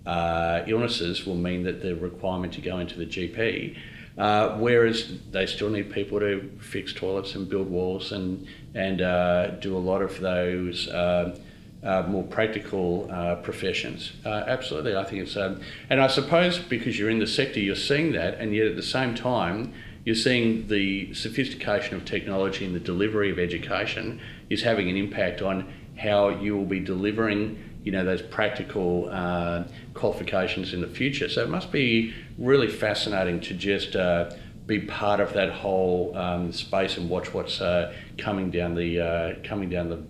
uh, 0.05 0.63
illnesses, 0.67 1.25
will 1.25 1.35
mean 1.35 1.63
that 1.63 1.81
the 1.81 1.95
requirement 1.95 2.53
to 2.53 2.61
go 2.61 2.79
into 2.79 2.97
the 2.97 3.05
GP. 3.05 3.77
Uh, 4.17 4.57
whereas 4.57 5.11
they 5.31 5.45
still 5.45 5.69
need 5.69 5.91
people 5.91 6.19
to 6.19 6.49
fix 6.59 6.93
toilets 6.93 7.35
and 7.35 7.49
build 7.49 7.69
walls 7.69 8.13
and 8.13 8.47
and 8.73 9.01
uh, 9.01 9.47
do 9.59 9.75
a 9.75 9.79
lot 9.79 10.01
of 10.01 10.17
those 10.21 10.87
uh, 10.87 11.37
uh, 11.85 12.03
more 12.07 12.23
practical 12.23 13.07
uh, 13.11 13.35
professions. 13.35 14.13
Uh, 14.25 14.43
absolutely, 14.47 14.95
I 14.95 15.03
think 15.03 15.21
it's 15.21 15.37
um, 15.37 15.61
and 15.89 16.01
I 16.01 16.07
suppose 16.07 16.57
because 16.57 16.97
you're 16.97 17.11
in 17.11 17.19
the 17.19 17.27
sector, 17.27 17.59
you're 17.59 17.75
seeing 17.75 18.13
that, 18.13 18.39
and 18.39 18.55
yet 18.55 18.65
at 18.65 18.75
the 18.75 18.83
same 18.83 19.13
time, 19.13 19.73
you're 20.03 20.15
seeing 20.15 20.67
the 20.67 21.13
sophistication 21.13 21.95
of 21.95 22.03
technology 22.03 22.65
and 22.65 22.75
the 22.75 22.79
delivery 22.79 23.29
of 23.31 23.37
education 23.37 24.19
is 24.49 24.63
having 24.63 24.89
an 24.89 24.95
impact 24.95 25.41
on 25.41 25.71
how 25.97 26.29
you 26.29 26.57
will 26.57 26.65
be 26.65 26.79
delivering 26.79 27.57
you 27.83 27.91
know 27.91 28.03
those 28.03 28.21
practical 28.23 29.07
uh, 29.11 29.63
qualifications 29.93 30.73
in 30.73 30.81
the 30.81 30.87
future. 30.87 31.29
So 31.29 31.43
it 31.43 31.49
must 31.49 31.71
be 31.71 32.15
really 32.39 32.67
fascinating 32.67 33.41
to 33.41 33.53
just 33.53 33.95
uh, 33.95 34.31
be 34.65 34.79
part 34.79 35.19
of 35.19 35.33
that 35.33 35.51
whole 35.51 36.17
um, 36.17 36.51
space 36.51 36.97
and 36.97 37.07
watch 37.11 37.31
what's 37.31 37.61
uh, 37.61 37.93
coming 38.17 38.49
down 38.49 38.73
the 38.73 39.37
coming 39.43 39.69
down 39.69 39.89
the 39.89 40.03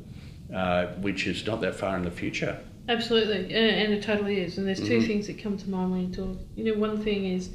uh, 0.56 0.88
which 1.02 1.28
is 1.28 1.46
not 1.46 1.60
that 1.62 1.76
far 1.76 1.98
in 1.98 2.04
the 2.04 2.12
future. 2.12 2.58
Absolutely, 2.88 3.54
and 3.54 3.94
it 3.94 4.02
totally 4.04 4.40
is. 4.40 4.58
And 4.58 4.66
there's 4.68 4.80
2 4.80 5.00
Mhm. 5.00 5.08
things 5.08 5.28
that 5.28 5.38
come 5.38 5.58
to 5.58 5.70
mind 5.70 5.92
when 5.92 6.02
you 6.10 6.16
talk. 6.16 6.38
You 6.56 6.64
know, 6.66 6.80
one 6.80 6.98
thing 7.04 7.26
is 7.26 7.50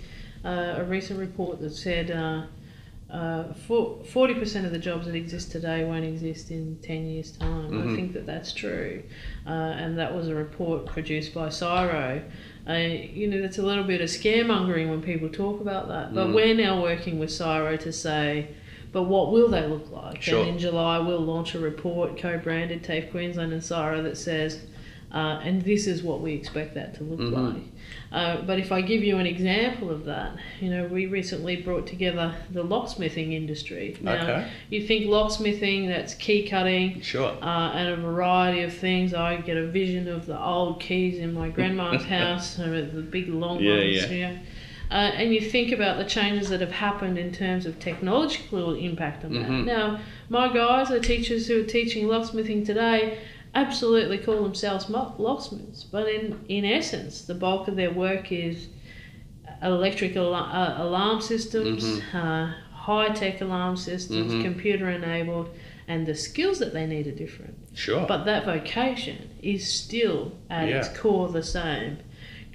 uh, 0.45 0.75
a 0.79 0.85
recent 0.85 1.19
report 1.21 1.61
that 1.61 1.71
said 1.71 2.11
uh, 2.11 2.43
uh, 3.13 3.45
40% 3.69 4.65
of 4.65 4.71
the 4.73 4.79
jobs 4.79 5.07
that 5.07 5.15
exist 5.15 5.51
today 5.53 5.85
won't 5.85 6.05
exist 6.05 6.51
in 6.51 6.77
10 6.83 7.07
years' 7.07 7.33
time. 7.33 7.71
Mhm. 7.73 7.93
I 7.93 7.97
think 7.97 8.13
that 8.15 8.25
that's 8.27 8.53
true. 8.53 9.03
Uh, 9.47 9.51
and 9.51 9.99
that 9.99 10.15
was 10.15 10.29
a 10.29 10.35
report 10.35 10.87
produced 10.87 11.35
by 11.35 11.49
CSIRO. 11.49 12.23
Uh, 12.69 12.73
you 12.73 13.27
know, 13.29 13.41
that's 13.43 13.59
a 13.59 13.63
little 13.63 13.85
bit 13.85 14.01
of 14.01 14.09
scaremongering 14.09 14.89
when 14.91 15.03
people 15.03 15.29
talk 15.29 15.61
about 15.61 15.89
that. 15.89 16.15
But 16.15 16.29
Mm. 16.29 16.35
we're 16.35 16.55
now 16.55 16.83
working 16.83 17.19
with 17.19 17.31
CSIRO 17.31 17.77
to 17.79 17.93
say, 17.93 18.49
but 18.93 19.05
what 19.05 19.31
will 19.33 19.49
they 19.49 19.67
look 19.67 19.91
like? 19.91 20.23
Sure. 20.23 20.41
And 20.41 20.51
in 20.51 20.59
July, 20.59 20.99
we'll 20.99 21.21
launch 21.21 21.55
a 21.55 21.59
report 21.61 22.19
co-branded 22.19 22.83
TAFE 22.83 23.11
Queensland 23.11 23.53
and 23.53 23.63
CSIRO 23.63 24.03
that 24.03 24.17
says, 24.17 24.61
uh, 25.13 25.41
and 25.43 25.63
this 25.63 25.87
is 25.89 26.03
what 26.05 26.21
we 26.21 26.35
expect 26.35 26.75
that 26.75 26.95
to 26.95 27.03
look 27.05 27.19
Mhm. 27.21 27.55
like. 27.55 27.63
Uh, 28.13 28.43
but 28.43 28.59
if 28.61 28.71
I 28.71 28.81
give 28.81 29.03
you 29.03 29.19
an 29.19 29.27
example 29.27 29.91
of 29.91 30.05
that, 30.05 30.33
you 30.61 30.71
know, 30.71 30.85
we 30.87 31.07
recently 31.07 31.57
brought 31.57 31.87
together 31.87 32.33
the 32.53 32.63
locksmithing 32.63 33.33
industry. 33.33 33.97
Now, 34.01 34.23
Okay. 34.23 34.45
you 34.71 34.83
think 34.83 35.07
locksmithing, 35.07 35.89
that's 35.89 36.15
key 36.15 36.45
cutting, 36.45 37.01
Sure. 37.01 37.33
uh, 37.43 37.73
and 37.75 37.89
a 37.89 37.97
variety 37.97 38.63
of 38.63 38.73
things. 38.73 39.13
I 39.15 39.37
get 39.39 39.57
a 39.57 39.67
vision 39.67 40.07
of 40.09 40.27
the 40.27 40.41
old 40.41 40.81
keys 40.81 41.19
in 41.19 41.33
my 41.35 41.49
grandma's 41.49 42.05
house, 42.19 42.55
the 42.57 43.05
big 43.11 43.29
long 43.29 43.61
Yeah, 43.61 43.75
ones. 43.79 44.13
yeah. 44.13 44.33
Uh, 44.91 44.95
and 44.95 45.33
you 45.33 45.41
think 45.41 45.71
about 45.71 45.99
the 45.99 46.05
changes 46.05 46.49
that 46.49 46.61
have 46.61 46.73
happened 46.73 47.17
in 47.17 47.31
terms 47.33 47.65
of 47.65 47.79
technological 47.79 48.75
impact 48.75 49.25
on 49.25 49.31
Mhm. 49.33 49.65
that. 49.65 49.65
Now, 49.65 50.01
my 50.29 50.53
guys, 50.53 50.89
the 50.89 50.99
teachers 50.99 51.47
who 51.47 51.61
are 51.61 51.65
teaching 51.65 52.09
locksmithing 52.09 52.65
today, 52.67 53.19
absolutely 53.55 54.19
call 54.19 54.43
themselves 54.43 54.91
locksmiths, 54.91 55.85
but 55.85 56.09
in, 56.09 56.41
in 56.49 56.65
essence, 56.65 57.23
the 57.23 57.35
bulk 57.35 57.69
of 57.69 57.77
their 57.77 57.93
work 57.93 58.33
is 58.33 58.67
electric 59.63 60.17
al- 60.17 60.35
uh, 60.35 60.75
alarm 60.79 61.21
systems, 61.21 62.01
uh, 62.15 62.53
high 62.73 63.09
tech 63.11 63.41
alarm 63.41 63.77
systems, 63.77 64.33
Mhm. 64.33 64.43
computer 64.43 64.89
enabled, 64.89 65.51
and 65.87 66.07
the 66.07 66.15
skills 66.15 66.59
that 66.61 66.73
they 66.73 66.87
need 66.87 67.07
are 67.07 67.13
different. 67.13 67.55
Sure. 67.75 68.05
But 68.07 68.25
that 68.25 68.45
vocation 68.45 69.29
is 69.43 69.67
still 69.69 70.33
at 70.49 70.69
its 70.69 70.89
core 70.89 71.29
the 71.29 71.43
same 71.43 71.99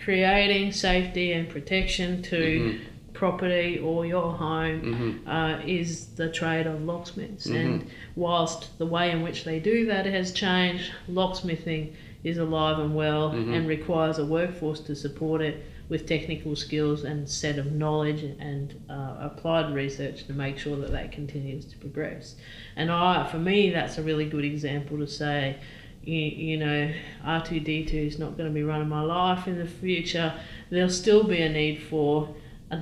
creating 0.04 0.72
safety 0.72 1.32
and 1.32 1.48
protection 1.50 2.22
to 2.24 2.38
Mhm. 2.38 2.80
property 3.14 3.80
or 3.80 4.06
your 4.06 4.34
home 4.34 4.82
Mhm. 5.26 5.28
uh, 5.28 5.62
is 5.66 6.08
the 6.18 6.30
trade 6.30 6.68
of 6.68 6.84
locksmiths. 6.84 7.48
Mhm. 7.48 7.56
And 7.56 7.86
whilst 8.16 8.78
the 8.78 8.86
way 8.86 9.10
in 9.10 9.22
which 9.22 9.46
they 9.46 9.60
do 9.60 9.86
that 9.86 10.06
has 10.06 10.32
changed, 10.34 10.92
locksmithing 11.08 11.92
is 12.24 12.38
alive 12.38 12.80
and 12.80 12.94
well 12.96 13.32
Mhm. 13.32 13.54
and 13.56 13.68
requires 13.68 14.18
a 14.18 14.26
workforce 14.26 14.80
to 14.82 14.96
support 14.96 15.42
it 15.42 15.64
with 15.88 16.08
technical 16.08 16.56
skills 16.56 17.04
and 17.04 17.30
set 17.30 17.58
of 17.60 17.72
knowledge 17.72 18.24
and 18.40 18.74
uh, 18.90 19.16
applied 19.22 19.74
research 19.74 20.26
to 20.26 20.34
make 20.34 20.58
sure 20.58 20.76
that 20.78 20.92
that 20.92 21.12
continues 21.12 21.64
to 21.66 21.78
progress. 21.78 22.36
And 22.76 22.92
I, 22.92 23.26
for 23.28 23.38
me, 23.38 23.70
that's 23.70 23.98
a 24.00 24.02
really 24.02 24.26
good 24.26 24.44
example 24.44 24.98
to 24.98 25.08
say, 25.08 25.58
you, 26.06 26.22
you 26.22 26.58
know, 26.58 26.92
R2D2 27.26 27.94
is 27.94 28.20
not 28.20 28.38
going 28.38 28.50
to 28.50 28.54
be 28.54 28.64
running 28.64 28.90
my 28.90 29.02
life 29.02 29.48
in 29.48 29.58
the 29.58 29.68
future. 29.68 30.34
There'll 30.70 30.90
still 30.90 31.24
be 31.24 31.42
a 31.42 31.50
need 31.50 31.82
for 31.84 32.36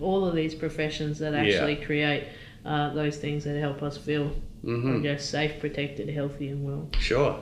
all 0.00 0.26
of 0.26 0.34
these 0.34 0.54
professions 0.54 1.18
that 1.20 1.32
Yeah. 1.32 1.54
actually 1.54 1.76
create 1.84 2.24
uh, 2.64 2.92
those 2.94 3.16
things 3.16 3.44
that 3.44 3.58
help 3.58 3.82
us 3.82 3.96
feel, 3.96 4.32
Mm-hmm. 4.64 4.96
I 4.96 4.98
guess, 5.00 5.24
safe, 5.24 5.58
protected, 5.58 6.08
healthy, 6.08 6.48
and 6.48 6.64
well. 6.64 6.88
Sure. 7.00 7.40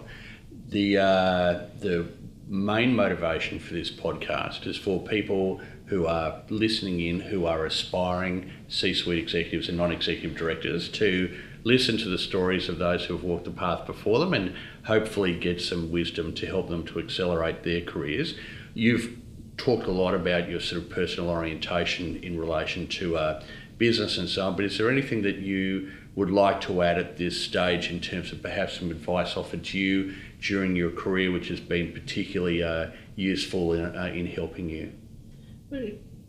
The 0.71 0.97
uh, 0.97 1.61
the 1.79 2.07
main 2.49 2.97
motivation 2.97 3.59
for 3.59 3.75
this 3.75 3.91
podcast 3.91 4.67
is 4.67 4.77
for 4.77 5.03
people 5.03 5.61
who 5.91 6.07
are 6.07 6.41
listening 6.49 7.01
in, 7.01 7.21
who 7.21 7.47
are 7.47 7.67
aspiring 7.67 8.51
C-suite 8.69 9.19
executives 9.19 9.69
and 9.69 9.77
non-executive 9.77 10.39
directors, 10.39 10.89
to 10.91 11.37
listen 11.65 11.99
to 11.99 12.09
the 12.09 12.17
stories 12.17 12.69
of 12.69 12.79
those 12.79 13.05
who 13.05 13.15
have 13.15 13.25
walked 13.25 13.45
the 13.45 13.51
path 13.51 13.87
before 13.87 14.21
them, 14.21 14.33
and 14.33 14.55
hopefully 14.85 15.39
get 15.39 15.61
some 15.61 15.91
wisdom 15.91 16.33
to 16.35 16.47
help 16.47 16.69
them 16.69 16.87
to 16.87 17.01
accelerate 17.01 17.65
their 17.65 17.81
careers. 17.81 18.37
You've 18.73 19.19
talked 19.57 19.87
a 19.87 19.91
lot 19.91 20.15
about 20.15 20.49
your 20.49 20.61
sort 20.61 20.81
of 20.81 20.91
personal 20.91 21.29
orientation 21.29 22.17
in 22.23 22.39
relation 22.39 22.87
to 22.87 23.17
uh, 23.17 23.43
business 23.77 24.17
and 24.17 24.29
so 24.29 24.47
on, 24.47 24.57
but 24.57 24.65
is 24.65 24.79
there 24.79 24.91
anything 24.91 25.23
that 25.23 25.37
you 25.37 25.91
would 26.15 26.31
like 26.31 26.61
to 26.61 26.83
add 26.83 26.99
at 26.99 27.17
this 27.17 27.43
stage 27.43 27.91
in 27.91 28.01
terms 28.01 28.31
of 28.31 28.41
perhaps 28.43 28.79
some 28.79 28.91
advice 28.91 29.37
offered 29.37 29.65
to 29.65 29.79
you 29.79 30.15
during 30.41 30.77
your 30.77 30.91
career, 30.93 31.33
which 31.33 31.49
has 31.49 31.61
been 31.61 31.93
particularly 31.93 32.63
uh, 32.63 32.87
useful 33.17 33.73
in, 33.73 33.85
uh, 33.97 34.13
in 34.15 34.27
helping 34.27 34.69
you? 34.69 34.93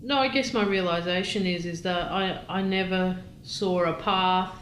No, 0.02 0.18
I 0.18 0.28
guess 0.30 0.54
my 0.54 0.64
realization 0.64 1.46
is 1.46 1.66
is 1.66 1.82
that 1.84 2.12
I 2.12 2.44
I 2.50 2.62
never 2.62 3.18
saw 3.44 3.84
a 3.84 3.94
path. 3.94 4.56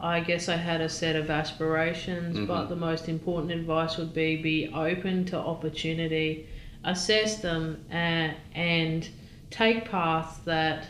I 0.00 0.20
guess 0.20 0.48
I 0.48 0.56
had 0.56 0.80
a 0.80 0.88
set 0.88 1.14
of 1.14 1.28
aspirations, 1.30 2.38
but 2.46 2.66
the 2.68 2.76
most 2.76 3.08
important 3.08 3.52
advice 3.52 3.98
would 3.98 4.14
be 4.14 4.36
be 4.36 4.68
open 4.74 5.26
to 5.26 5.36
opportunity, 5.38 6.46
assess 6.84 7.40
them, 7.42 7.84
and, 7.90 8.34
and 8.54 9.08
take 9.50 9.84
paths 9.90 10.38
that 10.38 10.86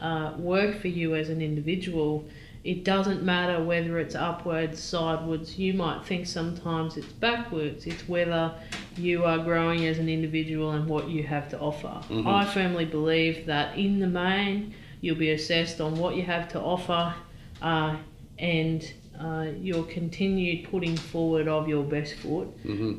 uh, 0.00 0.32
work 0.38 0.80
for 0.80 0.88
you 0.88 1.14
as 1.14 1.28
an 1.28 1.42
individual. 1.42 2.24
It 2.64 2.82
doesn't 2.82 3.22
matter 3.22 3.62
whether 3.62 3.98
it's 3.98 4.14
upwards, 4.14 4.82
sideways. 4.82 5.58
You 5.58 5.74
might 5.74 6.04
think 6.06 6.26
sometimes 6.26 6.96
it's 6.96 7.12
backwards. 7.12 7.86
It's 7.86 8.08
whether 8.08 8.54
you 8.96 9.24
are 9.24 9.36
growing 9.38 9.84
as 9.84 9.98
an 9.98 10.08
individual 10.08 10.70
and 10.70 10.88
what 10.88 11.08
you 11.10 11.24
have 11.24 11.50
to 11.50 11.58
offer. 11.60 12.00
Mhm. 12.08 12.26
I 12.26 12.46
firmly 12.46 12.86
believe 12.86 13.44
that 13.46 13.76
in 13.76 14.00
the 14.00 14.06
main, 14.06 14.72
you'll 15.02 15.16
be 15.16 15.32
assessed 15.32 15.80
on 15.82 15.98
what 15.98 16.16
you 16.16 16.22
have 16.22 16.48
to 16.52 16.60
offer 16.60 17.14
uh, 17.60 17.96
and 18.38 18.90
uh, 19.20 19.46
your 19.60 19.84
continued 19.84 20.68
putting 20.70 20.96
forward 20.96 21.46
of 21.46 21.68
your 21.68 21.84
best 21.84 22.14
foot 22.14 22.48
hmm 22.64 22.94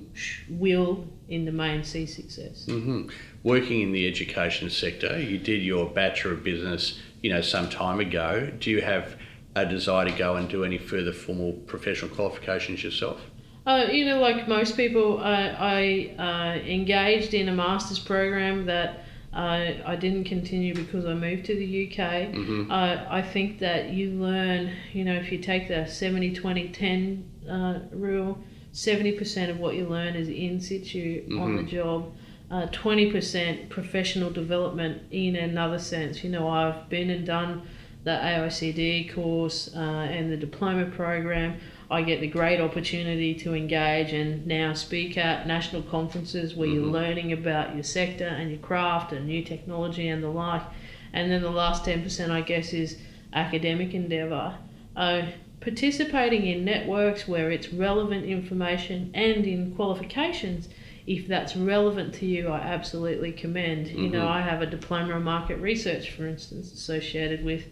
will, 0.49 1.05
in 1.28 1.43
the 1.43 1.51
main, 1.51 1.84
see 1.84 2.05
success. 2.05 2.66
hmm 2.68 3.09
Working 3.43 3.82
in 3.82 3.91
the 3.91 4.07
education 4.07 4.70
sector, 4.70 5.20
you 5.20 5.38
did 5.38 5.61
your 5.61 5.88
Bachelor 5.89 6.32
of 6.34 6.43
Business, 6.43 6.99
you 7.22 7.32
know, 7.32 7.41
some 7.41 7.70
time 7.70 7.99
ago. 7.99 8.49
Do 8.59 8.72
you 8.72 8.82
have 8.82 9.18
a 9.56 9.66
desire 9.66 10.06
to 10.06 10.12
go 10.12 10.36
and 10.36 10.49
do 10.49 10.64
any 10.64 10.78
further 10.78 11.14
formal 11.14 11.53
professional 11.66 12.14
qualifications 12.14 12.84
yourself? 12.84 13.22
Uh, 13.66 13.88
you 13.91 14.06
know, 14.06 14.20
like 14.20 14.47
most 14.47 14.78
people, 14.78 15.20
I, 15.20 16.14
I 16.20 16.22
uh, 16.22 16.56
engaged 16.60 17.34
in 17.34 17.49
a 17.49 17.53
master's 17.53 17.97
program 17.97 18.66
that 18.68 19.06
uh, 19.34 19.72
I 19.86 19.95
didn't 19.95 20.26
continue 20.26 20.76
because 20.76 21.06
I 21.06 21.14
moved 21.14 21.45
to 21.45 21.56
the 21.56 21.88
UK. 21.88 22.30
hmm 22.34 22.72
Uh, 22.72 23.06
I 23.10 23.22
think 23.22 23.60
that 23.60 23.89
you 23.89 24.12
learn, 24.12 24.72
you 24.93 25.03
know, 25.03 25.16
if 25.16 25.32
you 25.32 25.39
take 25.39 25.68
the 25.68 25.88
70 25.88 26.36
20 26.36 26.70
10 26.70 27.30
uh, 27.49 27.80
rule, 27.91 28.38
70% 28.74 29.49
of 29.49 29.60
what 29.60 29.76
you 29.76 29.88
learn 29.88 30.16
is 30.16 30.28
in 30.28 30.60
situ 30.60 31.26
on 31.39 31.56
the 31.56 31.64
job, 31.64 32.14
uh, 32.51 32.68
20% 32.68 33.70
professional 33.70 34.30
development 34.30 35.01
in 35.12 35.36
another 35.38 35.80
sense. 35.80 36.24
You 36.24 36.30
know, 36.30 36.49
I've 36.49 36.89
been 36.89 37.10
and 37.10 37.26
done 37.26 37.62
the 38.06 38.12
AICD 38.12 39.14
course 39.14 39.70
uh, 39.76 39.80
and 39.80 40.32
the 40.32 40.38
diploma 40.38 40.86
program. 40.86 41.58
I 41.89 42.03
get 42.03 42.22
the 42.22 42.28
great 42.28 42.62
opportunity 42.62 43.34
to 43.36 43.53
engage 43.53 44.14
and 44.14 44.45
now 44.47 44.74
speak 44.74 45.18
at 45.18 45.47
national 45.47 45.82
conferences 45.84 46.56
where 46.56 46.68
you're 46.68 46.86
Mhm. 46.86 46.91
learning 46.91 47.34
about 47.34 47.74
your 47.76 47.84
sector 47.84 48.26
and 48.26 48.49
your 48.49 48.60
craft 48.60 49.12
and 49.12 49.28
new 49.28 49.43
technology 49.43 50.08
and 50.08 50.24
the 50.24 50.30
like. 50.30 50.62
And 51.14 51.32
then 51.32 51.41
the 51.41 51.51
last 51.51 51.84
10%, 51.84 52.32
I 52.32 52.41
guess, 52.41 52.74
is 52.74 52.97
academic 53.34 53.93
endeavour. 53.93 54.56
Uh, 54.95 55.24
participating 55.60 56.45
in 56.45 56.64
networks 56.64 57.28
where 57.28 57.49
it's 57.51 57.74
relevant 57.74 58.24
information 58.26 59.10
and 59.16 59.45
in 59.45 59.72
qualifications, 59.76 60.70
if 61.08 61.28
that's 61.28 61.56
relevant 61.56 62.14
to 62.16 62.26
you, 62.28 62.49
I 62.49 62.60
absolutely 62.60 63.32
commend. 63.32 63.88
You 63.88 64.10
know, 64.10 64.26
Mhm. 64.26 64.30
I 64.30 64.41
have 64.41 64.62
a 64.62 64.66
diploma 64.68 65.16
in 65.18 65.24
market 65.24 65.58
research, 65.58 66.12
for 66.12 66.28
instance, 66.28 66.72
associated 66.72 67.43
with 67.43 67.66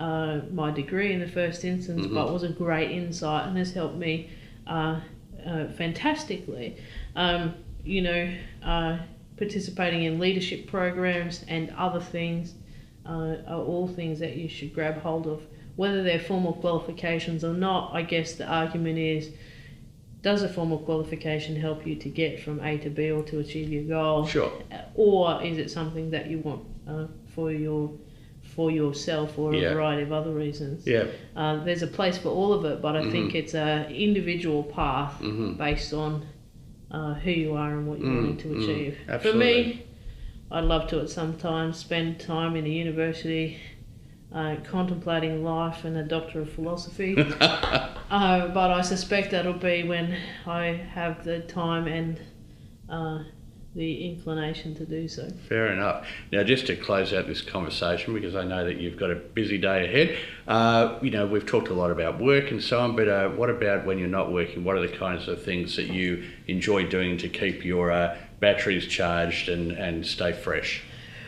uh, 0.00 0.40
my 0.52 0.70
degree 0.70 1.12
in 1.12 1.20
the 1.20 1.28
first 1.28 1.64
instance, 1.64 2.06
Mhm. 2.06 2.14
but 2.14 2.32
was 2.32 2.42
a 2.42 2.48
great 2.48 2.90
insight 2.90 3.46
and 3.48 3.56
has 3.58 3.72
helped 3.74 3.96
me 3.96 4.28
uh, 4.66 5.00
uh, 5.46 5.66
fantastically. 5.68 6.76
Um, 7.16 7.54
you 7.84 8.02
know, 8.02 8.30
uh, 8.62 8.98
participating 9.36 10.02
in 10.04 10.18
leadership 10.18 10.66
programs 10.66 11.44
and 11.48 11.70
other 11.76 12.00
things 12.00 12.54
uh, 13.06 13.36
are 13.46 13.62
all 13.62 13.88
things 13.88 14.18
that 14.20 14.36
you 14.36 14.48
should 14.48 14.72
grab 14.74 14.98
hold 14.98 15.26
of. 15.26 15.42
Whether 15.76 16.02
they're 16.02 16.18
formal 16.20 16.52
qualifications 16.52 17.42
or 17.44 17.54
not, 17.54 17.92
I 17.94 18.02
guess 18.02 18.34
the 18.34 18.46
argument 18.46 18.98
is 18.98 19.30
does 20.22 20.42
a 20.42 20.48
formal 20.48 20.78
qualification 20.78 21.56
help 21.56 21.86
you 21.86 21.96
to 21.96 22.08
get 22.10 22.40
from 22.40 22.60
A 22.60 22.76
to 22.78 22.90
B 22.90 23.10
or 23.10 23.22
to 23.24 23.38
achieve 23.38 23.70
your 23.70 23.84
goal? 23.84 24.26
Sure. 24.26 24.52
Or 24.94 25.42
is 25.42 25.56
it 25.56 25.70
something 25.70 26.10
that 26.10 26.30
you 26.30 26.38
want 26.40 26.62
uh, 26.86 27.06
for 27.34 27.50
your 27.50 27.90
for 28.54 28.70
yourself 28.70 29.38
or 29.38 29.54
Yeah. 29.54 29.70
a 29.70 29.74
variety 29.74 30.02
of 30.02 30.12
other 30.12 30.32
reasons? 30.32 30.86
Yeah. 30.86 31.06
Uh, 31.36 31.64
there's 31.64 31.82
a 31.82 31.86
place 31.86 32.18
for 32.18 32.28
all 32.30 32.52
of 32.52 32.64
it, 32.64 32.82
but 32.82 32.96
I 32.96 33.10
think 33.10 33.34
it's 33.34 33.54
a 33.54 33.88
individual 33.90 34.62
path 34.64 35.14
hmm 35.20 35.52
based 35.52 35.92
on 35.94 36.26
uh, 36.90 37.14
who 37.14 37.30
you 37.30 37.54
are 37.54 37.70
and 37.78 37.86
what 37.86 38.00
you're 38.00 38.10
Mm, 38.10 38.16
wanting 38.16 38.36
to 38.38 38.48
mm, 38.48 38.62
achieve. 38.62 38.98
For 39.22 39.32
me, 39.32 39.84
I'd 40.50 40.64
love 40.64 40.88
to 40.88 41.00
at 41.00 41.08
some 41.10 41.34
time 41.38 41.72
spend 41.72 42.18
time 42.18 42.56
in 42.56 42.64
a 42.66 42.68
university 42.68 43.58
uh, 44.32 44.56
contemplating 44.64 45.44
life 45.44 45.84
and 45.84 45.96
a 45.96 46.02
doctor 46.02 46.40
of 46.40 46.50
philosophy. 46.50 47.16
uh, 47.40 48.48
but 48.48 48.70
I 48.70 48.80
suspect 48.82 49.30
that'll 49.30 49.52
be 49.54 49.84
when 49.84 50.16
I 50.46 50.64
have 50.94 51.24
the 51.24 51.40
time 51.40 51.86
and 51.86 52.20
uh, 52.88 53.20
the 53.74 54.08
inclination 54.08 54.74
to 54.74 54.84
do 54.84 55.06
so. 55.06 55.28
Fair 55.48 55.72
enough. 55.72 56.06
Now, 56.32 56.42
just 56.42 56.66
to 56.66 56.76
close 56.76 57.12
out 57.12 57.28
this 57.28 57.40
conversation, 57.40 58.12
because 58.14 58.34
I 58.34 58.42
know 58.42 58.64
that 58.64 58.78
you've 58.78 58.96
got 58.96 59.12
a 59.12 59.14
busy 59.14 59.58
day 59.58 59.84
ahead, 59.84 60.18
uh, 60.48 60.98
you 61.02 61.10
know, 61.10 61.26
we've 61.26 61.46
talked 61.46 61.68
a 61.68 61.74
lot 61.74 61.92
about 61.92 62.20
work 62.20 62.50
and 62.50 62.62
so 62.62 62.80
on, 62.80 62.96
but 62.96 63.08
uh, 63.08 63.28
what 63.28 63.48
about 63.48 63.86
when 63.86 63.98
you're 63.98 64.08
not 64.08 64.32
working? 64.32 64.64
What 64.64 64.76
are 64.76 64.86
the 64.86 64.96
kinds 64.96 65.28
of 65.28 65.42
things 65.44 65.76
that 65.76 65.86
you 65.86 66.24
enjoy 66.48 66.88
doing 66.88 67.16
to 67.18 67.28
keep 67.28 67.64
your 67.64 67.92
uh, 67.92 68.16
batteries 68.40 68.86
charged 68.86 69.48
and, 69.48 69.70
and 69.72 70.04
stay 70.04 70.32
fresh? 70.32 70.82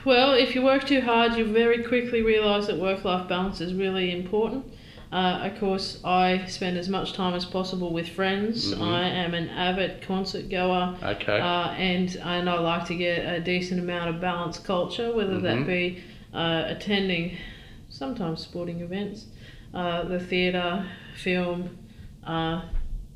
Well, 0.05 0.33
if 0.33 0.57
you 0.57 0.63
work 0.63 0.85
too 0.85 1.01
hard, 1.01 1.35
you 1.35 1.45
very 1.45 1.85
quickly 1.85 2.23
realise 2.23 2.67
that 2.67 2.77
work 2.77 3.05
life 3.05 3.29
balance 3.29 3.61
is 3.61 3.73
really 3.73 4.11
important. 4.11 4.65
Uh, 5.13 5.41
of 5.53 5.61
course, 5.61 6.01
I 6.05 6.47
spend 6.47 6.79
as 6.79 6.89
much 6.89 7.13
time 7.13 7.35
as 7.35 7.45
possible 7.45 7.93
with 7.93 8.09
friends. 8.09 8.73
Mhm. 8.73 8.81
I 8.81 9.03
am 9.09 9.35
an 9.35 9.51
avid 9.51 10.01
concert 10.01 10.49
goer, 10.49 10.95
Okay. 11.03 11.39
uh, 11.39 11.69
and 11.73 12.17
and 12.25 12.49
I 12.49 12.59
like 12.59 12.87
to 12.87 12.95
get 12.95 13.19
a 13.35 13.39
decent 13.39 13.79
amount 13.79 14.09
of 14.09 14.21
balanced 14.23 14.65
culture, 14.65 15.15
whether 15.15 15.35
Mhm. 15.35 15.43
that 15.43 15.67
be 15.67 15.99
uh, 16.33 16.65
attending 16.67 17.33
sometimes 17.91 18.41
sporting 18.41 18.81
events, 18.81 19.27
uh, 19.75 20.05
the 20.05 20.19
theatre, 20.19 20.87
film, 21.15 21.69
uh, 22.27 22.63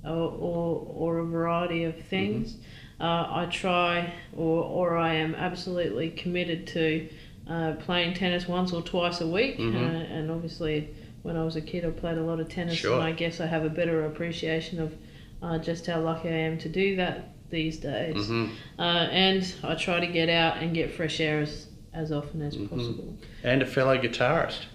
or, 0.04 0.10
or 0.38 0.86
or 0.94 1.18
a 1.20 1.24
variety 1.24 1.84
of 1.84 1.94
things. 1.96 2.58
Uh, 3.00 3.26
I 3.30 3.46
try, 3.50 4.12
or 4.36 4.62
or 4.64 4.98
I 4.98 5.14
am 5.14 5.34
absolutely 5.34 6.10
committed 6.10 6.66
to 6.68 7.08
uh, 7.48 7.72
playing 7.86 8.12
tennis 8.12 8.46
once 8.46 8.70
or 8.74 8.82
twice 8.82 9.22
a 9.22 9.26
week, 9.26 9.56
Mhm. 9.58 9.76
uh, 9.76 10.14
and 10.14 10.30
obviously. 10.30 10.88
When 11.26 11.36
I 11.36 11.42
was 11.44 11.56
a 11.56 11.60
kid, 11.60 11.84
I 11.84 11.90
played 11.90 12.18
a 12.18 12.22
lot 12.22 12.38
of 12.38 12.48
tennis, 12.48 12.76
Sure. 12.76 12.94
and 12.94 13.02
I 13.02 13.10
guess 13.10 13.40
I 13.40 13.46
have 13.46 13.64
a 13.64 13.68
better 13.68 14.04
appreciation 14.06 14.80
of 14.80 14.94
uh, 15.42 15.58
just 15.58 15.84
how 15.86 16.00
lucky 16.00 16.28
I 16.28 16.32
am 16.48 16.56
to 16.58 16.68
do 16.68 16.94
that 16.96 17.30
these 17.50 17.78
days. 17.78 18.28
hmm 18.28 18.46
Uh, 18.78 19.08
and 19.10 19.42
I 19.64 19.74
try 19.74 19.98
to 19.98 20.06
get 20.06 20.28
out 20.28 20.58
and 20.62 20.72
get 20.72 20.92
fresh 20.92 21.18
air 21.20 21.40
as, 21.40 21.66
as 21.92 22.12
often 22.12 22.42
as 22.42 22.56
Mhm. 22.56 22.70
possible. 22.70 23.16
And 23.42 23.60
a 23.60 23.66
fellow 23.66 23.98
guitarist. 23.98 24.66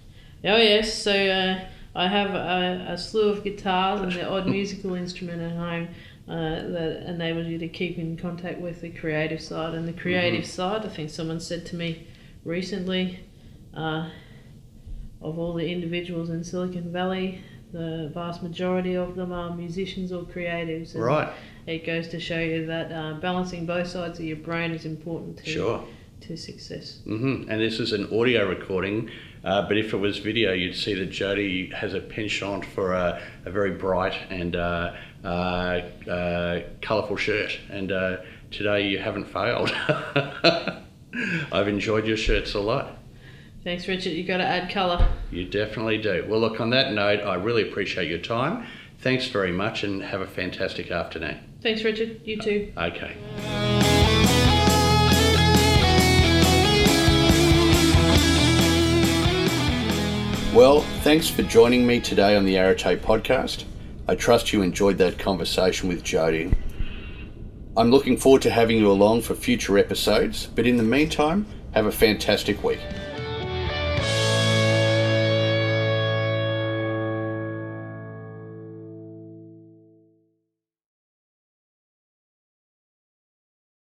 Oh, 0.44 0.58
yes, 0.58 0.94
so 0.94 1.14
uh, 1.14 1.60
I 1.96 2.08
have 2.10 2.32
a, 2.32 2.86
a 2.94 2.98
slew 2.98 3.30
of 3.30 3.46
guitars 3.46 4.02
and 4.02 4.12
the 4.12 4.28
odd 4.28 4.48
musical 4.58 4.94
instrument 4.96 5.42
at 5.42 5.54
home 5.54 5.88
uh, 6.28 6.68
that 6.76 7.04
enables 7.08 7.48
you 7.48 7.60
to 7.60 7.70
keep 7.70 7.98
in 7.98 8.18
contact 8.18 8.60
with 8.60 8.82
the 8.82 8.90
creative 8.90 9.40
side. 9.40 9.74
And 9.74 9.88
the 9.88 9.94
creative 9.94 10.46
side, 10.46 10.84
I 10.86 10.90
think 10.90 11.12
someone 11.12 11.40
said 11.40 11.66
to 11.68 11.78
me 11.78 12.08
recently, 12.44 13.20
uh, 13.74 14.10
of 15.22 15.38
all 15.38 15.54
the 15.54 15.72
individuals 15.72 16.30
in 16.30 16.44
Silicon 16.44 16.92
Valley, 16.92 17.42
the 17.72 18.12
vast 18.14 18.44
majority 18.44 18.96
of 18.96 19.16
them 19.16 19.32
are 19.32 19.56
musicians 19.56 20.12
or 20.12 20.24
creatives. 20.24 20.94
And 20.94 21.04
Right. 21.04 21.30
It 21.68 21.86
goes 21.86 22.08
to 22.10 22.20
show 22.20 22.40
you 22.40 22.66
that 22.66 22.92
uh, 22.92 23.14
balancing 23.22 23.66
both 23.66 23.88
sides 23.88 24.20
of 24.20 24.26
your 24.26 24.38
brain 24.38 24.72
is 24.72 24.86
important 24.86 25.38
to 25.38 25.46
Sure. 25.46 25.84
to 26.22 26.36
success. 26.36 27.00
hmm 27.06 27.44
And 27.50 27.62
this 27.62 27.80
is 27.80 27.94
an 27.94 28.06
audio 28.12 28.48
recording, 28.50 29.10
uh, 29.44 29.68
but 29.68 29.78
if 29.78 29.94
it 29.94 29.98
was 29.98 30.18
video, 30.20 30.54
you'd 30.54 30.76
see 30.76 30.94
that 30.96 31.12
Jody 31.12 31.68
has 31.74 31.94
a 31.94 32.00
penchant 32.02 32.66
for 32.66 32.94
a, 32.94 33.22
a 33.46 33.52
very 33.52 33.72
bright 33.72 34.16
and 34.30 34.56
uh, 34.56 34.94
uh, 35.24 35.28
uh, 35.28 36.62
colourful 36.82 37.16
shirt. 37.18 37.58
And 37.70 37.92
uh, 37.92 38.18
today 38.50 38.88
you 38.88 38.98
haven't 39.00 39.26
failed. 39.26 39.72
I've 41.52 41.68
enjoyed 41.68 42.06
your 42.08 42.18
shirts 42.18 42.54
a 42.54 42.60
lot. 42.60 42.98
Thanks, 43.64 43.88
Richard. 43.88 44.14
You've 44.14 44.28
got 44.28 44.38
to 44.38 44.46
add 44.46 44.72
colour. 44.72 45.08
You 45.30 45.46
definitely 45.46 46.00
do. 46.00 46.26
Well, 46.28 46.40
look, 46.40 46.60
on 46.60 46.72
that 46.72 46.94
note, 46.94 47.22
I 47.22 47.36
really 47.36 47.70
appreciate 47.70 48.10
your 48.10 48.20
time. 48.20 48.66
Thanks 49.00 49.28
very 49.28 49.52
much 49.52 49.84
and 49.84 50.02
have 50.02 50.22
a 50.22 50.28
fantastic 50.28 50.90
afternoon. 50.90 51.40
Thanks, 51.62 51.84
Richard. 51.84 52.22
You 52.24 52.38
too. 52.38 52.74
Uh, 52.76 52.90
okay. 52.92 53.16
Well, 60.56 60.82
thanks 61.04 61.30
for 61.30 61.44
joining 61.44 61.86
me 61.88 62.00
today 62.02 62.36
on 62.36 62.46
the 62.46 62.56
Arate 62.56 63.00
podcast. 63.00 63.64
I 64.08 64.16
trust 64.16 64.52
you 64.52 64.64
enjoyed 64.64 64.98
that 64.98 65.18
conversation 65.18 65.88
with 65.88 66.04
Jody. 66.04 66.52
I'm 67.78 67.90
looking 67.90 68.18
forward 68.18 68.42
to 68.42 68.50
having 68.50 68.78
you 68.78 68.92
along 68.92 69.22
for 69.22 69.34
future 69.34 69.78
episodes, 69.78 70.48
but 70.48 70.68
in 70.68 70.78
the 70.78 70.84
meantime, 70.84 71.46
have 71.74 71.86
a 71.86 71.92
fantastic 71.92 72.64
week. 72.64 72.82